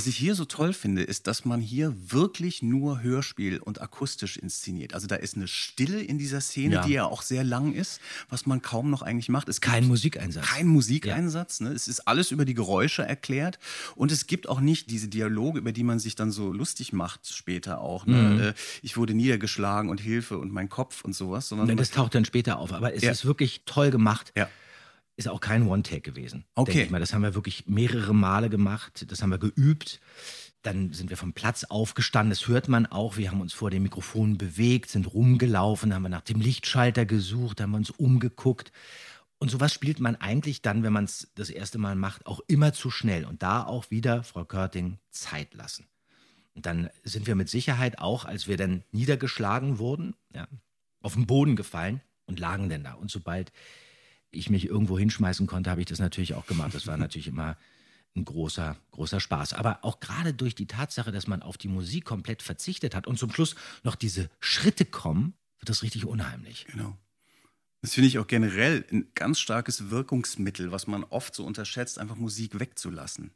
Was 0.00 0.06
ich 0.06 0.16
hier 0.16 0.34
so 0.34 0.46
toll 0.46 0.72
finde, 0.72 1.02
ist, 1.02 1.26
dass 1.26 1.44
man 1.44 1.60
hier 1.60 1.94
wirklich 2.10 2.62
nur 2.62 3.02
Hörspiel 3.02 3.58
und 3.58 3.82
akustisch 3.82 4.38
inszeniert. 4.38 4.94
Also 4.94 5.06
da 5.06 5.16
ist 5.16 5.36
eine 5.36 5.46
Stille 5.46 6.00
in 6.00 6.16
dieser 6.16 6.40
Szene, 6.40 6.76
Ja. 6.76 6.82
die 6.86 6.92
ja 6.94 7.04
auch 7.04 7.20
sehr 7.20 7.44
lang 7.44 7.74
ist, 7.74 8.00
was 8.30 8.46
man 8.46 8.62
kaum 8.62 8.88
noch 8.88 9.02
eigentlich 9.02 9.28
macht. 9.28 9.48
Es 9.50 9.60
Kein 9.60 9.86
Musikeinsatz. 9.86 10.46
Kein 10.46 10.68
Musikeinsatz. 10.68 11.60
Ne? 11.60 11.68
Es 11.72 11.86
ist 11.86 12.08
alles 12.08 12.30
über 12.30 12.46
die 12.46 12.54
Geräusche 12.54 13.02
erklärt. 13.02 13.58
Und 13.94 14.10
es 14.10 14.26
gibt 14.26 14.48
auch 14.48 14.60
nicht 14.60 14.90
diese 14.90 15.08
Dialoge, 15.08 15.58
über 15.58 15.72
die 15.72 15.82
man 15.84 15.98
sich 15.98 16.14
dann 16.14 16.30
so 16.30 16.50
lustig 16.52 16.94
macht 16.94 17.26
später 17.28 17.80
auch. 17.82 18.06
Ne? 18.06 18.16
Mhm. 18.16 18.40
Äh, 18.40 18.54
Ich 18.80 18.96
wurde 18.96 19.12
niedergeschlagen 19.12 19.90
und 19.90 20.00
Hilfe 20.00 20.38
und 20.38 20.50
mein 20.50 20.70
Kopf 20.70 21.04
und 21.04 21.14
sowas. 21.14 21.48
Sondern 21.48 21.66
Nein, 21.68 21.76
das 21.76 21.90
taucht 21.90 22.14
dann 22.14 22.24
später 22.24 22.58
auf. 22.58 22.72
Aber 22.72 22.94
es 22.94 23.02
Ja. 23.02 23.10
ist 23.10 23.26
wirklich 23.26 23.62
toll 23.66 23.90
gemacht. 23.90 24.32
Ja. 24.34 24.48
Ist 25.20 25.28
auch 25.28 25.42
kein 25.42 25.68
One-Take 25.68 26.00
gewesen. 26.00 26.46
Okay. 26.54 26.84
Ich 26.84 26.90
mal. 26.90 26.98
Das 26.98 27.12
haben 27.12 27.20
wir 27.20 27.34
wirklich 27.34 27.66
mehrere 27.66 28.14
Male 28.14 28.48
gemacht. 28.48 29.04
Das 29.06 29.20
haben 29.20 29.28
wir 29.28 29.36
geübt. 29.36 30.00
Dann 30.62 30.94
sind 30.94 31.10
wir 31.10 31.18
vom 31.18 31.34
Platz 31.34 31.64
aufgestanden. 31.64 32.30
Das 32.30 32.48
hört 32.48 32.68
man 32.68 32.86
auch. 32.86 33.18
Wir 33.18 33.30
haben 33.30 33.42
uns 33.42 33.52
vor 33.52 33.68
dem 33.68 33.82
Mikrofon 33.82 34.38
bewegt, 34.38 34.88
sind 34.88 35.12
rumgelaufen, 35.12 35.92
haben 35.92 36.04
wir 36.04 36.08
nach 36.08 36.22
dem 36.22 36.40
Lichtschalter 36.40 37.04
gesucht, 37.04 37.60
haben 37.60 37.72
wir 37.72 37.76
uns 37.76 37.90
umgeguckt. 37.90 38.72
Und 39.36 39.50
sowas 39.50 39.74
spielt 39.74 40.00
man 40.00 40.16
eigentlich 40.16 40.62
dann, 40.62 40.82
wenn 40.82 40.94
man 40.94 41.04
es 41.04 41.30
das 41.34 41.50
erste 41.50 41.76
Mal 41.76 41.96
macht, 41.96 42.24
auch 42.24 42.40
immer 42.46 42.72
zu 42.72 42.90
schnell. 42.90 43.26
Und 43.26 43.42
da 43.42 43.62
auch 43.62 43.90
wieder, 43.90 44.22
Frau 44.22 44.46
Körting, 44.46 44.96
Zeit 45.10 45.52
lassen. 45.52 45.86
Und 46.54 46.64
dann 46.64 46.88
sind 47.04 47.26
wir 47.26 47.34
mit 47.34 47.50
Sicherheit 47.50 47.98
auch, 47.98 48.24
als 48.24 48.48
wir 48.48 48.56
dann 48.56 48.84
niedergeschlagen 48.90 49.78
wurden, 49.78 50.14
ja, 50.34 50.48
auf 51.02 51.12
den 51.12 51.26
Boden 51.26 51.56
gefallen 51.56 52.00
und 52.24 52.40
lagen 52.40 52.70
dann 52.70 52.84
da. 52.84 52.94
Und 52.94 53.10
sobald 53.10 53.52
ich 54.30 54.50
mich 54.50 54.66
irgendwo 54.66 54.98
hinschmeißen 54.98 55.46
konnte, 55.46 55.70
habe 55.70 55.80
ich 55.80 55.86
das 55.86 55.98
natürlich 55.98 56.34
auch 56.34 56.46
gemacht. 56.46 56.74
Das 56.74 56.86
war 56.86 56.96
natürlich 56.96 57.28
immer 57.28 57.56
ein 58.16 58.24
großer, 58.24 58.76
großer 58.90 59.20
Spaß. 59.20 59.52
Aber 59.54 59.84
auch 59.84 60.00
gerade 60.00 60.34
durch 60.34 60.54
die 60.54 60.66
Tatsache, 60.66 61.12
dass 61.12 61.26
man 61.26 61.42
auf 61.42 61.58
die 61.58 61.68
Musik 61.68 62.04
komplett 62.04 62.42
verzichtet 62.42 62.94
hat 62.94 63.06
und 63.06 63.18
zum 63.18 63.32
Schluss 63.32 63.54
noch 63.82 63.94
diese 63.94 64.28
Schritte 64.40 64.84
kommen, 64.84 65.34
wird 65.58 65.68
das 65.68 65.82
richtig 65.82 66.06
unheimlich. 66.06 66.66
Genau. 66.70 66.96
Das 67.82 67.94
finde 67.94 68.08
ich 68.08 68.18
auch 68.18 68.26
generell 68.26 68.84
ein 68.90 69.10
ganz 69.14 69.40
starkes 69.40 69.90
Wirkungsmittel, 69.90 70.70
was 70.70 70.86
man 70.86 71.04
oft 71.04 71.34
so 71.34 71.44
unterschätzt, 71.44 71.98
einfach 71.98 72.16
Musik 72.16 72.58
wegzulassen 72.58 73.32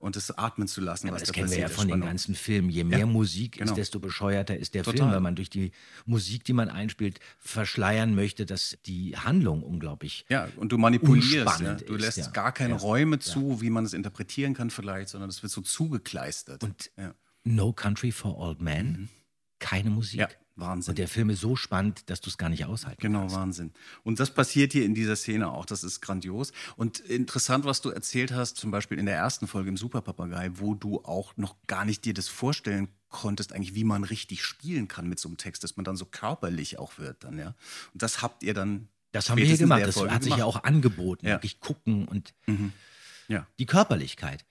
und 0.00 0.16
es 0.16 0.36
atmen 0.36 0.66
zu 0.66 0.80
lassen, 0.80 1.08
Aber 1.08 1.16
was 1.16 1.20
das 1.22 1.28
da 1.28 1.34
kennen 1.34 1.50
wir 1.50 1.58
ja 1.58 1.68
von 1.68 1.86
den 1.86 2.00
ganzen 2.00 2.34
Filmen. 2.34 2.70
Je 2.70 2.84
mehr 2.84 3.00
Ja, 3.00 3.06
Musik 3.06 3.58
genau. 3.58 3.70
ist, 3.70 3.76
desto 3.76 4.00
bescheuerter 4.00 4.56
ist 4.56 4.74
der 4.74 4.82
Total. 4.82 4.98
Film, 4.98 5.10
weil 5.12 5.20
man 5.20 5.36
durch 5.36 5.50
die 5.50 5.72
Musik, 6.06 6.42
die 6.44 6.54
man 6.54 6.68
einspielt, 6.70 7.20
verschleiern 7.38 8.14
möchte, 8.14 8.46
dass 8.46 8.78
die 8.86 9.16
Handlung 9.16 9.62
unglaublich 9.62 10.24
Ja, 10.28 10.48
und 10.56 10.72
du 10.72 10.78
manipulierst. 10.78 11.60
Ne? 11.60 11.76
Du 11.86 11.94
ist, 11.94 12.00
lässt 12.00 12.18
ja. 12.18 12.30
gar 12.30 12.50
keine 12.52 12.74
Ja. 12.74 12.80
Räume 12.80 13.18
zu, 13.18 13.60
wie 13.60 13.70
man 13.70 13.84
es 13.84 13.92
interpretieren 13.92 14.54
kann 14.54 14.70
vielleicht, 14.70 15.10
sondern 15.10 15.28
es 15.28 15.42
wird 15.42 15.52
so 15.52 15.60
zugekleistert. 15.60 16.64
Und 16.64 16.90
ja. 16.96 17.14
No 17.44 17.72
Country 17.72 18.10
for 18.10 18.38
Old 18.38 18.60
Men, 18.60 19.08
keine 19.58 19.90
Musik. 19.90 20.26
Wahnsinn. 20.56 20.92
Und 20.92 20.98
der 20.98 21.08
Film 21.08 21.30
ist 21.30 21.40
so 21.40 21.56
spannend, 21.56 22.10
dass 22.10 22.20
du 22.20 22.28
es 22.30 22.36
gar 22.38 22.48
nicht 22.48 22.64
aushalten 22.66 23.00
Genau, 23.00 23.20
kannst. 23.20 23.36
Wahnsinn. 23.36 23.72
Und 24.02 24.20
das 24.20 24.32
passiert 24.34 24.72
hier 24.72 24.84
in 24.84 24.94
dieser 24.94 25.16
Szene 25.16 25.50
auch. 25.50 25.64
Das 25.64 25.84
ist 25.84 26.00
grandios. 26.00 26.52
Und 26.76 27.00
interessant, 27.00 27.64
was 27.64 27.80
du 27.80 27.90
erzählt 27.90 28.32
hast, 28.32 28.56
zum 28.56 28.70
Beispiel 28.70 28.98
in 28.98 29.06
der 29.06 29.16
ersten 29.16 29.46
Folge 29.46 29.68
im 29.70 29.76
Superpapagei, 29.76 30.50
wo 30.54 30.74
du 30.74 31.02
auch 31.04 31.36
noch 31.36 31.56
gar 31.66 31.84
nicht 31.84 32.04
dir 32.04 32.14
das 32.14 32.28
vorstellen 32.28 32.88
konntest, 33.08 33.52
eigentlich, 33.52 33.74
wie 33.74 33.84
man 33.84 34.04
richtig 34.04 34.44
spielen 34.44 34.86
kann 34.86 35.08
mit 35.08 35.18
so 35.18 35.28
einem 35.28 35.36
Text, 35.36 35.64
dass 35.64 35.76
man 35.76 35.84
dann 35.84 35.96
so 35.96 36.04
körperlich 36.04 36.78
auch 36.78 36.98
wird 36.98 37.24
dann, 37.24 37.38
ja. 37.38 37.54
Und 37.92 38.02
das 38.02 38.22
habt 38.22 38.42
ihr 38.42 38.54
dann. 38.54 38.88
Das 39.12 39.28
haben 39.28 39.38
wir 39.38 39.44
hier 39.46 39.58
gemacht. 39.58 39.82
Das 39.82 39.96
hat 39.96 40.22
sich 40.22 40.30
ja 40.30 40.36
gemacht. 40.44 40.56
auch 40.56 40.62
angeboten. 40.64 41.26
Ja. 41.26 41.32
Wirklich 41.34 41.58
gucken 41.58 42.06
und 42.06 42.32
Ja. 43.28 43.46
die 43.58 43.66
Körperlichkeit. 43.66 44.44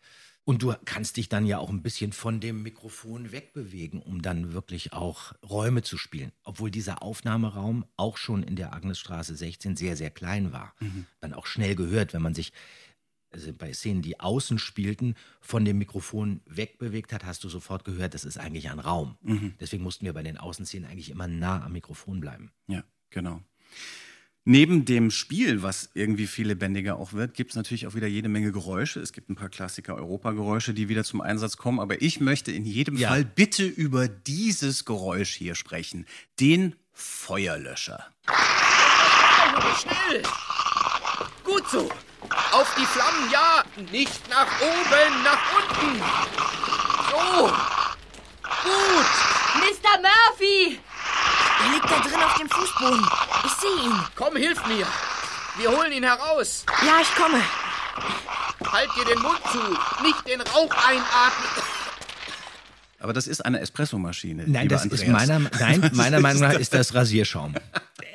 Und 0.49 0.63
du 0.63 0.73
kannst 0.83 1.17
dich 1.17 1.29
dann 1.29 1.45
ja 1.45 1.59
auch 1.59 1.69
ein 1.69 1.83
bisschen 1.83 2.11
von 2.11 2.39
dem 2.39 2.63
Mikrofon 2.63 3.31
wegbewegen, 3.31 4.01
um 4.01 4.23
dann 4.23 4.51
wirklich 4.51 4.93
auch 4.93 5.33
Räume 5.47 5.83
zu 5.83 5.95
spielen. 5.95 6.31
Obwohl 6.43 6.71
dieser 6.71 7.03
Aufnahmeraum 7.03 7.85
auch 7.97 8.17
schon 8.17 8.41
in 8.41 8.55
der 8.55 8.73
Agnesstraße 8.73 9.35
16 9.35 9.75
sehr, 9.75 9.95
sehr 9.95 10.09
klein 10.09 10.51
war. 10.51 10.73
Dann 11.19 11.35
auch 11.35 11.45
schnell 11.45 11.75
gehört, 11.75 12.15
wenn 12.15 12.23
man 12.23 12.33
sich 12.33 12.51
also 13.29 13.53
bei 13.53 13.71
Szenen, 13.73 14.01
die 14.01 14.19
außen 14.19 14.57
spielten, 14.57 15.13
von 15.39 15.65
dem 15.65 15.77
Mikrofon 15.77 16.41
wegbewegt 16.47 17.13
hat, 17.13 17.25
hast 17.25 17.43
du 17.43 17.49
sofort 17.49 17.85
gehört, 17.85 18.15
das 18.15 18.25
ist 18.25 18.39
eigentlich 18.39 18.71
ein 18.71 18.79
Raum. 18.79 19.19
Deswegen 19.59 19.83
mussten 19.83 20.05
wir 20.05 20.13
bei 20.13 20.23
den 20.23 20.39
Außenszenen 20.39 20.89
eigentlich 20.89 21.11
immer 21.11 21.27
nah 21.27 21.63
am 21.63 21.73
Mikrofon 21.73 22.21
bleiben. 22.21 22.51
Ja, 22.65 22.83
genau. 23.11 23.43
Neben 24.51 24.83
dem 24.83 25.11
Spiel, 25.11 25.61
was 25.61 25.91
irgendwie 25.93 26.25
viel 26.25 26.47
lebendiger 26.47 26.97
auch 26.97 27.13
wird, 27.13 27.35
gibt 27.35 27.51
es 27.51 27.55
natürlich 27.55 27.85
auch 27.85 27.93
wieder 27.93 28.07
jede 28.07 28.29
Menge 28.29 28.51
Geräusche. 28.51 28.99
Es 28.99 29.13
gibt 29.13 29.29
ein 29.29 29.35
paar 29.35 29.49
Klassiker 29.49 29.93
Europageräusche, 29.93 30.73
die 30.73 30.89
wieder 30.89 31.03
zum 31.03 31.21
Einsatz 31.21 31.55
kommen. 31.55 31.79
Aber 31.79 32.01
ich 32.01 32.19
möchte 32.19 32.51
in 32.51 32.65
jedem 32.65 32.97
Ja. 32.97 33.09
Fall 33.09 33.23
bitte 33.25 33.63
über 33.63 34.07
dieses 34.07 34.85
Geräusch 34.85 35.35
hier 35.35 35.53
sprechen. 35.53 36.07
Den 36.39 36.75
Feuerlöscher. 36.93 38.07
Schnell! 39.81 40.23
Gut 41.43 41.69
so! 41.69 41.87
Auf 42.51 42.73
die 42.73 42.87
Flammen, 42.87 43.29
ja! 43.31 43.63
Nicht 43.91 44.27
nach 44.31 44.47
oben, 44.61 45.23
nach 45.23 45.43
unten! 45.59 46.01
So! 47.11 47.51
Gut! 48.63 49.05
Mr. 49.61 50.01
Murphy! 50.01 50.79
Er 51.65 51.73
liegt 51.73 51.85
da 51.91 51.99
drin 51.99 52.23
auf 52.23 52.37
dem 52.37 52.49
Fußboden. 52.49 53.05
Ich 53.45 53.51
sehe 53.53 53.85
ihn. 53.85 53.99
Komm, 54.15 54.35
hilf 54.35 54.65
mir! 54.67 54.87
Wir 55.57 55.71
holen 55.71 55.91
ihn 55.91 56.03
heraus! 56.03 56.65
Ja, 56.85 56.99
ich 57.01 57.13
komme. 57.15 57.41
Halt 58.71 58.89
dir 58.95 59.05
den 59.05 59.21
Mund 59.21 59.39
zu! 59.51 60.03
Nicht 60.03 60.27
den 60.27 60.41
Rauch 60.41 60.71
einatmen! 60.87 61.63
Aber 63.01 63.13
das 63.13 63.27
ist 63.27 63.45
eine 63.45 63.59
Espressomaschine. 63.61 64.43
Nein, 64.45 64.63
lieber 64.63 64.75
das 64.75 64.85
ist 64.85 65.03
Andreas. 65.03 65.27
meiner, 65.27 65.49
nein, 65.59 65.91
meiner 65.93 66.19
Meinung 66.19 66.41
nach 66.41 66.53
ist 66.53 66.73
das 66.73 66.93
Rasierschaum. 66.93 67.55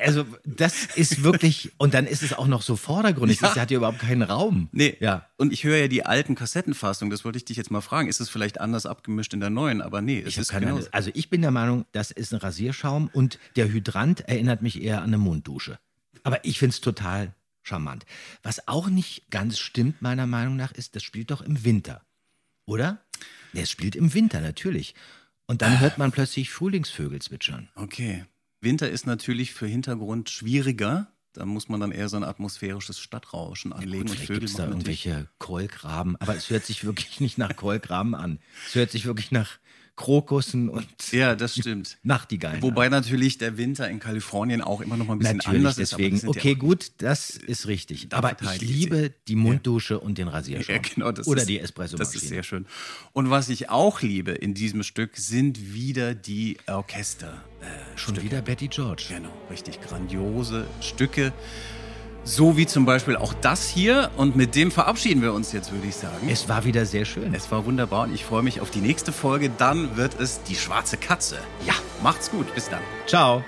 Also 0.05 0.26
das 0.44 0.86
ist 0.96 1.22
wirklich, 1.22 1.72
und 1.78 1.94
dann 1.94 2.07
ist 2.07 2.22
es 2.22 2.32
auch 2.32 2.46
noch 2.46 2.62
so 2.62 2.76
vordergründig, 2.76 3.40
Ja. 3.40 3.48
das 3.48 3.57
hat 3.59 3.70
ja 3.70 3.78
überhaupt 3.78 3.98
keinen 4.00 4.22
Raum. 4.22 4.68
Nee, 4.72 4.96
Ja. 5.00 5.28
Und 5.36 5.52
ich 5.52 5.64
höre 5.64 5.78
ja 5.78 5.88
die 5.88 6.05
alten 6.05 6.34
Kassettenfassungen, 6.34 7.11
das 7.11 7.24
wollte 7.24 7.38
ich 7.38 7.44
dich 7.44 7.57
jetzt 7.57 7.70
mal 7.70 7.80
fragen. 7.80 8.09
Ist 8.09 8.20
es 8.20 8.28
vielleicht 8.28 8.61
anders 8.61 8.86
abgemischt 8.86 9.32
in 9.34 9.40
der 9.40 9.50
neuen? 9.50 9.80
Aber 9.82 10.00
nee, 10.02 10.20
es 10.20 10.28
Ich 10.28 10.38
ist 10.38 10.48
keine 10.50 10.66
genau. 10.66 10.80
Also 10.92 11.11
ich 11.14 11.30
bin 11.30 11.42
der 11.42 11.50
Meinung, 11.50 11.84
das 11.92 12.11
ist 12.11 12.32
ein 12.32 12.38
Rasierschaum 12.38 13.09
und 13.12 13.38
der 13.57 13.68
Hydrant 13.72 14.20
erinnert 14.28 14.62
mich 14.62 14.82
eher 14.82 14.98
an 14.98 15.05
eine 15.09 15.18
Munddusche. 15.18 15.78
Aber 16.22 16.44
ich 16.44 16.59
finde 16.59 16.74
es 16.74 16.80
total 16.80 17.34
charmant. 17.62 18.05
Was 18.42 18.68
auch 18.68 18.88
nicht 18.88 19.30
ganz 19.30 19.59
stimmt, 19.59 20.02
meiner 20.02 20.26
Meinung 20.26 20.57
nach, 20.57 20.72
ist, 20.72 20.96
das 20.96 21.02
spielt 21.02 21.30
doch 21.30 21.40
im 21.42 21.64
Winter. 21.64 22.02
Oder? 22.66 22.98
Ja, 23.52 23.62
Es 23.62 23.70
spielt 23.70 23.96
im 23.96 24.12
Winter, 24.14 24.40
natürlich. 24.40 24.94
Und 25.46 25.61
dann 25.62 25.80
hört 25.80 25.98
man 25.98 26.11
plötzlich 26.12 26.50
Frühlingsvögel 26.50 27.20
zwitschern. 27.20 27.68
Okay. 27.74 28.24
Winter 28.65 28.91
ist 28.91 29.07
natürlich 29.07 29.53
für 29.53 29.67
Hintergrund 29.67 30.31
schwieriger. 30.31 31.09
Da 31.33 31.45
muss 31.45 31.69
man 31.69 31.81
dann 31.81 31.91
eher 31.91 32.09
so 32.09 32.17
ein 32.17 32.25
atmosphärisches 32.25 33.01
Stadtrauschen 33.01 33.73
anlegen 33.73 34.07
Gut, 34.07 34.19
und 34.19 34.27
gibt 34.27 34.45
es 34.45 34.55
da 34.55 34.67
irgendwelche 34.67 35.29
Keulgraben, 35.39 36.17
aber 36.21 36.37
es 36.37 36.49
hört 36.49 36.65
sich 36.65 36.85
wirklich 36.85 37.21
nicht 37.21 37.39
nach 37.39 37.57
Keulgraben 37.57 38.15
an. 38.15 38.39
Es 38.69 38.77
hört 38.77 38.91
sich 38.93 39.05
wirklich 39.05 39.33
nach 39.33 39.59
Krokussen 39.97 40.68
und 40.68 40.86
Ja, 41.12 41.34
das 41.36 41.55
stimmt. 41.57 41.99
Nachtigallen. 42.03 42.62
Wobei 42.62 42.88
natürlich 42.88 43.38
der 43.38 43.57
Winter 43.57 43.88
in 43.88 44.01
Kalifornien 44.01 44.61
auch 44.61 44.80
immer 44.80 44.97
noch 44.97 45.07
mal 45.07 45.14
ein 45.14 45.18
bisschen 45.20 45.36
Natürlich, 45.36 45.59
anders 45.59 45.78
ist. 45.78 45.92
deswegen. 45.92 46.16
sind 46.18 46.28
Okay, 46.30 46.53
ja 46.53 46.59
gut, 46.59 46.92
das 46.99 47.30
ist 47.30 47.68
richtig. 47.68 48.09
Aber 48.11 48.36
ich 48.40 48.61
liebe 48.61 49.12
die 49.28 49.36
Munddusche 49.36 50.01
und 50.01 50.18
den 50.18 50.28
Rasierschaum. 50.28 50.74
Ja, 50.74 50.80
genau, 50.82 51.12
das 51.12 51.26
Oder 51.28 51.42
ist, 51.42 51.49
die 51.49 51.61
Espresso-Maschine. 51.61 52.12
Das 52.12 52.22
ist 52.22 52.28
sehr 52.28 52.42
schön. 52.42 52.66
Und 53.12 53.30
was 53.30 53.49
ich 53.49 53.70
auch 53.70 54.03
liebe 54.03 54.32
in 54.32 54.55
diesem 54.55 54.82
Stück 54.82 55.16
sind 55.16 55.74
wieder 55.74 56.14
die 56.14 56.57
Orchester. 56.66 57.45
Äh, 57.61 57.66
Schon 57.97 58.14
Stücke. 58.16 58.26
wieder 58.30 58.42
Betty 58.42 58.68
George. 58.68 59.05
Genau, 59.09 59.32
richtig 59.51 59.80
grandiose 59.80 60.66
Stücke. 60.80 61.32
So 62.25 62.57
wie 62.57 62.66
zum 62.66 62.87
Beispiel 62.87 63.16
auch 63.16 63.35
das 63.35 63.68
hier. 63.68 64.11
Und 64.16 64.35
mit 64.35 64.55
dem 64.55 64.70
verabschieden 64.70 65.22
wir 65.22 65.35
uns 65.35 65.53
jetzt, 65.53 65.72
würde 65.72 65.87
ich 65.87 65.97
sagen. 65.97 66.29
Es 66.29 66.49
war 66.49 66.64
wieder 66.64 66.87
sehr 66.87 67.05
schön. 67.05 67.35
Es 67.35 67.51
war 67.51 67.66
wunderbar 67.66 68.05
und 68.05 68.14
ich 68.14 68.25
freue 68.25 68.43
mich 68.43 68.61
auf 68.61 68.70
die 68.70 68.81
nächste 68.81 69.12
Folge. 69.12 69.51
Dann 69.51 69.97
wird 69.97 70.18
es 70.18 70.43
die 70.43 70.57
schwarze 70.57 70.97
Katze. 70.97 71.37
Ja, 71.66 71.75
macht's 72.03 72.31
gut. 72.31 72.53
Bis 72.55 72.68
dann. 72.68 72.81
Ciao. 73.07 73.45